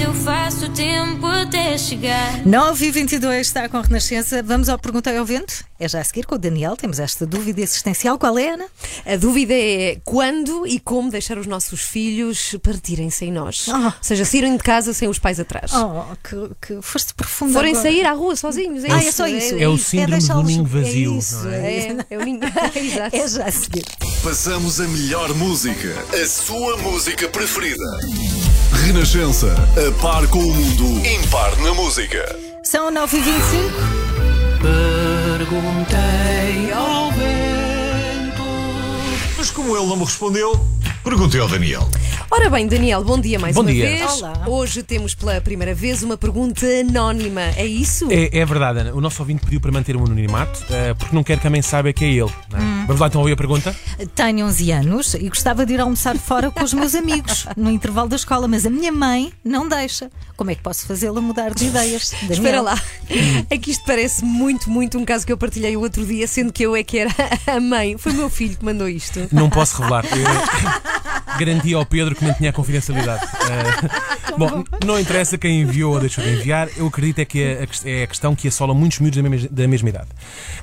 eu 0.00 0.14
faço 0.14 0.66
o 0.66 0.68
tempo 0.68 1.26
até 1.26 1.76
chegar. 1.76 2.46
9 2.46 2.86
e 2.86 2.90
22 2.90 3.46
está 3.46 3.68
com 3.68 3.78
a 3.78 3.82
Renascença. 3.82 4.42
Vamos 4.42 4.68
ao 4.68 4.78
Pergunta 4.78 5.16
ao 5.16 5.24
Vento? 5.24 5.64
É 5.80 5.88
já 5.88 6.00
a 6.00 6.04
seguir 6.04 6.24
com 6.26 6.34
o 6.34 6.38
Daniel. 6.38 6.76
Temos 6.76 6.98
esta 7.00 7.26
dúvida 7.26 7.60
existencial. 7.60 8.18
Qual 8.18 8.38
é, 8.38 8.50
Ana? 8.50 8.66
A 9.06 9.16
dúvida 9.16 9.54
é 9.54 9.98
quando 10.04 10.66
e 10.66 10.78
como 10.78 11.10
deixar 11.10 11.38
os 11.38 11.46
nossos 11.46 11.80
filhos 11.80 12.56
partirem 12.62 13.10
sem 13.10 13.32
nós. 13.32 13.66
Oh. 13.68 13.72
Ou 13.86 13.92
seja, 14.00 14.24
saírem 14.24 14.56
de 14.56 14.62
casa 14.62 14.92
sem 14.92 15.08
os 15.08 15.18
pais 15.18 15.40
atrás. 15.40 15.72
Oh, 15.74 16.04
que, 16.22 16.66
que 16.66 16.82
foste 16.82 17.14
profunda. 17.14 17.52
Forem 17.54 17.72
agora. 17.72 17.82
sair 17.88 18.04
à 18.06 18.12
rua 18.12 18.36
sozinhos. 18.36 18.84
É, 18.84 18.92
Ah, 18.92 18.98
isso, 18.98 19.08
é 19.08 19.12
só 19.12 19.26
isso. 19.26 19.54
É 19.56 19.68
o 19.68 19.76
síndrome 19.78 20.22
do 20.22 20.42
ninho 20.44 20.64
vazio, 20.64 21.14
É 21.14 21.18
isso, 21.18 21.34
não 21.44 21.50
é, 21.50 21.78
É, 21.78 22.06
é 22.10 22.18
o 22.18 22.24
ninho. 22.24 22.40
Exato. 22.74 23.16
é 23.16 23.28
já 23.28 23.44
a 23.46 23.52
seguir. 23.52 23.84
Passamos 24.22 24.80
a 24.80 24.86
melhor 24.88 25.34
música, 25.34 25.94
a 26.12 26.26
sua 26.26 26.76
música 26.78 27.28
preferida. 27.28 27.84
Renascença, 28.72 29.54
a 29.76 30.02
par 30.02 30.26
com 30.28 30.38
o 30.38 30.54
mundo, 30.54 31.06
impar 31.06 31.56
na 31.58 31.74
música. 31.74 32.36
São 32.62 32.90
9 32.90 33.16
e 33.16 33.20
25 33.20 34.08
Perguntei 35.38 36.72
ao 36.72 37.10
vento. 37.12 38.42
Mas 39.36 39.50
como 39.50 39.76
ele 39.76 39.86
não 39.86 39.96
me 39.96 40.04
respondeu, 40.04 40.60
perguntei 41.08 41.40
ao 41.40 41.48
Daniel. 41.48 41.88
Ora 42.30 42.50
bem, 42.50 42.66
Daniel, 42.66 43.02
bom 43.02 43.18
dia 43.18 43.38
mais 43.38 43.54
Bom 43.54 43.62
uma 43.62 43.72
dia. 43.72 43.86
vez. 43.86 44.20
Olá. 44.20 44.44
Hoje 44.46 44.82
temos 44.82 45.14
pela 45.14 45.40
primeira 45.40 45.74
vez 45.74 46.02
uma 46.02 46.18
pergunta 46.18 46.66
anónima. 46.66 47.40
É 47.56 47.64
isso? 47.64 48.08
É, 48.10 48.40
é 48.40 48.44
verdade, 48.44 48.80
Ana. 48.80 48.94
O 48.94 49.00
nosso 49.00 49.22
ouvinte 49.22 49.42
pediu 49.42 49.58
para 49.58 49.72
manter 49.72 49.96
o 49.96 50.04
anonimato 50.04 50.62
eh, 50.68 50.92
porque 50.92 51.16
não 51.16 51.24
quer 51.24 51.40
que 51.40 51.46
a 51.46 51.50
mãe 51.50 51.62
saiba 51.62 51.90
que 51.94 52.04
é 52.04 52.08
ele. 52.08 52.30
não 52.50 52.58
é? 52.58 52.86
Vamos 52.86 53.00
lá 53.00 53.06
então 53.06 53.22
ouvir 53.22 53.32
a 53.32 53.36
pergunta? 53.36 53.74
Tenho 54.14 54.46
11 54.46 54.70
anos 54.72 55.14
e 55.14 55.28
gostava 55.30 55.64
de 55.64 55.72
ir 55.74 55.80
almoçar 55.80 56.16
fora 56.18 56.50
com 56.50 56.62
os 56.62 56.74
meus 56.74 56.94
amigos 56.94 57.46
no 57.56 57.70
intervalo 57.70 58.08
da 58.08 58.16
escola, 58.16 58.46
mas 58.46 58.66
a 58.66 58.70
minha 58.70 58.92
mãe 58.92 59.32
não 59.42 59.66
deixa. 59.66 60.10
Como 60.36 60.50
é 60.50 60.54
que 60.54 60.62
posso 60.62 60.86
fazê-la 60.86 61.20
mudar 61.22 61.54
de 61.54 61.66
ideias? 61.66 62.10
Daniel? 62.28 62.32
Espera 62.34 62.60
lá. 62.60 62.78
É 63.50 63.56
que 63.56 63.70
isto 63.70 63.82
parece 63.86 64.22
muito, 64.24 64.68
muito 64.68 64.98
um 64.98 65.04
caso 65.04 65.24
que 65.24 65.32
eu 65.32 65.38
partilhei 65.38 65.74
o 65.74 65.80
outro 65.80 66.04
dia, 66.04 66.26
sendo 66.26 66.52
que 66.52 66.62
eu 66.62 66.76
é 66.76 66.82
que 66.82 66.98
era 66.98 67.10
a 67.46 67.58
mãe. 67.58 67.96
Foi 67.96 68.12
o 68.12 68.14
meu 68.16 68.28
filho 68.28 68.56
que 68.56 68.64
mandou 68.64 68.86
isto. 68.88 69.26
Não 69.32 69.48
posso 69.48 69.80
revelar. 69.80 70.04
Eu 70.04 70.97
garanti 71.38 71.72
ao 71.74 71.86
Pedro 71.86 72.14
que 72.14 72.24
mantinha 72.24 72.50
a 72.50 72.52
confidencialidade. 72.52 73.24
Eh, 73.24 74.34
bom, 74.36 74.64
não 74.84 74.98
interessa 74.98 75.38
quem 75.38 75.60
enviou 75.60 75.94
ou 75.94 76.00
deixou 76.00 76.22
de 76.24 76.30
enviar, 76.30 76.68
eu 76.76 76.86
acredito 76.86 77.20
é 77.20 77.24
que 77.24 77.42
é 77.42 77.64
a, 77.64 77.88
é 77.88 78.02
a 78.02 78.06
questão 78.06 78.34
que 78.34 78.48
assola 78.48 78.74
muitos 78.74 78.98
miúdos 78.98 79.22
da 79.22 79.28
mesma, 79.28 79.48
da 79.50 79.68
mesma 79.68 79.88
idade. 79.88 80.08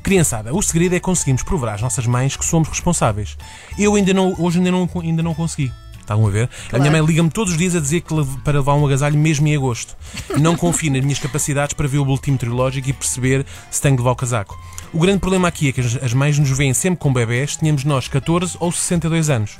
Criançada, 0.03 0.53
o 0.53 0.61
segredo 0.61 0.95
é 0.95 0.99
conseguirmos 0.99 1.43
provar 1.43 1.75
às 1.75 1.81
nossas 1.81 2.05
mães 2.05 2.35
que 2.35 2.45
somos 2.45 2.67
responsáveis. 2.67 3.37
Eu 3.77 3.95
ainda 3.95 4.13
não, 4.13 4.35
hoje 4.37 4.57
ainda 4.57 4.71
não, 4.71 4.89
ainda 5.01 5.23
não 5.23 5.33
consegui. 5.33 5.71
Estavam 6.05 6.27
a 6.27 6.29
ver? 6.29 6.47
A 6.71 6.77
minha 6.77 6.91
mãe 6.91 7.03
liga-me 7.03 7.31
todos 7.31 7.53
os 7.53 7.57
dias 7.57 7.75
a 7.75 7.79
dizer 7.79 8.01
que 8.01 8.13
para 8.43 8.59
levar 8.59 8.75
um 8.75 8.85
agasalho 8.85 9.17
mesmo 9.17 9.47
em 9.47 9.55
agosto. 9.55 9.97
Não 10.39 10.55
confio 10.55 10.91
nas 10.91 11.01
minhas 11.01 11.17
capacidades 11.17 11.73
para 11.73 11.87
ver 11.87 11.97
o 11.97 12.05
boletim 12.05 12.31
meteorológico 12.31 12.87
e 12.89 12.93
perceber 12.93 13.43
se 13.71 13.81
tenho 13.81 13.95
de 13.95 14.01
levar 14.01 14.11
o 14.11 14.15
casaco. 14.15 14.55
O 14.93 14.99
grande 14.99 15.19
problema 15.19 15.47
aqui 15.47 15.69
é 15.69 15.71
que 15.71 15.81
as, 15.81 15.95
as 16.03 16.13
mães 16.13 16.37
nos 16.37 16.55
veem 16.55 16.75
sempre 16.75 16.99
com 16.99 17.11
bebés, 17.11 17.57
tínhamos 17.57 17.83
nós 17.83 18.07
14 18.07 18.55
ou 18.59 18.71
62 18.71 19.31
anos. 19.31 19.57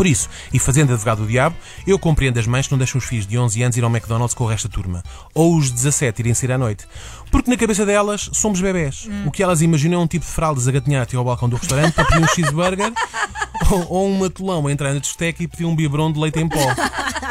Por 0.00 0.06
isso, 0.06 0.30
e 0.50 0.58
fazendo 0.58 0.94
advogado 0.94 1.18
do 1.18 1.26
diabo, 1.26 1.54
eu 1.86 1.98
compreendo 1.98 2.38
as 2.38 2.46
mães 2.46 2.66
que 2.66 2.72
não 2.72 2.78
deixam 2.78 2.98
os 2.98 3.04
filhos 3.04 3.26
de 3.26 3.36
11 3.38 3.62
anos 3.62 3.76
ir 3.76 3.84
ao 3.84 3.90
McDonald's 3.90 4.32
com 4.32 4.44
o 4.44 4.46
resto 4.46 4.66
da 4.66 4.72
turma. 4.72 5.04
Ou 5.34 5.54
os 5.58 5.70
17 5.70 6.22
irem 6.22 6.32
sair 6.32 6.52
à 6.52 6.56
noite. 6.56 6.86
Porque 7.30 7.50
na 7.50 7.56
cabeça 7.58 7.84
delas 7.84 8.30
somos 8.32 8.62
bebés. 8.62 9.06
O 9.26 9.30
que 9.30 9.42
elas 9.42 9.60
imaginam 9.60 10.00
é 10.00 10.02
um 10.02 10.06
tipo 10.06 10.24
de 10.24 10.32
fraldas 10.32 10.66
a 10.66 10.72
ao 11.18 11.24
balcão 11.24 11.50
do 11.50 11.56
restaurante 11.56 11.92
para 11.92 12.06
pedir 12.06 12.24
um 12.24 12.28
cheeseburger 12.34 12.90
ou, 13.70 13.86
ou 13.88 14.08
um 14.08 14.18
matulão 14.18 14.66
a 14.66 14.72
entrar 14.72 14.92
na 14.92 15.00
discoteca 15.00 15.42
e 15.42 15.48
pedir 15.48 15.64
um 15.64 15.74
biberon 15.74 16.12
de 16.12 16.18
leite 16.18 16.38
em 16.38 16.48
pó. 16.48 16.58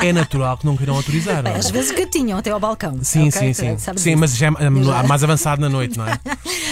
É 0.01 0.13
natural 0.13 0.57
que 0.57 0.65
não 0.65 0.77
queiram 0.77 0.95
autorizar. 0.95 1.43
não 1.43 1.51
é? 1.51 1.55
às 1.55 1.69
vezes 1.69 1.91
gatinham 1.91 2.37
até 2.37 2.51
ao 2.51 2.59
balcão. 2.59 2.97
Sim, 3.01 3.27
ok? 3.27 3.53
sim, 3.53 3.77
sim. 3.77 3.93
Sim, 3.97 4.15
mas 4.15 4.35
já 4.35 4.47
é 4.47 4.69
mais 4.69 5.23
avançado 5.23 5.61
na 5.61 5.67
noite, 5.69 5.97
não 5.97 6.07
é? 6.07 6.19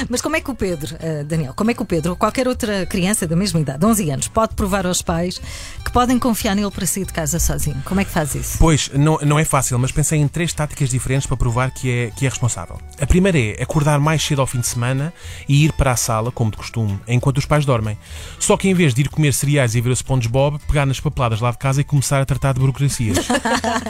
Mas 0.09 0.21
como 0.21 0.35
é 0.35 0.41
que 0.41 0.51
o 0.51 0.53
Pedro, 0.53 0.95
eh, 0.99 1.23
Daniel, 1.23 1.53
como 1.55 1.71
é 1.71 1.73
que 1.73 1.81
o 1.81 1.85
Pedro 1.85 2.11
ou 2.11 2.15
qualquer 2.15 2.47
outra 2.47 2.85
criança 2.85 3.27
da 3.27 3.35
mesma 3.35 3.59
idade, 3.59 3.83
11 3.83 4.11
anos, 4.11 4.27
pode 4.27 4.53
provar 4.53 4.85
aos 4.85 5.01
pais 5.01 5.41
que 5.83 5.91
podem 5.91 6.19
confiar 6.19 6.55
nele 6.55 6.69
para 6.69 6.85
sair 6.85 7.05
de 7.05 7.13
casa 7.13 7.39
sozinho? 7.39 7.81
Como 7.83 7.99
é 7.99 8.05
que 8.05 8.11
faz 8.11 8.35
isso? 8.35 8.57
Pois, 8.59 8.89
não, 8.93 9.17
não 9.23 9.39
é 9.39 9.43
fácil, 9.43 9.79
mas 9.79 9.91
pensei 9.91 10.19
em 10.19 10.27
três 10.27 10.53
táticas 10.53 10.89
diferentes 10.89 11.25
para 11.25 11.35
provar 11.35 11.71
que 11.71 11.89
é, 11.89 12.11
que 12.15 12.25
é 12.25 12.29
responsável. 12.29 12.79
A 13.01 13.05
primeira 13.05 13.39
é 13.39 13.61
acordar 13.61 13.99
mais 13.99 14.23
cedo 14.23 14.41
ao 14.41 14.47
fim 14.47 14.59
de 14.59 14.67
semana 14.67 15.11
e 15.49 15.65
ir 15.65 15.73
para 15.73 15.91
a 15.91 15.95
sala, 15.95 16.31
como 16.31 16.51
de 16.51 16.57
costume, 16.57 16.99
enquanto 17.07 17.39
os 17.39 17.45
pais 17.45 17.65
dormem. 17.65 17.97
Só 18.39 18.55
que 18.55 18.69
em 18.69 18.73
vez 18.73 18.93
de 18.93 19.01
ir 19.01 19.09
comer 19.09 19.33
cereais 19.47 19.75
e 19.75 19.81
ver 19.81 19.89
o 19.89 19.95
SpongeBob, 19.95 20.59
pegar 20.67 20.85
nas 20.85 20.99
papeladas 20.99 21.39
lá 21.39 21.51
de 21.51 21.57
casa 21.57 21.79
e 21.79 21.83
começar 21.83 22.21
a 22.21 22.25
tratar 22.25 22.53
de 22.53 22.59
burocracias. 22.59 23.25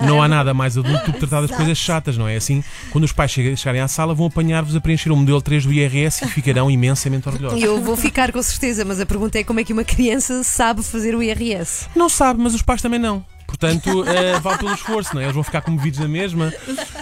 não 0.05 0.21
há 0.21 0.27
nada 0.27 0.53
mais 0.53 0.77
adulto 0.77 1.07
do 1.07 1.13
que 1.13 1.19
tratar 1.19 1.41
das 1.41 1.51
coisas 1.51 1.77
chatas, 1.77 2.17
não 2.17 2.27
é? 2.27 2.35
Assim, 2.35 2.63
quando 2.91 3.03
os 3.03 3.11
pais 3.11 3.31
chegarem 3.31 3.81
à 3.81 3.87
sala, 3.87 4.13
vão 4.13 4.27
apanhar-vos 4.27 4.75
a 4.75 4.79
preencher 4.79 5.11
o 5.11 5.15
modelo 5.15 5.41
3 5.41 5.65
do 5.65 5.73
IRS 5.73 6.23
e 6.23 6.27
ficarão 6.27 6.69
imensamente 6.69 7.27
orgulhosos. 7.27 7.61
Eu 7.61 7.81
vou 7.81 7.97
ficar 7.97 8.31
com 8.31 8.41
certeza, 8.41 8.85
mas 8.85 8.99
a 8.99 9.05
pergunta 9.05 9.39
é 9.39 9.43
como 9.43 9.59
é 9.59 9.63
que 9.63 9.73
uma 9.73 9.83
criança 9.83 10.43
sabe 10.43 10.83
fazer 10.83 11.15
o 11.15 11.23
IRS? 11.23 11.87
Não 11.95 12.07
sabe, 12.07 12.39
mas 12.41 12.53
os 12.53 12.61
pais 12.61 12.81
também 12.81 12.99
não. 12.99 13.25
Portanto, 13.47 14.03
eh, 14.05 14.39
vale 14.39 14.57
pelo 14.59 14.73
esforço, 14.73 15.15
não 15.15 15.21
é? 15.21 15.25
Eles 15.25 15.33
vão 15.33 15.43
ficar 15.43 15.61
comovidos 15.61 15.99
na 15.99 16.07
mesma. 16.07 16.53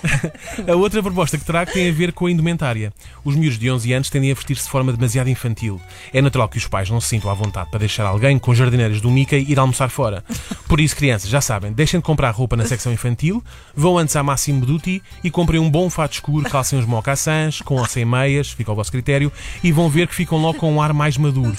a 0.71 0.75
outra 0.75 1.01
proposta 1.01 1.37
que 1.37 1.43
trago 1.43 1.71
tem 1.71 1.89
a 1.89 1.91
ver 1.91 2.13
com 2.13 2.27
a 2.27 2.31
indumentária. 2.31 2.93
Os 3.25 3.35
miúdos 3.35 3.57
de 3.57 3.69
11 3.69 3.93
anos 3.93 4.09
tendem 4.09 4.31
a 4.31 4.35
vestir-se 4.35 4.63
de 4.63 4.69
forma 4.69 4.93
demasiado 4.93 5.27
infantil. 5.29 5.81
É 6.13 6.21
natural 6.21 6.47
que 6.47 6.57
os 6.57 6.67
pais 6.67 6.89
não 6.89 7.01
se 7.01 7.09
sintam 7.09 7.29
à 7.29 7.33
vontade 7.33 7.69
para 7.69 7.79
deixar 7.79 8.05
alguém 8.05 8.37
com 8.37 8.53
jardineiras 8.53 9.01
do 9.01 9.11
Mickey 9.11 9.45
ir 9.49 9.59
almoçar 9.59 9.89
fora. 9.89 10.23
Por 10.67 10.79
isso, 10.79 10.95
crianças, 10.95 11.29
já 11.29 11.41
sabem, 11.41 11.73
deixem 11.73 11.99
de 11.99 12.05
comprar 12.05 12.31
roupa 12.31 12.55
na 12.55 12.65
secção 12.65 12.93
infantil, 12.93 13.43
vão 13.75 13.97
antes 13.97 14.15
à 14.15 14.23
Máximo 14.23 14.65
Duty 14.65 15.01
e 15.23 15.31
comprem 15.31 15.59
um 15.59 15.69
bom 15.69 15.89
fato 15.89 16.13
escuro, 16.13 16.49
calcem 16.49 16.77
os 16.79 16.85
mocassins, 16.85 17.61
com 17.61 17.75
ou 17.75 17.85
sem 17.85 18.05
meias, 18.05 18.51
fica 18.51 18.71
ao 18.71 18.75
vosso 18.75 18.91
critério, 18.91 19.31
e 19.63 19.71
vão 19.71 19.89
ver 19.89 20.07
que 20.07 20.15
ficam 20.15 20.37
logo 20.37 20.59
com 20.59 20.71
um 20.71 20.81
ar 20.81 20.93
mais 20.93 21.17
maduro. 21.17 21.55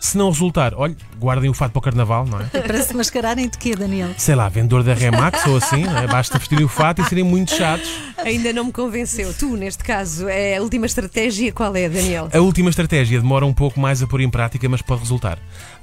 Se 0.00 0.16
não 0.16 0.30
resultar, 0.30 0.72
olha, 0.74 0.96
guardem 1.18 1.50
o 1.50 1.54
fato 1.54 1.72
para 1.72 1.78
o 1.78 1.82
carnaval, 1.82 2.26
não 2.26 2.40
é? 2.40 2.44
Para 2.44 2.82
se 2.82 2.94
mascararem 2.94 3.48
de 3.48 3.58
quê, 3.58 3.74
Daniel? 3.74 4.10
Sei 4.30 4.36
lá, 4.36 4.48
vendedor 4.48 4.84
da 4.84 4.94
Remax 4.94 5.44
ou 5.44 5.56
assim, 5.56 5.82
não 5.82 5.98
é? 5.98 6.06
basta 6.06 6.38
vestirem 6.38 6.64
o 6.64 6.68
fato 6.68 7.02
e 7.02 7.04
serem 7.06 7.24
muito 7.24 7.52
chatos. 7.52 7.90
Ainda 8.16 8.52
não 8.52 8.66
me 8.66 8.72
convenceu. 8.72 9.34
Tu, 9.34 9.56
neste 9.56 9.82
caso, 9.82 10.28
é 10.28 10.56
a 10.56 10.62
última 10.62 10.86
estratégia 10.86 11.50
qual 11.50 11.74
é, 11.74 11.88
Daniel? 11.88 12.28
A 12.32 12.38
última 12.38 12.70
estratégia 12.70 13.20
demora 13.20 13.44
um 13.44 13.52
pouco 13.52 13.80
mais 13.80 14.00
a 14.04 14.06
pôr 14.06 14.20
em 14.20 14.30
prática, 14.30 14.68
mas 14.68 14.82
pode 14.82 15.00
resultar. 15.00 15.36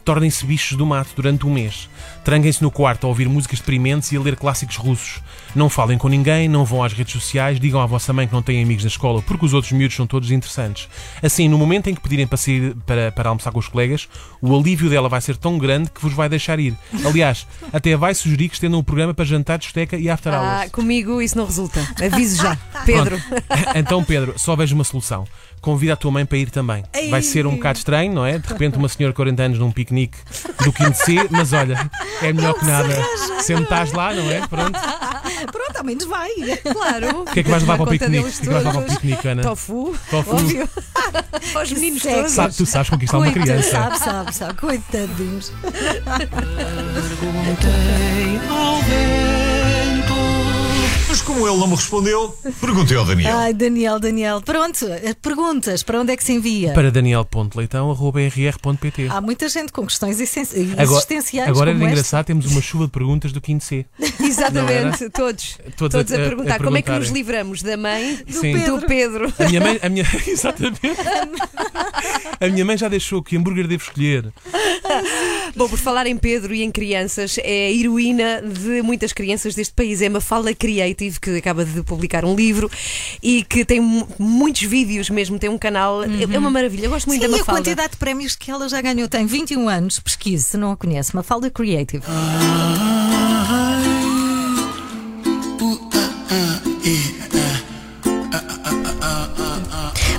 Tornem-se 0.08 0.46
bichos 0.46 0.78
do 0.78 0.86
mato 0.86 1.10
durante 1.18 1.46
um 1.46 1.52
mês. 1.52 1.90
Tranquem-se 2.24 2.64
no 2.64 2.72
quarto 2.72 3.06
a 3.06 3.10
ouvir 3.10 3.28
músicas 3.28 3.60
deprimentes 3.60 4.10
e 4.14 4.16
a 4.16 4.22
ler 4.22 4.38
clássicos 4.38 4.78
russos. 4.78 5.22
Não 5.54 5.70
falem 5.70 5.98
com 5.98 6.08
ninguém, 6.08 6.48
não 6.48 6.64
vão 6.64 6.82
às 6.82 6.94
redes 6.94 7.12
sociais, 7.12 7.60
digam 7.60 7.82
à 7.82 7.86
vossa 7.86 8.14
mãe 8.14 8.26
que 8.26 8.34
não 8.34 8.42
têm 8.42 8.64
amigos 8.64 8.86
na 8.86 8.88
escola 8.88 9.22
porque 9.22 9.46
os 9.46 9.54
outros 9.54 9.74
miúdos 9.74 9.98
são 9.98 10.08
todos 10.08 10.32
interessantes. 10.32 10.88
Assim, 11.22 11.50
no 11.50 11.58
momento 11.58 11.90
em 11.90 11.94
que 11.94 12.00
pedirem 12.00 12.26
para 12.26 12.38
sair 12.38 12.74
para, 12.86 13.12
para 13.12 13.28
almoçar 13.28 13.52
com 13.52 13.60
os 13.60 13.68
colegas, 13.68 14.08
o 14.42 14.58
alívio 14.58 14.90
dela 14.90 15.10
vai 15.10 15.20
ser 15.20 15.36
tão 15.36 15.58
grande 15.58 15.92
que 15.92 16.02
vos 16.02 16.14
vai 16.14 16.30
deixar 16.30 16.58
ir. 16.58 16.74
Aliás, 17.06 17.46
até 17.74 17.98
vai 17.98 18.14
sugerir 18.14 18.48
que 18.48 18.56
estendam 18.56 18.80
o 18.80 18.84
programa 18.86 19.14
para 19.14 19.26
jantar, 19.26 19.58
discoteca 19.58 19.98
e 19.98 20.10
after 20.10 20.34
hours. 20.34 20.68
Ah, 20.68 20.70
comigo 20.72 21.22
isso 21.22 21.38
não 21.38 21.46
resulta. 21.46 21.86
Aviso 22.02 22.44
já. 22.44 22.58
Pedro. 22.86 23.22
Então, 23.76 24.04
Pedro, 24.04 24.34
só 24.38 24.56
vejo 24.56 24.74
uma 24.74 24.86
solução. 24.86 25.26
Convida 25.62 25.94
a 25.94 25.96
tua 25.96 26.12
mãe 26.12 26.26
para 26.26 26.38
ir 26.38 26.50
também. 26.50 26.84
Vai 27.10 27.22
ser 27.22 27.46
um 27.46 27.56
bocado 27.56 27.78
estranho, 27.80 28.14
não 28.14 28.26
é? 28.26 28.38
De 28.38 28.48
repente, 28.48 28.78
uma 28.78 28.88
senhora 28.88 29.12
de 29.12 29.16
40 29.18 29.44
anos 29.44 29.60
num 29.60 29.72
piquenique 29.72 30.18
do 30.64 30.72
quinto 30.72 30.96
C, 30.98 31.28
mas 31.30 31.52
olha, 31.52 31.90
é 32.22 32.32
melhor 32.32 32.54
que 32.54 32.66
nada. 32.66 32.96
Sempre 33.42 33.64
estás 33.64 33.92
lá, 33.92 34.14
não 34.14 34.30
é? 34.32 34.46
Pronto. 34.48 34.80
Pronto, 35.52 35.78
ao 35.78 35.84
menos 35.84 36.06
vai. 36.06 36.30
Claro. 36.72 37.22
O 37.22 37.26
que 37.26 37.40
é 37.42 37.44
que 37.44 37.50
vais 37.50 37.64
levar 37.64 37.76
para 37.78 37.84
o 37.86 37.90
piquenique? 37.90 38.26
O 38.28 38.32
que 38.32 38.38
é 38.38 38.42
que 38.42 38.50
vais 38.50 38.64
levar 38.66 38.82
para 38.82 38.82
o 38.82 38.96
piquenique, 38.96 39.28
Ana? 39.28 39.42
Tofu. 39.44 39.96
Tofu. 40.10 40.32
Óbvio. 40.36 40.70
Aos 41.56 41.72
meninos 41.72 42.02
todos. 42.02 42.32
Sabe- 42.32 42.54
tu 42.56 42.66
sabes 42.66 42.90
conquistar 42.90 43.18
uma 43.18 43.32
criança. 43.32 43.70
Sabe, 43.72 44.00
sabe, 44.00 44.36
sabe. 44.36 44.54
Coitadinhos. 44.60 45.52
Perguntei 47.20 48.40
ao 48.50 48.82
vento. 48.82 49.47
Como 51.28 51.46
ele 51.46 51.58
não 51.58 51.68
me 51.68 51.76
respondeu, 51.76 52.34
perguntei 52.62 52.96
ao 52.96 53.04
Daniel. 53.04 53.36
Ai, 53.38 53.54
Daniel, 53.54 54.00
Daniel. 54.00 54.42
Pronto, 54.42 54.86
eh, 54.88 55.14
perguntas. 55.22 55.84
Para 55.84 56.00
onde 56.00 56.14
é 56.14 56.18
que 56.18 56.24
se 56.24 56.32
envia? 56.32 56.72
Para 56.74 56.90
daniel.leitão.rr.pt 56.90 59.08
Há 59.10 59.20
muita 59.20 59.50
gente 59.50 59.74
com 59.74 59.86
questões 59.86 60.22
essen- 60.22 60.72
Agora, 60.78 61.00
existenciais. 61.00 61.50
agora 61.50 61.72
era 61.72 61.78
como 61.78 61.90
engraçado, 61.92 62.26
temos 62.26 62.46
uma 62.46 62.62
chuva 62.62 62.86
de 62.86 62.92
perguntas 62.92 63.34
do 63.34 63.42
quinto 63.42 63.66
C. 63.66 63.86
Exatamente, 64.24 65.10
todos. 65.10 65.58
Todos 65.76 65.98
Todos, 65.98 66.14
a- 66.14 66.16
a, 66.16 66.20
a- 66.22 66.24
perguntar 66.30 66.56
a 66.56 66.60
como 66.64 66.78
é 66.78 66.82
que 66.82 66.92
nos 66.92 67.10
livramos 67.10 67.62
da 67.62 67.76
mãe 67.76 68.24
Sim. 68.30 68.58
do 68.60 68.80
Pedro. 68.86 69.34
A 69.38 69.50
minha 69.50 69.60
mãe, 69.60 69.80
a 69.84 69.90
minha, 69.90 70.06
exatamente. 70.26 70.80
A 72.40 72.48
minha 72.48 72.64
mãe 72.64 72.78
já 72.78 72.88
deixou 72.88 73.22
que 73.22 73.36
hambúrguer 73.36 73.68
devo 73.68 73.84
escolher. 73.84 74.32
Bom, 75.58 75.68
por 75.68 75.80
falar 75.80 76.06
em 76.06 76.16
Pedro 76.16 76.54
e 76.54 76.62
em 76.62 76.70
crianças, 76.72 77.38
é 77.40 77.68
a 77.68 77.72
heroína 77.72 78.42
de 78.44 78.82
muitas 78.84 79.12
crianças 79.12 79.56
deste 79.56 79.74
país. 79.74 80.02
É 80.04 80.08
Mafalda 80.10 80.54
Creative, 80.54 81.20
que 81.20 81.32
acaba 81.38 81.66
de 81.66 81.82
publicar 81.82 82.24
um 82.24 82.36
livro 82.36 82.70
e 83.24 83.44
que 83.44 83.66
tem 83.66 83.80
mu- 83.80 84.08
muitos 84.20 84.62
vídeos 84.62 85.10
mesmo, 85.10 85.40
tem 85.40 85.50
um 85.50 85.58
canal. 85.58 86.04
É 86.04 86.08
é 86.32 86.38
uma 86.40 86.52
maravilha. 86.52 86.86
Eu 86.86 86.92
gosto 86.92 87.08
muito 87.08 87.22
Sim, 87.22 87.28
da 87.28 87.32
e 87.32 87.36
a 87.36 87.40
Mafalda. 87.40 87.62
quantidade 87.62 87.92
de 87.94 87.98
prémios 87.98 88.36
que 88.36 88.52
ela 88.52 88.70
já 88.70 88.80
ganhou. 88.82 89.08
Tem 89.08 89.26
21 89.26 89.68
anos, 89.68 90.00
pesquise, 90.00 90.44
se 90.44 90.58
não 90.58 90.72
a 90.72 90.78
conhece. 90.78 91.16
Mafalda 91.16 91.50
Creative. 91.50 92.04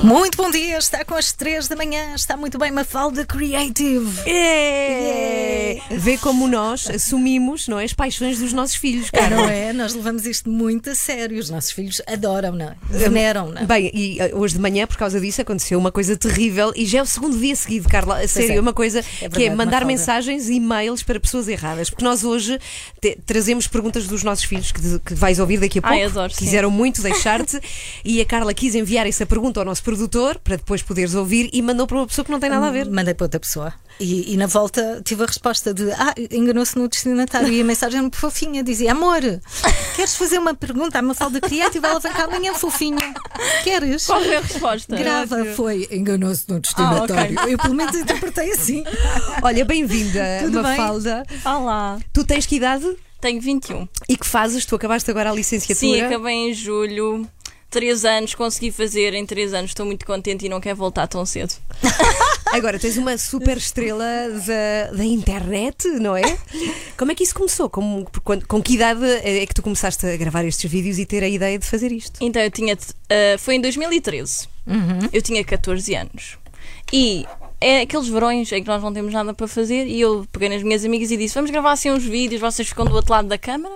Muito 0.08 0.38
bom 0.38 0.50
dia, 0.50 0.78
está 0.78 1.04
com 1.04 1.14
as 1.14 1.32
3 1.32 1.68
da 1.68 1.76
manhã, 1.76 2.14
está 2.14 2.34
muito 2.34 2.56
bem 2.58 2.70
Mafalda 2.72 3.26
Creative. 3.26 4.08
É. 4.26 5.78
Vê 5.90 6.16
como 6.16 6.48
nós 6.48 6.88
assumimos 6.88 7.68
não 7.68 7.78
é, 7.78 7.84
as 7.84 7.92
paixões 7.92 8.38
dos 8.38 8.54
nossos 8.54 8.76
filhos, 8.76 9.10
É, 9.12 9.18
cara. 9.18 9.36
não 9.36 9.48
é? 9.50 9.70
Nós 9.74 9.92
levamos 9.94 10.24
isto 10.24 10.48
muito 10.48 10.88
a 10.88 10.94
sério. 10.94 11.38
Os 11.38 11.50
nossos 11.50 11.72
filhos 11.72 12.00
adoram, 12.06 12.52
não 12.52 12.70
é? 12.70 12.76
Veneram, 12.88 13.50
não? 13.50 13.66
Bem, 13.66 13.90
e 13.92 14.18
uh, 14.32 14.38
hoje 14.38 14.54
de 14.54 14.60
manhã, 14.62 14.86
por 14.86 14.96
causa 14.96 15.20
disso, 15.20 15.42
aconteceu 15.42 15.78
uma 15.78 15.92
coisa 15.92 16.16
terrível 16.16 16.72
e 16.74 16.86
já 16.86 17.00
é 17.00 17.02
o 17.02 17.06
segundo 17.06 17.38
dia 17.38 17.54
seguido, 17.54 17.86
Carla. 17.86 18.20
A 18.20 18.26
sério, 18.28 18.52
é. 18.52 18.56
é 18.56 18.60
uma 18.62 18.72
coisa 18.72 19.00
É 19.00 19.02
que 19.02 19.24
é 19.26 19.28
verdade, 19.28 19.50
mandar 19.50 19.70
Mafalda. 19.72 19.86
mensagens 19.86 20.48
e 20.48 20.54
e-mails 20.54 21.02
para 21.02 21.20
pessoas 21.20 21.48
erradas. 21.48 21.90
Porque 21.90 22.04
nós 22.04 22.24
hoje 22.24 22.58
te- 22.98 23.18
trazemos 23.26 23.66
perguntas 23.66 24.06
dos 24.06 24.22
nossos 24.24 24.44
filhos 24.46 24.72
que, 24.72 24.80
que 25.00 25.12
vais 25.14 25.38
ouvir 25.38 25.58
daqui 25.60 25.80
a 25.80 25.82
pouco. 25.82 25.94
Ai, 25.94 26.04
adoro, 26.04 26.32
sim. 26.32 26.38
Quiseram 26.46 26.70
muito 26.70 27.02
deixar-te 27.02 27.60
e 28.02 28.22
a 28.22 28.24
Carla 28.24 28.54
quis 28.54 28.74
enviar 28.74 29.06
essa 29.06 29.26
pergunta 29.26 29.60
ao 29.60 29.66
nosso 29.66 29.82
produtor 29.82 29.97
para 30.44 30.56
depois 30.56 30.82
poderes 30.82 31.14
ouvir 31.14 31.48
e 31.52 31.62
mandou 31.62 31.86
para 31.86 31.96
uma 31.96 32.06
pessoa 32.06 32.24
que 32.24 32.30
não 32.30 32.38
tem 32.38 32.50
nada 32.50 32.66
a 32.66 32.70
ver. 32.70 32.88
Mandei 32.90 33.14
para 33.14 33.24
outra 33.24 33.40
pessoa. 33.40 33.72
E, 33.98 34.32
e 34.32 34.36
na 34.36 34.46
volta 34.46 35.00
tive 35.04 35.24
a 35.24 35.26
resposta 35.26 35.74
de 35.74 35.90
Ah, 35.92 36.14
enganou-se 36.30 36.78
no 36.78 36.86
destinatário. 36.88 37.52
E 37.52 37.60
a 37.60 37.64
mensagem 37.64 37.96
era 37.96 38.02
muito 38.02 38.16
fofinha: 38.16 38.62
dizia 38.62 38.92
Amor, 38.92 39.20
queres 39.96 40.14
fazer 40.14 40.38
uma 40.38 40.54
pergunta 40.54 40.98
à 40.98 41.02
Mafalda 41.02 41.40
Creative? 41.40 41.84
Ela 41.84 41.98
vem 41.98 42.12
cá 42.12 42.24
amanhã, 42.24 42.54
fofinha. 42.54 43.14
Queres? 43.64 44.06
Qual 44.06 44.20
foi 44.20 44.36
a 44.36 44.40
resposta? 44.40 44.96
Grava, 44.96 45.44
foi 45.56 45.88
enganou-se 45.90 46.44
no 46.48 46.60
destinatário. 46.60 47.38
Ah, 47.38 47.42
ok. 47.42 47.54
Eu 47.54 47.58
pelo 47.58 47.74
menos 47.74 47.96
interpretei 47.96 48.52
assim. 48.52 48.84
Olha, 49.42 49.64
bem-vinda, 49.64 50.22
Tudo 50.44 50.62
bem? 50.62 50.76
Mafalda. 50.76 51.24
Olá. 51.44 51.98
Tu 52.12 52.24
tens 52.24 52.46
que 52.46 52.56
idade? 52.56 52.86
Tenho 53.20 53.40
21. 53.40 53.88
E 54.08 54.16
que 54.16 54.24
fazes? 54.24 54.64
Tu 54.64 54.76
acabaste 54.76 55.10
agora 55.10 55.30
a 55.30 55.34
licenciatura? 55.34 55.76
Sim, 55.76 56.00
acabei 56.02 56.34
em 56.50 56.54
julho. 56.54 57.28
Três 57.70 58.04
anos, 58.04 58.34
consegui 58.34 58.70
fazer 58.72 59.12
em 59.14 59.26
três 59.26 59.52
anos. 59.52 59.70
Estou 59.72 59.84
muito 59.84 60.06
contente 60.06 60.46
e 60.46 60.48
não 60.48 60.58
quero 60.60 60.76
voltar 60.76 61.06
tão 61.06 61.24
cedo. 61.26 61.54
Agora 62.50 62.78
tens 62.78 62.96
uma 62.96 63.18
super 63.18 63.58
estrela 63.58 64.04
da, 64.46 64.96
da 64.96 65.04
internet, 65.04 65.86
não 66.00 66.16
é? 66.16 66.22
Como 66.96 67.12
é 67.12 67.14
que 67.14 67.22
isso 67.22 67.34
começou? 67.34 67.68
Quando- 67.68 68.46
com 68.46 68.62
que 68.62 68.72
idade 68.74 69.04
é 69.04 69.44
que 69.44 69.52
tu 69.52 69.60
começaste 69.62 70.06
a 70.06 70.16
gravar 70.16 70.44
estes 70.46 70.70
vídeos 70.70 70.98
e 70.98 71.04
ter 71.04 71.22
a 71.22 71.28
ideia 71.28 71.58
de 71.58 71.66
fazer 71.66 71.92
isto? 71.92 72.18
Então, 72.22 72.40
eu 72.40 72.50
tinha. 72.50 72.74
ah, 73.10 73.38
foi 73.38 73.56
em 73.56 73.60
2013. 73.60 74.48
Eu 75.12 75.20
tinha 75.20 75.44
14 75.44 75.94
anos. 75.94 76.38
E 76.90 77.26
é 77.60 77.82
aqueles 77.82 78.08
verões 78.08 78.50
em 78.50 78.62
que 78.62 78.68
nós 78.68 78.82
não 78.82 78.92
temos 78.94 79.12
nada 79.12 79.34
para 79.34 79.46
fazer. 79.46 79.86
E 79.86 80.00
eu 80.00 80.26
peguei 80.32 80.48
nas 80.48 80.62
minhas 80.62 80.86
amigas 80.86 81.10
e 81.10 81.18
disse: 81.18 81.34
Vamos 81.34 81.50
gravar 81.50 81.72
assim 81.72 81.90
uns 81.90 82.04
vídeos, 82.04 82.40
vocês 82.40 82.66
ficam 82.68 82.86
do 82.86 82.94
outro 82.94 83.12
lado 83.12 83.28
da 83.28 83.36
câmara. 83.36 83.74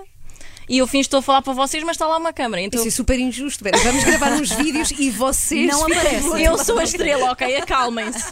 E 0.69 0.77
eu 0.77 0.87
fingo 0.87 1.01
que 1.03 1.07
estou 1.07 1.19
a 1.19 1.21
falar 1.21 1.41
para 1.41 1.53
vocês, 1.53 1.83
mas 1.83 1.95
está 1.95 2.07
lá 2.07 2.17
uma 2.17 2.33
câmara. 2.33 2.61
Então 2.61 2.79
Isso 2.79 2.87
é 2.87 2.91
super 2.91 3.19
injusto. 3.19 3.63
Pera, 3.63 3.77
vamos 3.79 4.03
gravar 4.03 4.31
uns 4.33 4.51
vídeos 4.51 4.91
e 4.91 5.09
vocês 5.09 5.69
Não 5.69 5.83
aparecem. 5.85 6.43
Eu 6.43 6.57
sou 6.57 6.79
a 6.79 6.83
estrela, 6.83 7.31
ok? 7.31 7.55
Acalmem-se. 7.57 8.31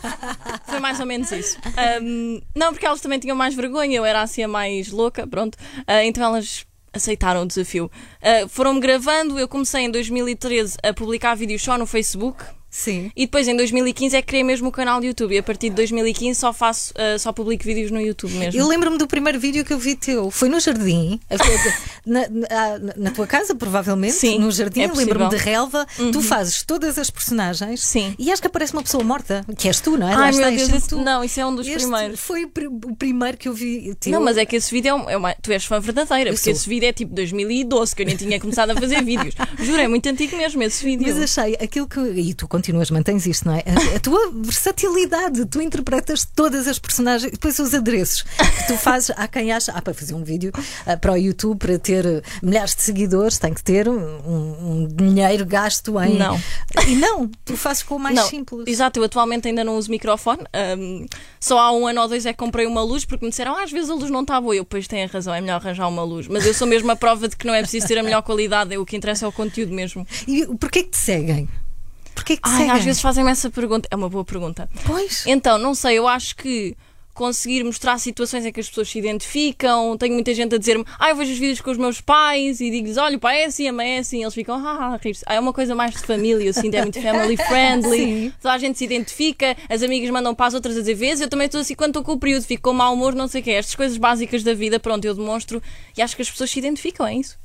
Foi 0.65 0.79
mais 0.79 0.99
ou 0.99 1.05
menos 1.05 1.31
isso. 1.31 1.57
Ahm, 1.77 2.41
não, 2.55 2.71
porque 2.73 2.85
elas 2.85 3.01
também 3.01 3.19
tinham 3.19 3.35
mais 3.35 3.53
vergonha, 3.53 3.97
eu 3.97 4.05
era 4.05 4.21
assim 4.21 4.43
a 4.43 4.47
mais 4.47 4.89
louca, 4.91 5.25
pronto. 5.27 5.57
Ah, 5.85 6.03
então 6.03 6.23
elas 6.23 6.65
aceitaram 6.93 7.43
o 7.43 7.45
desafio. 7.45 7.89
Ah, 8.21 8.47
Foram-me 8.49 8.79
gravando, 8.79 9.37
eu 9.39 9.47
comecei 9.47 9.81
em 9.81 9.91
2013 9.91 10.77
a 10.83 10.93
publicar 10.93 11.35
vídeos 11.35 11.61
só 11.61 11.77
no 11.77 11.85
Facebook. 11.85 12.43
Sim. 12.71 13.11
E 13.15 13.25
depois 13.25 13.47
em 13.47 13.55
2015 13.55 14.15
é 14.15 14.21
que 14.21 14.27
criei 14.29 14.43
mesmo 14.45 14.69
o 14.69 14.71
canal 14.71 14.99
do 15.01 15.05
YouTube. 15.05 15.35
E 15.35 15.37
a 15.37 15.43
partir 15.43 15.69
de 15.69 15.75
2015 15.75 16.39
só 16.39 16.53
faço, 16.53 16.93
ah, 16.97 17.19
só 17.19 17.31
publico 17.33 17.63
vídeos 17.65 17.91
no 17.91 17.99
YouTube 18.01 18.31
mesmo. 18.35 18.59
Eu 18.59 18.65
lembro-me 18.67 18.97
do 18.97 19.05
primeiro 19.07 19.37
vídeo 19.39 19.65
que 19.65 19.73
eu 19.73 19.77
vi 19.77 19.95
teu. 19.95 20.31
Foi 20.31 20.47
no 20.47 20.59
jardim, 20.59 21.19
na, 22.05 22.21
na- 22.29 22.93
na 22.95 23.11
tua 23.11 23.27
casa, 23.27 23.53
provavelmente. 23.53 24.13
Sim, 24.13 24.39
no 24.39 24.49
jardim. 24.51 24.81
é 24.81 24.87
lembro-me 24.91 25.29
de 25.29 25.35
relva. 25.35 25.85
Tu 26.11 26.21
fazes 26.21 26.63
todas 26.63 26.97
as 26.97 27.09
personagens. 27.09 27.81
Sim. 27.81 28.15
E 28.17 28.31
acho 28.31 28.41
que 28.41 28.47
aparece 28.47 28.73
uma 28.73 28.81
pessoa 28.83 29.03
morta, 29.03 29.45
que 29.57 29.67
és 29.67 29.79
tu, 29.79 29.97
não 29.97 30.07
é? 30.09 30.13
Ai 30.13 30.31
meu 30.31 30.49
Deus, 30.51 30.69
esse- 30.69 30.89
tu. 30.89 30.97
não, 31.01 31.23
isso 31.23 31.39
é 31.39 31.45
um 31.45 31.53
dos 31.55 31.67
Este 31.67 31.79
primeiros. 31.79 32.19
Foi 32.19 32.45
o, 32.45 32.49
pri- 32.49 32.67
o 32.67 32.95
primeiro 32.95 33.37
que 33.37 33.47
eu 33.49 33.53
vi. 33.53 33.93
teu. 33.99 34.11
Não, 34.13 34.21
mas 34.21 34.37
é 34.37 34.45
que 34.45 34.55
esse 34.55 34.71
vídeo 34.71 34.89
é, 34.89 34.93
um- 34.93 35.09
é 35.09 35.17
uma. 35.17 35.35
Tu 35.41 35.51
és 35.51 35.65
fã 35.65 35.79
verdadeira, 35.79 36.29
Eu 36.29 36.33
porque 36.33 36.45
sou. 36.45 36.53
esse 36.53 36.69
vídeo 36.69 36.87
é 36.87 36.93
tipo 36.93 37.13
2012, 37.13 37.95
que 37.95 38.01
eu 38.01 38.05
nem 38.05 38.15
tinha 38.15 38.39
começado 38.39 38.71
a 38.71 38.75
fazer 38.75 39.03
vídeos. 39.03 39.35
Juro, 39.59 39.81
é 39.81 39.87
muito 39.87 40.07
antigo 40.07 40.35
mesmo 40.37 40.61
esse 40.63 40.83
vídeo. 40.85 41.05
Mas 41.13 41.17
achei 41.37 41.55
aquilo 41.55 41.87
que. 41.87 41.99
E 41.99 42.33
tu 42.33 42.47
continuas, 42.61 42.91
mantens 42.91 43.25
isto, 43.25 43.47
não 43.47 43.55
é? 43.55 43.63
A, 43.65 43.95
a 43.95 43.99
tua 43.99 44.29
versatilidade. 44.31 45.45
Tu 45.45 45.61
interpretas 45.61 46.23
todas 46.23 46.67
as 46.67 46.77
personagens. 46.77 47.31
Depois 47.31 47.57
os 47.57 47.73
adereços 47.73 48.21
que 48.21 48.67
tu 48.67 48.77
fazes. 48.77 49.11
Há 49.17 49.27
quem 49.27 49.51
acha. 49.51 49.71
Ah, 49.71 49.81
para 49.81 49.93
fazer 49.93 50.13
um 50.13 50.23
vídeo 50.23 50.51
ah, 50.85 50.95
para 50.95 51.13
o 51.13 51.17
YouTube, 51.17 51.57
para 51.57 51.79
ter 51.79 52.23
milhares 52.41 52.75
de 52.75 52.83
seguidores, 52.83 53.39
tem 53.39 53.53
que 53.53 53.63
ter 53.63 53.89
um, 53.89 53.95
um 53.95 54.87
dinheiro 54.87 55.45
gasto 55.45 55.99
em. 55.99 56.17
Não. 56.17 56.39
E 56.87 56.95
não, 56.95 57.27
tu 57.43 57.57
fazes 57.57 57.81
com 57.81 57.95
o 57.95 57.99
mais 57.99 58.15
não, 58.15 58.27
simples. 58.27 58.67
Exato, 58.67 58.99
eu 58.99 59.03
atualmente 59.03 59.47
ainda 59.47 59.63
não 59.63 59.75
uso 59.77 59.89
microfone. 59.89 60.43
Ahm, 60.53 61.05
só 61.39 61.57
há 61.57 61.71
um 61.71 61.87
ano 61.87 62.01
ou 62.01 62.07
dois 62.07 62.25
é 62.25 62.31
que 62.31 62.37
comprei 62.37 62.67
uma 62.67 62.83
luz 62.83 63.05
porque 63.05 63.25
me 63.25 63.31
disseram, 63.31 63.55
ah, 63.57 63.63
às 63.63 63.71
vezes 63.71 63.89
a 63.89 63.95
luz 63.95 64.11
não 64.11 64.21
está 64.21 64.39
boa. 64.39 64.55
Eu, 64.55 64.63
pois 64.63 64.87
têm 64.87 65.05
razão, 65.07 65.33
é 65.33 65.41
melhor 65.41 65.55
arranjar 65.55 65.87
uma 65.89 66.03
luz. 66.03 66.27
Mas 66.27 66.45
eu 66.45 66.53
sou 66.53 66.67
mesmo 66.67 66.91
a 66.91 66.95
prova 66.95 67.27
de 67.27 67.35
que 67.35 67.47
não 67.47 67.55
é 67.55 67.61
preciso 67.61 67.87
ter 67.87 67.97
a 67.97 68.03
melhor 68.03 68.21
qualidade, 68.21 68.73
é 68.73 68.77
o 68.77 68.85
que 68.85 68.95
interessa 68.95 69.25
é 69.25 69.27
o 69.27 69.31
conteúdo 69.31 69.73
mesmo. 69.73 70.05
E 70.27 70.45
porquê 70.57 70.83
que 70.83 70.91
te 70.91 70.97
seguem? 70.97 71.49
Porquê 72.13 72.37
que 72.37 72.49
Ai, 72.49 72.69
às 72.69 72.83
vezes 72.83 73.01
fazem-me 73.01 73.31
essa 73.31 73.49
pergunta. 73.49 73.87
É 73.91 73.95
uma 73.95 74.09
boa 74.09 74.25
pergunta. 74.25 74.69
Pois. 74.85 75.25
Então, 75.25 75.57
não 75.57 75.73
sei, 75.73 75.97
eu 75.97 76.07
acho 76.07 76.35
que 76.35 76.75
conseguir 77.13 77.63
mostrar 77.63 77.97
situações 77.99 78.45
em 78.45 78.51
que 78.51 78.59
as 78.59 78.67
pessoas 78.69 78.89
se 78.89 78.97
identificam. 78.97 79.97
Tenho 79.97 80.13
muita 80.13 80.33
gente 80.33 80.55
a 80.55 80.57
dizer-me, 80.57 80.85
ah, 80.99 81.09
eu 81.09 81.15
vejo 81.15 81.31
os 81.31 81.37
vídeos 81.37 81.61
com 81.61 81.71
os 81.71 81.77
meus 81.77 82.01
pais 82.01 82.59
e 82.61 82.69
digo-lhes, 82.69 82.97
olha, 82.97 83.17
o 83.17 83.19
pai 83.19 83.43
é 83.43 83.45
assim, 83.45 83.67
a 83.67 83.73
mãe 83.73 83.97
é 83.97 83.99
assim. 83.99 84.21
Eles 84.21 84.33
ficam, 84.33 84.55
ah, 84.55 84.93
a 84.93 84.97
rir-se. 84.97 85.23
Ah, 85.27 85.35
é 85.35 85.39
uma 85.39 85.53
coisa 85.53 85.75
mais 85.75 85.93
de 85.93 85.99
família, 85.99 86.51
sinto, 86.53 86.75
é 86.75 86.81
muito 86.81 87.01
family 87.01 87.37
friendly. 87.37 88.33
Toda 88.41 88.53
a 88.53 88.57
gente 88.57 88.77
se 88.77 88.85
identifica, 88.85 89.55
as 89.69 89.83
amigas 89.83 90.09
mandam 90.09 90.33
para 90.33 90.47
as 90.47 90.53
outras 90.53 90.75
a 90.77 90.79
dizer 90.79 90.95
vezes. 90.95 91.21
Eu 91.21 91.29
também 91.29 91.45
estou 91.45 91.61
assim, 91.61 91.75
quando 91.75 91.91
estou 91.91 92.03
com 92.03 92.13
o 92.13 92.19
período, 92.19 92.43
fico 92.43 92.63
com 92.63 92.73
mau 92.73 92.93
humor, 92.93 93.13
não 93.13 93.27
sei 93.27 93.41
o 93.41 93.43
quê. 93.43 93.51
Estas 93.51 93.75
coisas 93.75 93.97
básicas 93.97 94.43
da 94.43 94.53
vida, 94.53 94.79
pronto, 94.79 95.05
eu 95.05 95.13
demonstro 95.13 95.61
e 95.97 96.01
acho 96.01 96.15
que 96.15 96.21
as 96.21 96.29
pessoas 96.29 96.49
se 96.49 96.59
identificam, 96.59 97.05
é 97.05 97.15
isso. 97.15 97.37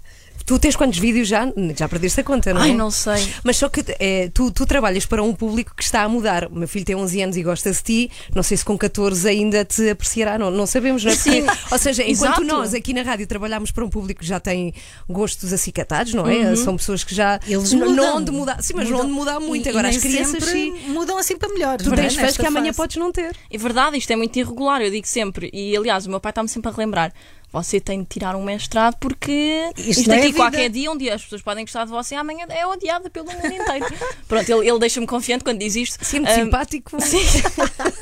Tu 0.45 0.59
tens 0.59 0.77
quantos 0.77 0.99
vídeos 0.99 1.27
já? 1.27 1.47
Já 1.77 1.89
perdeste 1.89 2.21
a 2.21 2.25
conta, 2.25 2.53
não 2.55 2.61
é? 2.61 2.65
Ai, 2.65 2.75
não 2.75 2.91
sei. 2.91 3.29
Mas 3.43 3.57
só 3.57 3.69
que 3.69 3.85
é, 3.99 4.29
tu, 4.33 4.51
tu 4.51 4.65
trabalhas 4.67 5.05
para 5.07 5.23
um 5.23 5.35
público 5.35 5.75
que 5.75 5.83
está 5.83 6.03
a 6.03 6.09
mudar. 6.09 6.47
O 6.47 6.55
meu 6.57 6.69
filho 6.69 6.85
tem 6.85 6.95
11 6.95 7.23
anos 7.23 7.37
e 7.37 7.43
gosta 7.43 7.73
de 7.73 7.83
ti. 7.83 8.11
Não 8.35 8.43
sei 8.43 8.57
se 8.57 8.65
com 8.65 8.77
14 8.79 9.29
ainda 9.29 9.65
te 9.65 9.91
apreciará. 9.91 10.39
Não, 10.39 10.51
não 10.51 10.67
sabemos, 10.67 11.03
não 11.03 11.11
é? 11.11 11.15
Porque, 11.17 11.31
Sim. 11.31 11.47
ou 11.71 11.79
seja, 11.79 12.03
enquanto 12.09 12.43
Exato. 12.43 12.45
nós 12.45 12.75
aqui 12.75 12.93
na 12.93 13.03
rádio 13.03 13.27
trabalhamos 13.27 13.71
para 13.71 13.85
um 13.85 13.89
público 13.89 14.21
que 14.21 14.27
já 14.27 14.39
tem 14.39 14.73
gostos 15.09 15.53
acicatados, 15.53 16.15
não 16.15 16.27
é? 16.29 16.55
São 16.57 16.77
pessoas 16.77 17.03
que 17.03 17.15
já. 17.15 17.41
Eles 17.47 17.73
não, 17.73 17.89
mudam. 17.89 18.17
onde 18.17 18.31
mudar. 18.31 18.63
Sim, 18.63 18.75
mas 18.77 18.89
não 18.89 19.01
onde 19.01 19.13
mudar 19.13 19.41
muito. 19.41 19.67
E- 19.67 19.71
Agora, 19.71 19.89
e 19.89 19.97
as 19.97 20.03
crianças 20.03 20.45
sim. 20.45 20.73
mudam 20.89 21.19
assim 21.19 21.37
para 21.37 21.49
melhor. 21.53 21.79
Tu 21.79 21.93
é? 21.93 21.97
tens 21.97 22.15
fãs 22.15 22.37
que 22.37 22.47
amanhã 22.47 22.67
fase. 22.67 22.77
podes 22.77 22.97
não 22.97 23.11
ter. 23.11 23.35
É 23.51 23.59
verdade, 23.59 23.97
isto 23.99 24.11
é 24.13 24.17
muito 24.17 24.37
irregular, 24.39 24.81
eu 24.81 24.91
digo 24.91 25.07
sempre. 25.07 25.51
E 25.53 25.77
aliás, 25.77 26.07
o 26.07 26.11
meu 26.11 26.21
pai 26.21 26.31
está-me 26.31 26.49
sempre 26.49 26.71
a 26.71 26.73
relembrar. 26.75 27.13
Você 27.57 27.81
tem 27.81 28.03
de 28.03 28.07
tirar 28.09 28.37
um 28.37 28.43
mestrado 28.45 28.97
porque 29.01 29.71
Isto 29.79 30.01
isto, 30.01 30.13
é 30.13 30.17
aqui, 30.19 30.27
vida. 30.27 30.39
qualquer 30.39 30.69
dia, 30.69 30.93
um 30.93 30.97
dia 30.97 31.15
as 31.15 31.23
pessoas 31.23 31.41
podem 31.41 31.65
gostar 31.65 31.85
de 31.85 31.91
você, 31.91 32.15
amanhã 32.15 32.45
é 32.51 32.67
odiada 32.67 33.09
pelo 33.09 33.33
mundo 33.33 33.47
inteiro. 33.47 33.87
Pronto, 34.29 34.51
ele, 34.51 34.69
ele 34.69 34.79
deixa-me 34.79 35.07
confiante 35.07 35.43
quando 35.43 35.59
diz 35.59 35.75
isto. 35.75 36.05
Sim, 36.05 36.19
muito 36.21 36.33
Ahm, 36.33 36.45
simpático. 36.45 37.01
Sim. 37.01 37.19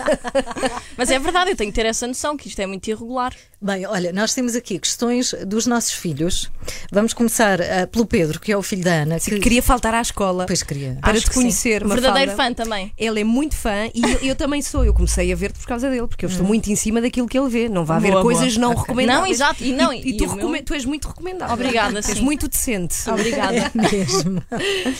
Mas 0.98 1.08
é 1.10 1.18
verdade, 1.20 1.50
eu 1.52 1.56
tenho 1.56 1.70
que 1.70 1.74
ter 1.76 1.86
essa 1.86 2.04
noção 2.06 2.36
que 2.36 2.48
isto 2.48 2.60
é 2.60 2.66
muito 2.66 2.88
irregular. 2.88 3.32
Bem, 3.64 3.86
olha, 3.86 4.12
nós 4.12 4.34
temos 4.34 4.54
aqui 4.54 4.78
questões 4.78 5.34
dos 5.46 5.66
nossos 5.66 5.92
filhos. 5.92 6.50
Vamos 6.92 7.14
começar 7.14 7.62
ah, 7.62 7.86
pelo 7.86 8.04
Pedro, 8.04 8.38
que 8.38 8.52
é 8.52 8.56
o 8.58 8.62
filho 8.62 8.84
da 8.84 8.92
Ana. 8.92 9.18
Que 9.18 9.38
Queria 9.40 9.62
faltar 9.62 9.94
à 9.94 10.02
escola 10.02 10.44
Pois 10.44 10.62
queria. 10.62 10.98
para 11.00 11.12
Acho 11.12 11.22
te 11.22 11.28
que 11.28 11.32
sim. 11.34 11.40
conhecer. 11.40 11.82
Verdadeiro 11.82 12.32
Mafalda. 12.32 12.54
fã 12.56 12.62
também. 12.62 12.92
Ele 12.98 13.20
é 13.22 13.24
muito 13.24 13.56
fã 13.56 13.88
e 13.94 14.02
eu, 14.02 14.18
eu 14.20 14.36
também 14.36 14.60
sou. 14.60 14.84
Eu 14.84 14.92
comecei 14.92 15.32
a 15.32 15.34
ver-te 15.34 15.58
por 15.58 15.66
causa 15.66 15.88
dele, 15.88 16.06
porque 16.06 16.26
eu 16.26 16.28
estou 16.28 16.44
muito 16.46 16.70
em 16.70 16.76
cima 16.76 17.00
daquilo 17.00 17.26
que 17.26 17.38
ele 17.38 17.48
vê. 17.48 17.66
Não 17.70 17.86
vai 17.86 17.96
haver 17.96 18.10
Boa, 18.10 18.22
boa. 18.22 18.34
coisas 18.34 18.54
não 18.58 18.72
Ok. 18.72 18.82
recomendáveis. 18.82 19.38
Não, 19.38 19.46
exato. 19.46 19.64
E 19.64 19.72
não, 19.72 19.92
e, 19.94 20.10
e 20.10 20.16
tu, 20.18 20.24
o 20.26 20.48
meu- 20.50 20.62
tu 20.62 20.74
és 20.74 20.84
muito 20.84 21.08
recomendável. 21.08 21.54
Obrigada, 21.54 21.98
És 22.00 22.04
sim. 22.06 22.20
muito 22.20 22.46
decente. 22.48 22.96
Obrigada. 23.08 23.72
mesmo. 23.74 24.42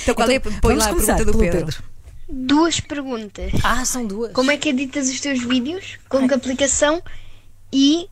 Então, 0.02 0.14
qual 0.14 0.30
é? 0.30 0.38
Põe 0.38 0.50
Vamos 0.62 0.84
lá 0.84 0.90
a 0.90 0.94
pergunta 0.94 1.24
do 1.26 1.32
pelo 1.32 1.50
Pedro. 1.52 1.82
Duas 2.30 2.80
perguntas. 2.80 3.52
Ah, 3.62 3.84
são 3.84 4.06
duas. 4.06 4.32
Como 4.32 4.50
é 4.50 4.56
que 4.56 4.70
editas 4.70 5.10
os 5.10 5.20
teus 5.20 5.44
vídeos? 5.44 5.98
Com 6.08 6.26
que 6.26 6.32
aplicação? 6.32 7.02
E 7.70 8.08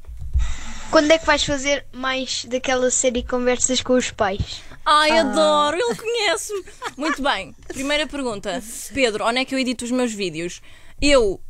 quando 0.92 1.10
é 1.10 1.16
que 1.16 1.24
vais 1.24 1.42
fazer 1.42 1.86
mais 1.90 2.44
daquela 2.44 2.90
série 2.90 3.22
Conversas 3.22 3.80
com 3.80 3.94
os 3.94 4.10
Pais? 4.10 4.62
Ai, 4.84 5.18
adoro, 5.18 5.74
ele 5.74 5.94
conhece-me. 5.94 6.64
Muito 6.98 7.22
bem. 7.22 7.54
Primeira 7.66 8.06
pergunta. 8.06 8.62
Pedro, 8.92 9.24
onde 9.24 9.38
é 9.38 9.44
que 9.46 9.54
eu 9.54 9.58
edito 9.58 9.86
os 9.86 9.90
meus 9.90 10.12
vídeos? 10.12 10.60
Eu, 11.00 11.40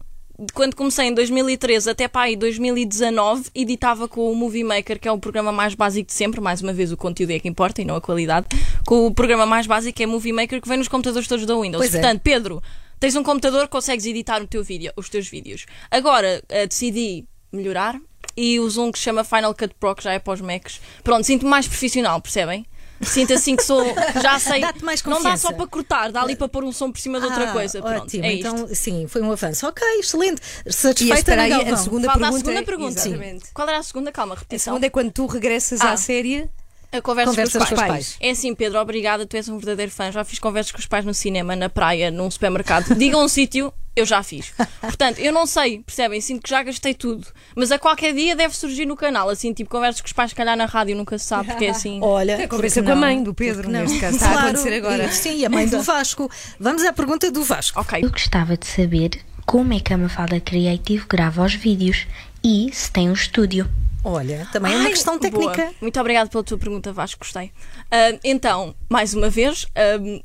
quando 0.55 0.77
comecei 0.77 1.07
em 1.07 1.13
2013 1.13 1.91
até 1.91 2.07
para 2.07 2.23
aí 2.23 2.37
2019, 2.37 3.51
editava 3.53 4.07
com 4.07 4.31
o 4.31 4.37
Movie 4.37 4.63
Maker, 4.63 5.01
que 5.01 5.09
é 5.09 5.13
o 5.13 5.19
programa 5.19 5.51
mais 5.51 5.75
básico 5.75 6.07
de 6.07 6.13
sempre. 6.13 6.41
Mais 6.41 6.63
uma 6.63 6.73
vez, 6.73 6.93
o 6.93 6.97
conteúdo 6.97 7.33
é 7.33 7.41
que 7.41 7.49
importa 7.49 7.83
e 7.83 7.85
não 7.85 7.97
a 7.97 8.01
qualidade. 8.01 8.47
Com 8.87 9.07
o 9.07 9.13
programa 9.13 9.45
mais 9.45 9.67
básico 9.67 9.97
que 9.97 10.05
é 10.05 10.07
Movie 10.07 10.33
Maker, 10.33 10.63
que 10.63 10.69
vem 10.69 10.79
nos 10.79 10.87
computadores 10.87 11.27
todos 11.27 11.45
da 11.45 11.61
Windows. 11.61 11.83
Pois 11.83 11.93
é. 11.93 11.99
Portanto, 11.99 12.21
Pedro, 12.23 12.63
tens 13.01 13.17
um 13.17 13.25
computador, 13.25 13.67
consegues 13.67 14.07
editar 14.07 14.41
o 14.41 14.47
teu 14.47 14.63
vídeo, 14.63 14.93
os 14.97 15.09
teus 15.09 15.27
vídeos. 15.27 15.67
Agora, 15.91 16.41
eh, 16.49 16.65
decidi 16.65 17.27
melhorar 17.53 18.01
e 18.37 18.59
uso 18.61 18.83
um 18.83 18.93
que 18.93 18.99
se 18.99 19.05
chama 19.05 19.25
Final 19.25 19.55
Cut 19.55 19.75
Pro, 19.79 19.95
que 19.95 20.05
já 20.05 20.13
é 20.13 20.19
para 20.19 20.33
os 20.35 20.41
Macs. 20.41 20.81
Pronto, 21.05 21.25
sinto-me 21.25 21.51
mais 21.51 21.67
profissional, 21.69 22.21
percebem? 22.21 22.67
Sinto 23.01 23.33
assim 23.33 23.57
que 23.57 23.65
sou, 23.65 23.85
já 24.23 24.39
sei. 24.41 24.61
Dá-te 24.61 24.85
mais 24.85 25.03
não 25.03 25.11
dá 25.15 25.17
confiança. 25.17 25.49
só 25.49 25.53
para 25.53 25.67
cortar, 25.67 26.13
dá 26.13 26.23
ali 26.23 26.37
para 26.37 26.49
pôr 26.49 26.63
um 26.63 26.71
som 26.71 26.93
por 26.93 27.01
cima 27.01 27.19
de 27.19 27.27
outra 27.27 27.51
Ah, 27.51 27.53
coisa. 27.53 27.83
Pronto, 27.83 28.03
ótimo, 28.05 28.25
é 28.25 28.33
isto. 28.35 28.47
então 28.47 28.69
sim, 28.73 29.07
foi 29.09 29.21
um 29.23 29.33
avanço. 29.33 29.67
Ok, 29.67 29.85
excelente. 29.99 30.41
Satisfeita 30.69 31.35
aí, 31.35 31.53
a 31.53 31.77
segunda 31.77 32.07
Falta 32.07 32.21
pergunta. 32.21 32.29
a 32.29 32.39
segunda 32.39 32.59
é- 32.61 32.63
pergunta. 32.63 33.01
Exatamente. 33.01 33.45
Qual 33.53 33.69
era 33.69 33.79
a 33.79 33.83
segunda? 33.83 34.13
Calma, 34.13 34.35
A 34.35 34.39
repetição. 34.39 34.73
segunda 34.75 34.87
é 34.87 34.91
quando 34.91 35.11
tu 35.11 35.27
regressas 35.27 35.81
Ah. 35.81 35.93
à 35.93 35.97
série. 35.97 36.49
A 36.93 37.01
conversa 37.01 37.31
Conversas 37.33 37.55
com 37.57 37.63
os 37.65 37.69
com 37.71 37.75
os 37.75 37.81
pais. 37.81 37.91
pais. 37.93 38.17
É 38.21 38.31
assim, 38.31 38.55
Pedro, 38.55 38.79
obrigada, 38.79 39.27
tu 39.27 39.35
és 39.37 39.49
um 39.49 39.57
verdadeiro 39.57 39.91
fã. 39.91 40.13
Já 40.13 40.23
fiz 40.25 40.39
conversas 40.39 40.71
com 40.73 40.79
os 40.79 40.87
pais 40.87 41.05
no 41.05 41.15
cinema, 41.15 41.57
na 41.57 41.69
praia, 41.71 42.11
num 42.11 42.31
supermercado. 42.31 42.95
Digam 42.95 43.25
um 43.25 43.29
sítio, 43.29 43.73
eu 43.95 44.05
já 44.07 44.23
fiz. 44.23 44.53
Portanto, 44.81 45.19
eu 45.19 45.33
não 45.33 45.47
sei, 45.47 45.81
percebem? 45.81 46.21
Sinto 46.21 46.43
que 46.43 46.51
já 46.51 46.63
gastei 46.63 46.95
tudo. 46.95 47.27
Mas 47.55 47.71
a 47.71 47.79
qualquer 47.79 48.15
dia 48.15 48.35
deve 48.35 48.57
surgir 48.57 48.87
no 48.87 48.97
canal, 48.97 49.29
assim, 49.29 49.53
tipo 49.53 49.69
conversas 49.71 50.01
com 50.01 50.07
os 50.07 50.13
pais, 50.13 50.31
se 50.31 50.35
calhar 50.35 50.57
na 50.57 50.65
rádio, 50.67 50.97
nunca 50.97 51.19
se 51.19 51.25
sabe, 51.27 51.49
porque 51.51 51.67
é 51.67 51.71
assim. 51.71 51.99
Olha, 52.05 52.45
A 52.45 52.49
conversa 52.49 52.83
com 52.83 52.93
a 52.93 52.97
mãe 52.97 53.23
do 53.23 53.35
Pedro, 53.35 53.69
não? 53.71 53.81
neste 53.81 53.99
caso. 54.01 54.17
Está 54.17 54.29
a 54.29 54.33
Claro, 54.33 54.49
acontecer 54.49 54.75
agora. 54.77 55.05
e- 55.05 55.13
Sim, 55.13 55.37
e 55.39 55.45
a 55.47 55.51
mãe 55.51 55.67
do 55.69 55.83
Vasco. 55.83 56.31
Vamos 56.59 56.83
à 56.85 56.93
pergunta 56.93 57.31
do 57.31 57.43
Vasco. 57.45 57.81
Ok. 57.81 58.01
Eu 58.03 58.11
gostava 58.11 58.57
de 58.57 58.67
saber 58.67 59.21
como 59.45 59.73
é 59.75 59.81
que 59.81 59.93
a 59.93 59.99
Mafalda 59.99 60.41
Creative 60.41 61.05
grava 61.09 61.45
os 61.45 61.55
vídeos 61.55 62.07
e 62.43 62.71
se 62.73 62.91
tem 62.91 63.11
um 63.11 63.13
estúdio. 63.13 63.69
Olha, 64.05 64.49
também 64.53 64.73
é 64.73 64.77
uma 64.77 64.85
Ai, 64.87 64.91
questão 64.91 65.19
boa. 65.19 65.31
técnica. 65.53 65.73
Muito 65.81 66.01
obrigada 66.01 66.29
pela 66.29 66.43
tua 66.43 66.59
pergunta, 66.59 66.93
Vasco, 66.93 67.21
gostei. 67.21 67.53
Ah, 67.91 68.19
então, 68.25 68.75
mais 68.89 69.15
uma 69.15 69.29
vez, 69.31 69.67
ah, 69.77 70.21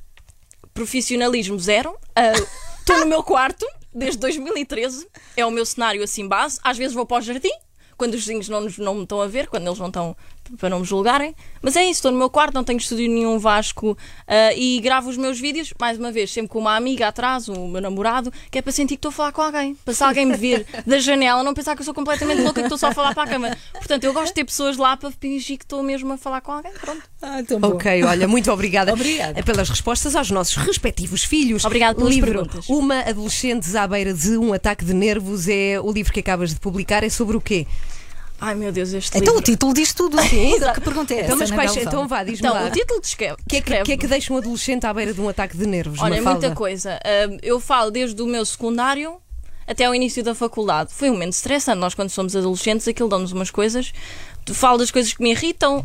profissionalismo 0.73 1.59
zero. 1.59 1.95
Estou 2.87 3.01
no 3.01 3.05
meu 3.05 3.21
quarto 3.21 3.67
desde 3.93 4.17
2013. 4.19 5.09
É 5.35 5.45
o 5.45 5.51
meu 5.51 5.65
cenário 5.65 6.01
assim 6.01 6.25
base. 6.25 6.57
Às 6.63 6.77
vezes 6.77 6.93
vou 6.93 7.05
para 7.05 7.17
o 7.17 7.21
jardim, 7.21 7.51
quando 7.97 8.13
os 8.13 8.21
vizinhos 8.21 8.47
não, 8.47 8.61
não 8.77 8.95
me 8.95 9.03
estão 9.03 9.21
a 9.21 9.27
ver, 9.27 9.47
quando 9.47 9.67
eles 9.67 9.77
não 9.77 9.87
estão 9.87 10.15
para 10.57 10.69
não 10.69 10.79
me 10.79 10.85
julgarem. 10.85 11.35
Mas 11.61 11.75
é 11.75 11.83
isso, 11.83 11.93
estou 11.93 12.11
no 12.11 12.17
meu 12.17 12.29
quarto, 12.29 12.53
não 12.53 12.63
tenho 12.63 12.77
estúdio 12.77 13.09
nenhum 13.09 13.39
Vasco 13.39 13.97
ah, 14.27 14.53
e 14.53 14.79
gravo 14.79 15.09
os 15.09 15.17
meus 15.17 15.39
vídeos, 15.39 15.73
mais 15.79 15.97
uma 15.97 16.11
vez, 16.11 16.31
sempre 16.31 16.49
com 16.49 16.59
uma 16.59 16.75
amiga 16.75 17.07
atrás, 17.07 17.47
o 17.47 17.67
meu 17.67 17.81
namorado, 17.81 18.31
que 18.49 18.57
é 18.57 18.61
para 18.61 18.71
sentir 18.71 18.95
que 18.95 18.99
estou 18.99 19.09
a 19.09 19.11
falar 19.11 19.31
com 19.31 19.41
alguém. 19.41 19.75
Para 19.83 19.93
se 19.93 20.03
alguém 20.03 20.25
me 20.25 20.37
vir 20.37 20.65
da 20.85 20.99
janela, 20.99 21.43
não 21.43 21.53
pensar 21.53 21.75
que 21.75 21.81
eu 21.81 21.85
sou 21.85 21.93
completamente 21.93 22.41
louca, 22.41 22.61
que 22.61 22.67
estou 22.67 22.77
só 22.77 22.87
a 22.87 22.93
falar 22.93 23.13
para 23.13 23.23
a 23.23 23.27
cama. 23.27 23.57
Portanto, 23.73 24.03
eu 24.03 24.13
gosto 24.13 24.27
de 24.27 24.33
ter 24.33 24.45
pessoas 24.45 24.77
lá 24.77 24.95
para 24.95 25.11
fingir 25.11 25.57
que 25.57 25.65
estou 25.65 25.83
mesmo 25.83 26.13
a 26.13 26.17
falar 26.17 26.41
com 26.41 26.51
alguém. 26.51 26.71
Pronto. 26.73 27.03
Ah. 27.21 27.39
Ok, 27.63 28.03
olha, 28.03 28.27
muito 28.27 28.51
obrigada. 28.51 28.93
Obrigada. 28.93 29.41
Pelas 29.43 29.69
respostas 29.69 30.15
aos 30.15 30.29
nossos 30.29 30.55
respectivos 30.55 31.23
filhos. 31.23 31.65
Obrigada 31.65 31.95
pelas 31.95 32.13
livro 32.13 32.31
perguntas. 32.31 32.69
Uma 32.69 32.99
Adolescentes 32.99 33.75
à 33.75 33.87
beira 33.87 34.13
de 34.13 34.37
um 34.37 34.53
ataque 34.53 34.85
de 34.85 34.93
nervos 34.93 35.47
é 35.47 35.79
o 35.79 35.91
livro 35.91 36.13
que 36.13 36.19
acabas 36.19 36.53
de 36.53 36.59
publicar. 36.59 37.03
É 37.03 37.09
sobre 37.09 37.37
o 37.37 37.41
quê? 37.41 37.65
Ai 38.39 38.53
meu 38.55 38.71
Deus, 38.71 38.93
este 38.93 39.17
Então 39.17 39.33
o 39.33 39.37
livro. 39.37 39.51
título 39.51 39.73
diz 39.73 39.93
tudo. 39.93 40.21
Sim, 40.21 40.53
que 40.75 40.81
pergunta 40.81 41.13
é 41.13 41.17
essa? 41.17 41.25
Então, 41.25 41.37
mas 41.37 41.51
quais, 41.51 41.75
então 41.77 42.07
vá, 42.07 42.23
diz-me 42.23 42.47
Então, 42.47 42.53
lá. 42.53 42.67
o 42.67 42.71
título 42.71 43.01
descreve. 43.01 43.33
O 43.33 43.37
que, 43.49 43.57
é 43.57 43.61
que, 43.61 43.83
que 43.83 43.91
é 43.93 43.97
que 43.97 44.07
deixa 44.07 44.31
um 44.33 44.37
adolescente 44.37 44.85
à 44.85 44.93
beira 44.93 45.13
de 45.13 45.19
um 45.19 45.27
ataque 45.27 45.57
de 45.57 45.65
nervos? 45.65 45.99
Olha, 45.99 46.17
Mafalda? 46.21 46.39
muita 46.47 46.55
coisa. 46.55 46.99
Ahm, 47.03 47.37
eu 47.41 47.59
falo 47.59 47.89
desde 47.89 48.21
o 48.21 48.27
meu 48.27 48.45
secundário 48.45 49.19
até 49.65 49.85
ao 49.85 49.93
início 49.95 50.23
da 50.23 50.35
faculdade. 50.35 50.93
Foi 50.93 51.09
um 51.09 51.13
momento 51.13 51.33
estressante. 51.33 51.79
Nós, 51.79 51.93
quando 51.95 52.09
somos 52.09 52.35
adolescentes, 52.35 52.87
aquilo 52.87 53.09
dá-nos 53.09 53.31
umas 53.31 53.49
coisas. 53.51 53.91
Falo 54.53 54.77
das 54.77 54.91
coisas 54.91 55.11
que 55.13 55.21
me 55.23 55.31
irritam, 55.31 55.83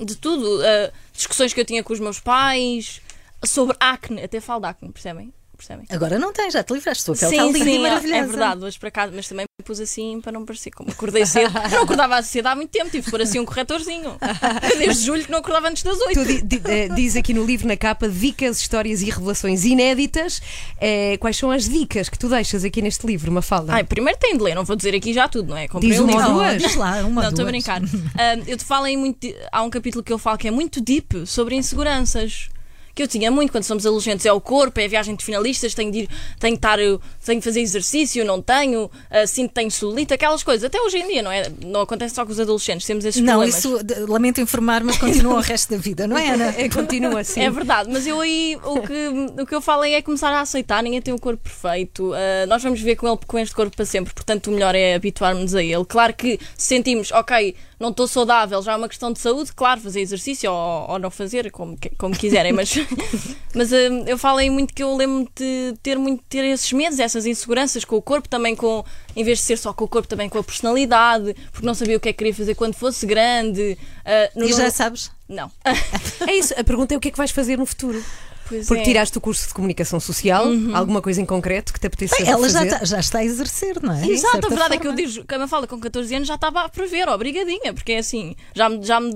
de 0.00 0.16
tudo. 0.16 0.60
ah, 0.64 0.92
discussões 1.12 1.52
que 1.52 1.60
eu 1.60 1.64
tinha 1.64 1.82
com 1.82 1.92
os 1.92 2.00
meus 2.00 2.18
pais, 2.20 3.00
sobre 3.44 3.76
acne. 3.80 4.22
Até 4.22 4.40
falo 4.40 4.60
de 4.60 4.66
acne, 4.68 4.90
percebem? 4.92 5.32
Percebem? 5.56 5.86
Agora 5.90 6.18
não 6.18 6.32
tem, 6.32 6.50
já 6.50 6.62
te 6.62 6.72
livraste. 6.72 7.04
Tua 7.04 7.14
pele 7.16 7.30
Sim, 7.30 7.36
está 7.36 7.44
linda 7.46 7.58
e 7.58 7.62
sim, 7.64 7.76
é- 7.76 7.80
maravilhosa. 7.88 8.16
é 8.22 8.26
verdade, 8.26 8.64
hoje 8.64 8.78
para 8.78 8.90
casa, 8.90 9.12
mas 9.14 9.28
também 9.28 9.44
pus 9.64 9.80
assim 9.80 10.20
para 10.20 10.32
não 10.32 10.44
parecer 10.44 10.70
como 10.72 10.90
acordei 10.90 11.24
cedo. 11.24 11.52
Não 11.72 11.82
acordava 11.84 12.20
cedo 12.22 12.46
há 12.48 12.54
muito 12.54 12.70
tempo, 12.70 12.90
tive 12.90 13.02
de 13.04 13.10
pôr 13.10 13.22
assim 13.22 13.38
um 13.40 13.44
corretorzinho. 13.46 14.16
Desde 14.78 15.04
julho 15.06 15.24
que 15.24 15.30
não 15.30 15.38
acordava 15.38 15.68
antes 15.68 15.82
das 15.82 15.98
oito. 16.00 16.20
Tu 16.22 16.24
di- 16.26 16.42
di- 16.42 16.62
eh, 16.66 16.88
diz 16.88 17.16
aqui 17.16 17.32
no 17.32 17.44
livro, 17.44 17.66
na 17.66 17.76
capa, 17.76 18.06
dicas, 18.08 18.60
histórias 18.60 19.00
e 19.00 19.06
revelações 19.06 19.64
inéditas. 19.64 20.42
Eh, 20.80 21.16
quais 21.18 21.36
são 21.36 21.50
as 21.50 21.66
dicas 21.68 22.08
que 22.10 22.18
tu 22.18 22.28
deixas 22.28 22.62
aqui 22.64 22.82
neste 22.82 23.06
livro, 23.06 23.32
Mafalda? 23.32 23.72
Ai, 23.72 23.84
primeiro 23.84 24.18
tem 24.18 24.36
de 24.36 24.42
ler, 24.42 24.54
não 24.54 24.64
vou 24.64 24.76
dizer 24.76 24.94
aqui 24.94 25.14
já 25.14 25.26
tudo, 25.28 25.48
não 25.48 25.56
é? 25.56 25.66
Comprei 25.66 25.90
Diz 25.92 26.00
o 26.00 26.04
uma 26.04 26.22
duas. 26.28 26.62
Diz 26.62 26.74
lá, 26.76 26.96
uma 27.04 27.22
Não, 27.22 27.30
estou 27.30 27.44
a 27.44 27.48
brincar. 27.48 27.80
Ah, 28.18 28.36
eu 28.46 28.56
te 28.58 28.64
falo 28.64 28.86
em 28.86 28.96
muito. 28.98 29.26
Há 29.50 29.62
um 29.62 29.70
capítulo 29.70 30.04
que 30.04 30.12
eu 30.12 30.18
falo 30.18 30.36
que 30.36 30.46
é 30.48 30.50
muito 30.50 30.80
deep 30.80 31.26
sobre 31.26 31.54
inseguranças. 31.56 32.48
Que 32.94 33.02
eu 33.02 33.08
tinha 33.08 33.30
muito 33.30 33.50
quando 33.50 33.64
somos 33.64 33.84
adolescentes. 33.84 34.24
É 34.24 34.32
o 34.32 34.40
corpo, 34.40 34.78
é 34.78 34.84
a 34.84 34.88
viagem 34.88 35.16
de 35.16 35.24
finalistas, 35.24 35.74
tenho 35.74 35.90
de, 35.90 35.98
ir, 36.00 36.08
tenho 36.38 36.52
de 36.54 36.58
estar, 36.58 36.78
eu 36.78 37.00
tenho 37.24 37.40
de 37.40 37.44
fazer 37.44 37.60
exercício, 37.60 38.24
não 38.24 38.40
tenho, 38.40 38.90
sinto 39.26 39.48
que 39.48 39.54
tenho 39.54 39.70
celulite, 39.70 40.14
aquelas 40.14 40.42
coisas. 40.42 40.64
Até 40.64 40.80
hoje 40.80 40.98
em 40.98 41.08
dia, 41.08 41.22
não 41.22 41.32
é? 41.32 41.50
Não 41.64 41.80
acontece 41.80 42.14
só 42.14 42.24
com 42.24 42.30
os 42.32 42.38
adolescentes, 42.38 42.86
temos 42.86 43.04
esses 43.04 43.20
Não, 43.20 43.34
problemas. 43.40 43.58
isso 43.58 43.82
de- 43.82 43.94
lamento 44.06 44.40
informar, 44.40 44.84
mas 44.84 44.96
continua 44.98 45.34
o 45.34 45.40
resto 45.42 45.70
da 45.70 45.76
vida, 45.76 46.06
não 46.06 46.16
é, 46.16 46.30
Ana? 46.30 46.54
É, 46.56 46.68
continua 46.68 47.20
assim. 47.20 47.40
É 47.40 47.50
verdade, 47.50 47.90
mas 47.92 48.06
eu 48.06 48.20
aí 48.20 48.56
o 48.62 48.80
que, 48.80 49.40
o 49.42 49.46
que 49.46 49.54
eu 49.54 49.60
falo 49.60 49.84
é 49.84 50.00
começar 50.00 50.30
a 50.30 50.40
aceitar, 50.40 50.82
ninguém 50.82 51.02
tem 51.02 51.12
um 51.12 51.18
corpo 51.18 51.42
perfeito. 51.42 52.12
Ah, 52.14 52.46
nós 52.46 52.62
vamos 52.62 52.78
viver 52.80 52.96
com 52.96 53.08
ele 53.08 53.18
com 53.26 53.38
este 53.38 53.54
corpo 53.54 53.74
para 53.74 53.84
sempre, 53.84 54.14
portanto 54.14 54.48
o 54.48 54.50
melhor 54.52 54.74
é 54.74 54.94
habituarmos 54.94 55.54
a 55.54 55.62
ele. 55.62 55.84
Claro 55.84 56.14
que 56.14 56.38
se 56.56 56.68
sentimos, 56.68 57.10
ok, 57.12 57.54
não 57.84 57.90
estou 57.90 58.08
saudável, 58.08 58.62
já 58.62 58.72
é 58.72 58.76
uma 58.76 58.88
questão 58.88 59.12
de 59.12 59.18
saúde, 59.20 59.52
claro, 59.52 59.78
fazer 59.80 60.00
exercício 60.00 60.50
ou, 60.50 60.90
ou 60.92 60.98
não 60.98 61.10
fazer, 61.10 61.50
como, 61.50 61.76
como 61.98 62.16
quiserem, 62.16 62.50
mas, 62.52 62.74
mas 63.54 63.72
ah, 63.72 63.76
eu 64.06 64.16
falo 64.16 64.38
aí 64.38 64.48
muito 64.48 64.72
que 64.72 64.82
eu 64.82 64.96
lembro 64.96 65.28
de 65.36 65.74
ter, 65.82 65.98
muito, 65.98 66.22
ter 66.28 66.44
esses 66.46 66.72
medos, 66.72 66.98
essas 66.98 67.26
inseguranças 67.26 67.84
com 67.84 67.96
o 67.96 68.02
corpo, 68.02 68.26
também 68.28 68.56
com, 68.56 68.82
em 69.14 69.22
vez 69.22 69.38
de 69.38 69.44
ser 69.44 69.58
só 69.58 69.72
com 69.72 69.84
o 69.84 69.88
corpo, 69.88 70.08
também 70.08 70.28
com 70.28 70.38
a 70.38 70.42
personalidade, 70.44 71.34
porque 71.52 71.66
não 71.66 71.74
sabia 71.74 71.96
o 71.96 72.00
que 72.00 72.08
é 72.08 72.12
que 72.12 72.18
queria 72.18 72.34
fazer 72.34 72.54
quando 72.54 72.74
fosse 72.74 73.04
grande. 73.06 73.76
Ah, 74.04 74.30
no- 74.34 74.46
E 74.46 74.52
já 74.52 74.70
sabes? 74.70 75.10
Não. 75.28 75.50
É 76.26 76.34
isso, 76.34 76.54
a 76.58 76.64
pergunta 76.64 76.94
é 76.94 76.96
o 76.96 77.00
que 77.00 77.08
é 77.08 77.10
que 77.10 77.18
vais 77.18 77.30
fazer 77.30 77.58
no 77.58 77.66
futuro? 77.66 78.02
Pois 78.48 78.66
Porque 78.66 78.82
é. 78.82 78.84
tiraste 78.84 79.16
o 79.16 79.20
curso 79.20 79.48
de 79.48 79.54
comunicação 79.54 79.98
social, 80.00 80.46
alguma 80.74 81.00
coisa 81.00 81.20
em 81.20 81.24
concreto 81.26 81.72
que 81.72 81.80
te 81.80 81.86
apeteça 81.86 82.16
Bem, 82.16 82.28
ela 82.28 82.48
já 82.48 82.58
fazer? 82.58 82.72
está, 82.72 82.84
já 82.84 83.00
está 83.00 83.18
a 83.20 83.24
exercer, 83.24 83.82
não 83.82 83.94
é? 83.94 84.06
Exato, 84.06 84.46
a 84.46 84.48
verdade 84.48 84.74
é 84.74 84.78
que 84.78 84.86
eu 84.86 84.92
forma. 84.92 85.06
digo 85.08 85.24
que 85.26 85.34
a 85.34 85.38
Mafalda 85.38 85.66
com 85.66 85.78
14 85.80 86.14
anos 86.14 86.28
já 86.28 86.34
estava 86.34 86.60
a 86.62 86.68
prever, 86.68 87.08
obrigadinha, 87.08 87.72
porque 87.72 87.92
é 87.92 87.98
assim, 87.98 88.34
já 88.54 88.68
me, 88.68 88.82
já 88.84 89.00
me, 89.00 89.14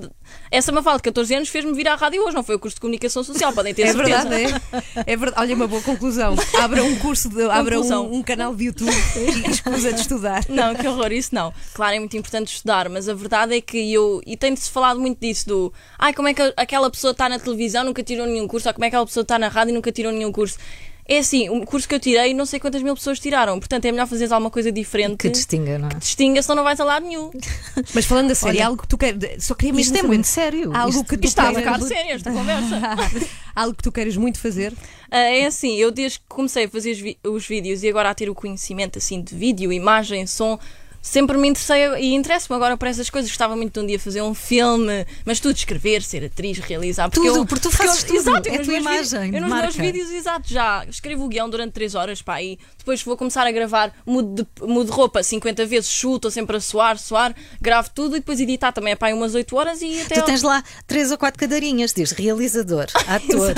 essa 0.51 0.73
Mafalda 0.73 0.99
de 0.99 1.03
14 1.05 1.35
anos 1.35 1.49
fez-me 1.49 1.73
vir 1.75 1.89
à 1.89 1.95
rádio 1.95 2.23
hoje, 2.23 2.35
não 2.35 2.43
foi 2.43 2.57
o 2.57 2.59
curso 2.59 2.77
de 2.77 2.81
comunicação 2.81 3.23
social, 3.23 3.53
podem 3.53 3.75
ter 3.75 3.83
É 3.83 3.93
certeza. 3.93 4.29
verdade, 4.29 4.55
é. 4.95 5.03
É 5.13 5.17
verdade. 5.17 5.41
Olha, 5.43 5.55
uma 5.55 5.67
boa 5.67 5.83
conclusão. 5.83 6.35
Abra 6.61 6.83
um 6.83 6.97
curso, 6.97 7.29
de, 7.29 7.43
abra 7.51 7.81
um, 7.81 8.15
um 8.17 8.23
canal 8.23 8.55
de 8.55 8.65
YouTube 8.65 8.93
e 9.17 9.51
escusa 9.51 9.93
de 9.93 10.01
estudar. 10.01 10.45
Não, 10.49 10.75
que 10.75 10.87
horror, 10.87 11.13
isso 11.13 11.35
não. 11.35 11.53
Claro, 11.75 11.97
é 11.97 11.99
muito 11.99 12.17
importante 12.17 12.53
estudar, 12.55 12.89
mas 12.89 13.09
a 13.09 13.15
verdade 13.15 13.55
é 13.57 13.61
que 13.61 13.93
eu. 13.93 14.21
E 14.27 14.37
tem-se 14.37 14.71
falado 14.71 15.01
muito 15.01 15.19
disso: 15.21 15.47
do. 15.49 15.73
Ai, 15.99 16.13
como 16.15 16.29
é 16.29 16.35
que 16.35 16.55
aquela 16.57 16.91
pessoa 16.91 17.11
está 17.13 17.29
na 17.29 17.39
televisão, 17.39 17.85
nunca 17.85 18.03
tirou 18.03 18.27
nenhum 18.27 18.47
curso, 18.49 18.69
ou 18.69 18.75
como 18.75 18.85
é 18.85 18.91
que 18.91 18.97
aquela 18.97 19.07
pessoa 19.07 19.18
está 19.23 19.39
na 19.39 19.49
rádio 19.49 19.73
e 19.73 19.75
nunca 19.75 19.91
tirou 19.93 20.13
nenhum 20.13 20.33
curso. 20.33 20.59
É 21.11 21.21
assim, 21.21 21.49
o 21.49 21.65
curso 21.65 21.89
que 21.89 21.95
eu 21.95 21.99
tirei, 21.99 22.35
não 22.35 22.45
sei 22.45 22.61
quantas 22.61 22.83
mil 22.83 22.95
pessoas 22.95 23.19
tiraram, 23.19 23.59
portanto 23.59 23.83
é 23.87 23.91
melhor 23.91 24.07
fazeres 24.07 24.31
alguma 24.31 24.51
coisa 24.51 24.71
diferente. 24.71 25.17
Que 25.17 25.31
distinga, 25.31 25.79
não 25.79 25.89
é? 25.89 25.95
Distinga, 25.95 26.43
senão 26.43 26.57
não 26.57 26.65
vais 26.65 26.79
a 26.79 26.85
lado 26.85 27.07
nenhum. 27.07 27.31
Mas 27.95 28.05
falando 28.05 28.31
a 28.31 28.35
sério, 28.35 28.59
Olha, 28.59 28.67
algo 28.67 28.83
que 28.83 28.89
tu 28.89 28.99
queres. 28.99 29.43
Só 29.43 29.55
queria 29.55 29.73
mesmo 29.73 29.95
Isto 29.95 30.05
é 30.05 30.07
muito 30.07 30.27
sério. 30.27 30.71
Algo 30.77 30.91
Isto- 30.91 31.05
que 31.05 31.17
tu 31.17 31.25
Isto 31.27 31.41
está 31.41 31.49
a 31.49 31.55
ficar 31.55 31.81
sério 31.81 32.13
esta 32.13 32.29
conversa. 32.31 32.79
algo 33.57 33.75
que 33.75 33.83
tu 33.83 33.91
queres 33.91 34.19
muito 34.19 34.39
fazer. 34.39 34.75
Ah, 35.11 35.17
é 35.19 35.47
assim, 35.47 35.77
eu 35.77 35.91
desde 35.91 36.19
que 36.19 36.27
comecei 36.29 36.67
a 36.67 36.69
fazer 36.69 37.17
os, 37.25 37.33
os 37.33 37.47
vídeos 37.47 37.83
e 37.83 37.89
agora 37.89 38.11
a 38.11 38.15
ter 38.15 38.29
o 38.29 38.35
conhecimento 38.35 38.99
assim 38.99 39.23
de 39.23 39.35
vídeo, 39.35 39.73
imagem, 39.73 40.27
som, 40.27 40.59
sempre 41.01 41.37
me 41.37 41.49
interessei 41.49 41.85
e 42.01 42.15
interesso-me 42.15 42.57
agora 42.57 42.77
por 42.77 42.89
essas 42.89 43.09
coisas. 43.11 43.31
Gostava 43.31 43.57
muito 43.57 43.73
de 43.75 43.81
um 43.81 43.87
dia 43.87 43.99
fazer 43.99 44.23
um 44.23 44.35
filme, 44.35 45.07
mas 45.25 45.41
tudo 45.41 45.57
escrever, 45.57 46.03
ser 46.03 46.25
atriz, 46.25 46.59
realizar. 46.59 47.09
Porque 47.11 47.27
Tudo, 47.29 47.41
eu, 47.41 47.47
porque 47.47 47.63
tu 47.63 47.71
porque 47.71 47.87
fazes 47.87 48.03
eu, 48.03 48.09
tudo. 48.09 48.19
Exato, 48.19 48.49
eu 48.49 48.55
É 48.55 48.57
a 48.57 48.65
tua 48.65 48.73
meus 48.73 48.85
vídeos- 48.85 49.13
imagem, 49.13 49.35
Eu 49.35 49.41
nos 49.43 49.51
meus 49.61 49.77
vídeos, 49.77 50.11
exato, 50.11 50.49
já 50.53 50.85
escrevo 50.89 51.25
o 51.25 51.29
guião 51.29 51.49
durante 51.49 51.73
3 51.73 51.95
horas, 51.95 52.21
pá, 52.23 52.43
e 52.43 52.59
depois 52.77 53.03
vou 53.03 53.17
começar 53.17 53.47
a 53.47 53.51
gravar, 53.51 53.93
mudo 54.07 54.43
de, 54.43 54.67
mudo 54.67 54.87
de 54.87 54.93
roupa 54.93 55.23
50 55.23 55.65
vezes, 55.67 55.91
chuto, 55.91 56.17
estou 56.17 56.31
sempre 56.31 56.57
a 56.57 56.61
suar, 56.61 56.99
suar, 56.99 57.35
gravo 57.61 57.91
tudo 57.95 58.17
e 58.17 58.21
depois 58.21 58.41
editar 58.41 58.73
também 58.73 58.93
é 58.93 58.97
pá, 58.97 59.09
umas 59.13 59.35
8 59.35 59.57
horas 59.57 59.81
e 59.83 60.01
até. 60.01 60.17
Tu 60.17 60.25
tens 60.25 60.43
lá 60.43 60.63
três 60.87 61.11
ou 61.11 61.19
quatro 61.19 61.39
cadeirinhas, 61.39 61.93
diz 61.93 62.13
realizador, 62.13 62.87
ator. 63.07 63.55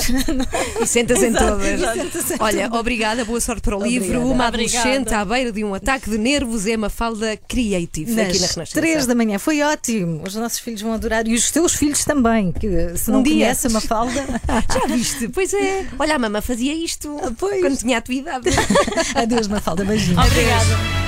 E 0.81 0.87
sentas 0.87 1.23
em 1.23 1.33
todas. 1.33 1.81
Olha, 2.39 2.69
obrigada, 2.73 3.25
boa 3.25 3.41
sorte 3.41 3.63
para 3.63 3.77
o 3.77 3.83
livro. 3.83 4.07
Obrigada. 4.21 4.25
Uma 4.35 4.49
Obrigada. 4.49 4.79
adolescente 4.89 5.15
à 5.15 5.25
beira 5.25 5.53
de 5.53 5.65
um 5.65 5.75
ataque 5.75 6.11
de 6.11 6.19
nervos 6.19 6.67
é 6.67 6.77
uma 6.77 6.89
falda 6.91 7.30
creative 7.37 8.11
aqui 8.13 8.17
na 8.17 8.25
Nas 8.25 8.33
Renascença. 8.55 8.73
três 8.81 9.07
da 9.07 9.15
manhã, 9.15 9.39
foi 9.39 9.63
ótimo. 9.63 10.23
Os 10.27 10.35
nossos 10.35 10.59
filhos 10.59 10.81
vão 10.83 10.93
adorar 10.93 11.27
e 11.27 11.35
os 11.35 11.51
teus 11.51 11.75
filhos 11.75 12.05
também, 12.05 12.53
que 12.53 12.69
se 12.97 13.11
Um 13.11 13.15
não 13.15 13.23
dia. 13.23 13.33
conhecem 13.35 13.71
uma 13.71 13.81
falda. 13.81 14.25
Já 14.73 14.87
viste? 14.95 15.29
Pois 15.29 15.53
é. 15.55 15.87
Olha, 15.99 16.17
a 16.17 16.19
mamã 16.19 16.41
fazia 16.41 16.75
isto 16.75 17.17
pois. 17.39 17.61
quando 17.61 17.77
tinha 17.79 17.99
atividade. 17.99 18.49
Adeus, 19.15 19.49
Mafalda, 19.49 19.85
beijinhos. 19.85 20.25
Obrigada. 20.27 21.00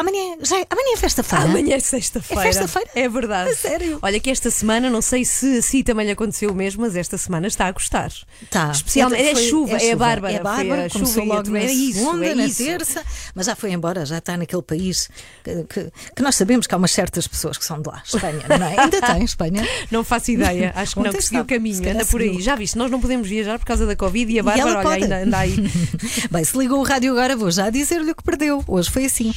Amanhã, 0.00 0.36
já, 0.42 0.58
é- 0.60 0.66
amanhã 0.70 0.94
é 0.94 0.96
festa-feira. 0.96 1.44
Amanhã 1.44 1.76
é 1.76 1.80
sexta-feira. 1.80 2.42
É 2.42 2.46
festa-feira? 2.46 2.90
É 2.94 3.08
verdade. 3.08 3.50
A 3.50 3.54
sério? 3.56 3.98
Olha 4.02 4.18
que 4.20 4.30
esta 4.30 4.50
semana, 4.50 4.88
não 4.90 5.02
sei 5.02 5.24
se 5.24 5.58
assim 5.58 5.82
também 5.82 6.06
lhe 6.06 6.12
aconteceu 6.12 6.54
mesmo, 6.54 6.82
mas 6.82 6.96
esta 6.96 7.16
semana 7.18 7.46
está 7.46 7.66
a 7.66 7.72
gostar. 7.72 8.10
Tá. 8.50 8.70
Especialmente, 8.70 9.22
é, 9.22 9.32
Foi- 9.32 9.42
chuva, 9.48 9.76
é, 9.76 9.92
a 9.92 9.96
Bárbara. 9.96 10.32
É 10.34 10.36
a 10.38 10.42
Bárbara, 10.42 10.86
a 10.86 10.90
começou 10.90 11.22
chuva 11.22 11.26
e 11.26 11.30
a 11.30 11.34
logo 11.36 11.50
na 11.50 11.58
é 11.60 11.64
isso, 11.72 11.98
segunda, 11.98 12.26
é 12.26 12.34
na 12.34 12.46
isso. 12.46 12.64
terça, 12.64 13.04
mas 13.34 13.46
já 13.46 13.54
foi 13.56 13.72
embora, 13.72 14.04
já 14.06 14.18
está 14.18 14.36
naquele 14.36 14.62
país 14.62 15.08
que, 15.44 15.64
que- 15.64 15.92
que 16.16 16.22
nós 16.22 16.34
sabemos 16.36 16.66
que 16.66 16.74
há 16.74 16.78
umas 16.78 16.90
certas 16.92 17.26
pessoas 17.26 17.56
que 17.58 17.64
são 17.64 17.80
de 17.80 17.88
lá. 17.88 18.02
Espanha, 18.04 18.42
não 18.58 18.66
é? 18.66 18.76
Ainda 18.80 19.00
tem 19.00 19.24
Espanha. 19.24 19.66
Não 19.90 20.02
faço 20.04 20.30
ideia, 20.30 20.72
acho 20.76 20.94
que 20.94 21.00
não, 21.00 21.06
Ontem 21.08 21.18
que 21.18 21.24
seguiu 21.24 21.42
o 21.42 21.46
caminho, 21.46 21.90
anda 21.90 22.04
por 22.06 22.20
aí. 22.20 22.40
Já 22.40 22.54
viste, 22.56 22.76
nós 22.78 22.90
não 22.90 23.00
podemos 23.00 23.28
viajar 23.28 23.58
por 23.58 23.66
causa 23.66 23.86
da 23.86 23.94
Covid 23.96 24.32
e 24.32 24.38
a 24.38 24.40
E 24.40 24.42
Bárbara, 24.42 24.70
olha, 24.70 24.82
pode. 24.82 25.02
ainda 25.04 25.22
anda 25.24 25.38
aí. 25.38 25.56
Bem, 26.30 26.44
se 26.44 26.56
ligou 26.56 26.78
o 26.80 26.82
rádio 26.82 27.12
agora, 27.12 27.36
vou 27.36 27.50
já 27.50 27.68
dizer-lhe 27.70 28.10
o 28.10 28.14
que 28.14 28.22
perdeu. 28.22 28.64
Hoje 28.66 28.90
foi 28.90 29.04
assim. 29.04 29.32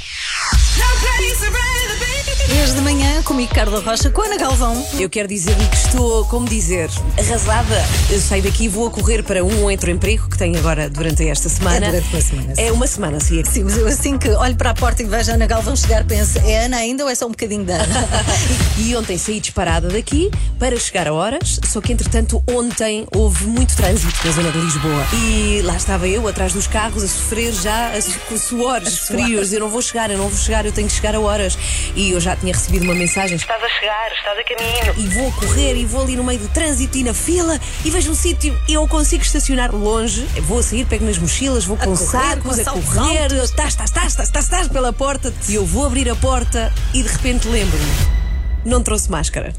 Desde 2.47 2.76
de 2.76 2.82
manhã, 2.82 3.22
comigo 3.24 3.54
Carla 3.54 3.80
Rocha, 3.80 4.10
com 4.10 4.22
Ana 4.22 4.38
Galvão. 4.38 4.86
Eu 4.99 5.10
quero 5.10 5.28
dizer-lhe 5.28 5.66
que 5.68 5.76
estou, 5.76 6.26
como 6.26 6.47
dizer, 6.47 6.89
arrasada. 7.18 7.86
Eu 8.10 8.20
saio 8.22 8.43
daqui 8.43 8.66
e 8.66 8.68
vou 8.68 8.88
a 8.88 8.91
correr 8.91 9.24
para 9.24 9.43
um 9.43 9.64
outro 9.64 9.89
emprego 9.89 10.30
que 10.30 10.38
tenho 10.38 10.58
agora 10.58 10.89
durante 10.89 11.28
esta 11.28 11.49
semana. 11.49 11.88
É 11.88 11.91
durante 11.91 12.14
uma 12.14 12.22
semana, 12.22 12.56
sim. 12.56 12.62
É 12.62 12.72
uma 12.72 12.88
semana, 12.88 13.20
sim. 13.20 13.43
Sim, 13.45 13.64
mas 13.64 13.78
eu 13.78 13.88
assim 13.88 14.18
que 14.18 14.30
olho 14.30 14.56
para 14.56 14.70
a 14.70 14.74
porta 14.74 15.01
e 15.01 15.06
vejo 15.06 15.32
a 15.32 15.34
Ana 15.34 15.45
Galvão 15.45 15.76
chegar, 15.76 16.04
penso, 16.06 16.39
é 16.39 16.66
Ana 16.66 16.78
ainda 16.78 17.04
ou 17.04 17.10
é 17.10 17.16
só 17.16 17.26
um 17.26 17.32
bocadinho 17.32 17.64
da 17.64 17.76
Ana? 17.76 18.08
E 18.78 18.95
ontem 18.95 19.18
saí 19.18 19.39
disparada 19.39 19.88
daqui 19.89 20.32
para 20.60 20.78
chegar 20.80 21.08
a 21.08 21.14
horas, 21.14 21.60
só 21.66 21.80
que 21.80 21.93
entretanto 21.93 22.43
ontem 22.49 23.06
houve 23.16 23.45
muito 23.45 23.76
trânsito 23.76 24.14
na 24.26 24.32
zona 24.32 24.51
de 24.51 24.60
Lisboa. 24.60 25.08
E 25.14 25.62
lá 25.64 25.76
estava 25.76 26.08
eu, 26.08 26.28
atrás 26.28 26.54
dos 26.54 26.68
carros, 26.68 27.04
a 27.04 27.08
sofrer 27.08 27.54
já 27.54 27.89
a 27.89 28.01
com 28.28 28.38
suores 28.38 28.99
frios. 28.99 29.54
Eu 29.54 29.62
não 29.62 29.70
vou 29.70 29.82
chegar, 29.82 30.10
eu 30.10 30.18
não 30.18 30.28
vou 30.28 30.38
chegar, 30.38 30.43
eu 30.66 30.72
tenho 30.72 30.88
que 30.88 30.94
chegar 30.94 31.16
a 31.16 31.20
horas. 31.20 31.58
E 31.96 32.12
eu 32.12 32.20
já 32.20 32.36
tinha 32.36 32.54
recebido 32.54 32.84
uma 32.84 32.96
mensagem: 32.96 33.36
estás 33.36 33.62
a 33.64 33.70
chegar, 33.70 34.12
estás 34.12 34.38
a 34.38 34.44
caminho. 34.44 35.06
E 35.06 35.08
vou 35.14 35.30
a 35.30 35.32
correr 35.34 35.76
e 35.76 35.86
vou 35.86 36.02
ali 36.02 36.16
no 36.16 36.24
meio 36.24 36.39
do 36.39 36.48
trânsito 36.50 36.98
e 36.98 37.04
na 37.04 37.14
fila 37.14 37.60
e 37.86 37.89
vejo 37.89 38.12
um 38.12 38.16
sítio 38.16 38.58
e 38.68 38.74
eu 38.74 38.88
consigo 38.88 39.24
estacionar 39.24 39.74
longe. 39.74 40.26
Vou 40.41 40.60
a 40.60 40.64
sair, 40.64 40.86
pego 40.86 41.06
nas 41.06 41.18
mochilas, 41.18 41.66
vou 41.66 41.78
com 41.78 41.96
correr, 41.96 42.06
sacos, 42.06 42.60
com 42.64 42.70
a 42.70 42.74
correr, 42.74 43.32
estás, 43.44 43.74
estás, 43.74 44.08
estás, 44.12 44.30
estás, 44.44 44.68
pela 44.68 44.91
porta. 44.94 45.34
E 45.50 45.56
eu 45.56 45.66
vou 45.66 45.86
abrir 45.86 46.10
a 46.10 46.16
porta 46.16 46.72
e 46.94 47.02
de 47.04 47.10
repente 47.10 47.48
lembro-me. 47.48 48.24
Não 48.66 48.82
trouxe 48.82 49.12
máscara. 49.12 49.54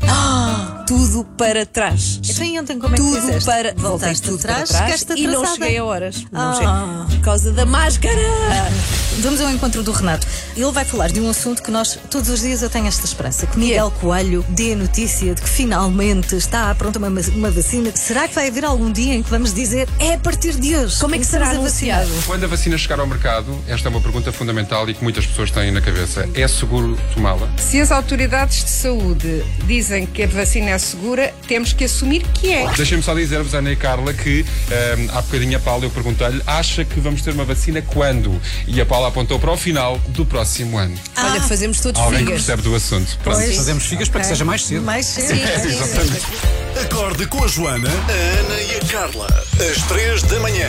Tudo 0.87 1.25
para 1.37 1.67
trás. 1.67 2.21
Então 2.27 2.45
e 2.45 2.59
ontem 2.59 2.79
como 2.79 2.95
é 2.95 2.97
que 2.97 3.03
tudo 3.05 3.21
fizeste? 3.21 3.45
para 3.45 3.75
Voltaste 3.75 4.23
tudo 4.23 4.39
atrás, 4.39 4.71
para 4.71 4.87
trás 4.87 5.07
e 5.17 5.27
não 5.27 5.45
cheguei 5.47 5.77
a 5.77 5.85
horas. 5.85 6.25
Não 6.33 6.41
Ah. 6.41 6.55
cheguei. 6.55 7.17
Por 7.19 7.25
causa 7.25 7.53
da 7.53 7.67
máscara. 7.67 8.19
Vamos 9.21 9.41
ao 9.41 9.51
encontro 9.51 9.83
do 9.83 9.93
Renato. 9.93 10.27
Ele 10.57 10.71
vai 10.73 10.85
falar 10.85 11.09
de 11.09 11.21
um 11.21 11.31
assunto 11.31 11.63
que 11.63 11.71
nós, 11.71 11.99
todos 12.11 12.29
os 12.29 12.41
dias, 12.41 12.63
eu 12.63 12.71
tenho 12.71 12.87
esta 12.87 13.07
esperança: 13.07 13.47
que 13.47 13.59
Miguel 13.59 13.91
Coelho 14.01 14.45
dê 14.49 14.73
a 14.73 14.77
notícia 14.77 15.35
de 15.35 15.41
que 15.41 15.49
finalmente 15.49 16.35
está 16.37 16.75
pronta 16.75 16.99
uma, 16.99 17.09
uma 17.09 17.51
vacina. 17.51 17.93
Será 17.95 18.27
que 18.27 18.35
vai 18.35 18.49
haver 18.49 18.65
algum 18.65 18.91
dia 18.91 19.15
em 19.15 19.23
que 19.23 19.31
vamos 19.31 19.55
dizer 19.55 19.89
é 19.99 20.15
a 20.15 20.19
partir 20.19 20.55
de 20.55 20.77
hoje? 20.77 20.99
Como 20.99 21.15
é 21.15 21.19
que 21.19 21.25
será 21.25 21.51
anunciado? 21.51 22.11
Quando 22.27 22.45
a 22.45 22.47
vacina 22.49 22.77
chegar 22.77 22.99
ao 22.99 23.07
mercado, 23.07 23.57
esta 23.69 23.89
é 23.89 23.91
uma 23.91 24.01
pergunta 24.01 24.33
fundamental 24.33 24.89
e 24.91 24.95
que 24.95 25.03
muitas 25.03 25.27
pessoas 25.27 25.51
têm 25.51 25.71
na 25.71 25.81
cabeça. 25.81 26.29
É 26.35 26.47
seguro 26.49 26.99
tomá-la? 27.15 27.49
Se 27.57 27.81
as 27.81 27.93
autoridades 27.93 28.65
de 28.65 28.71
saúde 28.71 29.45
dizem 29.67 30.07
que 30.07 30.25
a 30.25 30.27
vacina 30.27 30.71
é 30.71 30.79
segura, 30.79 31.33
temos 31.47 31.73
que 31.73 31.85
assumir 31.85 32.23
que 32.35 32.53
é. 32.53 32.69
Deixem-me 32.75 33.03
só 33.03 33.15
dizer-vos, 33.15 33.55
Ana 33.55 33.71
e 33.71 33.77
Carla, 33.77 34.13
que 34.13 34.45
ehm, 34.71 35.09
há 35.13 35.23
bocadinho 35.23 35.57
a 35.57 35.61
Paula 35.61 35.85
eu 35.85 35.91
perguntei-lhe 35.91 36.43
acha 36.47 36.85
que 36.85 36.99
vamos 37.01 37.23
ter 37.23 37.33
uma 37.33 37.45
vacina 37.45 37.81
quando? 37.81 38.41
E 38.67 38.81
a 38.81 38.87
Paula 38.87 39.04
apontou 39.09 39.39
para 39.39 39.51
o 39.53 39.57
final 39.57 39.99
do 40.09 40.25
próximo 40.27 40.79
ano. 40.79 40.97
Olha, 41.17 41.41
fazemos 41.43 41.81
todos 41.81 42.01
Alguém 42.01 42.21
que 42.21 42.27
figas. 42.27 42.43
percebe 42.45 42.63
do 42.63 42.75
assunto. 42.75 43.19
Pronto. 43.23 43.39
Fazemos 43.39 43.85
figas 43.85 44.09
para 44.09 44.21
que 44.21 44.27
seja 44.27 44.45
mais 44.45 44.65
cedo. 44.65 44.83
Mais 44.83 45.07
cedo. 45.07 45.33
Exatamente. 45.33 46.27
Acorde 46.83 47.27
com 47.27 47.45
a 47.45 47.49
Joana, 47.49 47.89
a 47.89 48.41
Ana 48.41 48.61
e 48.61 48.77
a 48.77 48.81
Carla. 48.87 49.27
Às 49.71 49.83
três 49.85 50.23
da 50.25 50.41
manhã. 50.41 50.69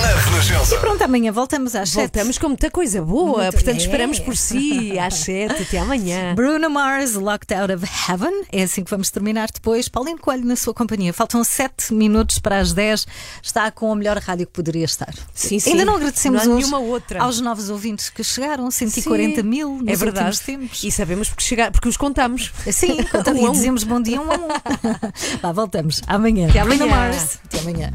Na 0.00 0.08
Renascença. 0.20 0.78
Pronto, 0.78 1.02
amanhã 1.02 1.30
voltamos 1.32 1.74
às 1.74 1.90
sete. 1.90 2.00
Voltamos 2.14 2.38
com 2.38 2.48
muita 2.48 2.70
coisa 2.70 3.02
boa, 3.02 3.42
Muito- 3.42 3.52
portanto 3.52 3.74
é. 3.74 3.78
esperamos 3.78 4.18
por 4.18 4.36
si 4.36 4.98
às 4.98 5.14
7 5.14 5.62
até 5.62 5.78
amanhã. 5.78 6.34
Bruno 6.36 6.70
Mars, 6.70 7.14
Locked 7.14 7.52
Out 7.54 7.72
of 7.74 7.84
Heaven. 8.08 8.44
É 8.50 8.62
assim 8.62 8.82
que 8.82 8.90
vamos 8.90 9.10
terminar 9.10 9.50
depois. 9.52 9.88
Paulinho 9.88 10.18
Coelho 10.18 10.44
na 10.46 10.56
sua 10.56 10.72
companhia. 10.72 11.12
Faltam 11.12 11.44
7 11.44 11.92
minutos 11.92 12.38
para 12.38 12.58
as 12.58 12.72
10. 12.72 13.06
Está 13.42 13.70
com 13.70 13.92
a 13.92 13.96
melhor 13.96 14.16
rádio 14.18 14.46
que 14.46 14.52
poderia 14.52 14.84
estar. 14.84 15.12
Sim, 15.34 15.58
sim. 15.58 15.70
Ainda 15.72 15.84
não 15.84 15.96
agradecemos 15.96 16.46
Não 16.46 16.56
nenhuma 16.56 16.78
outra. 16.78 17.22
aos 17.22 17.40
novos 17.40 17.68
ouvintes 17.68 18.08
que 18.08 18.24
chegaram, 18.24 18.70
140 18.70 19.42
Sim, 19.42 19.46
mil 19.48 19.76
nos 19.78 19.88
é 19.88 19.96
verdade. 19.96 20.26
últimos 20.26 20.38
tempos. 20.40 20.84
E 20.84 20.90
sabemos 20.90 21.28
porque, 21.28 21.42
chegar, 21.44 21.70
porque 21.70 21.88
os 21.88 21.96
contamos. 21.96 22.52
Sim, 22.70 23.02
contamos 23.10 23.42
Um 23.42 23.46
e 23.46 23.48
um. 23.48 23.52
dizemos 23.52 23.84
bom 23.84 24.00
dia 24.00 24.20
um 24.20 24.30
a 24.30 24.34
um. 24.36 24.48
Vá, 25.42 25.52
voltamos 25.52 26.00
amanhã. 26.06 26.48
Até 26.48 26.60
Bruno 26.64 26.84
amanhã. 26.84 26.96
Mars. 26.96 27.38
Até 27.44 27.58
amanhã. 27.60 27.92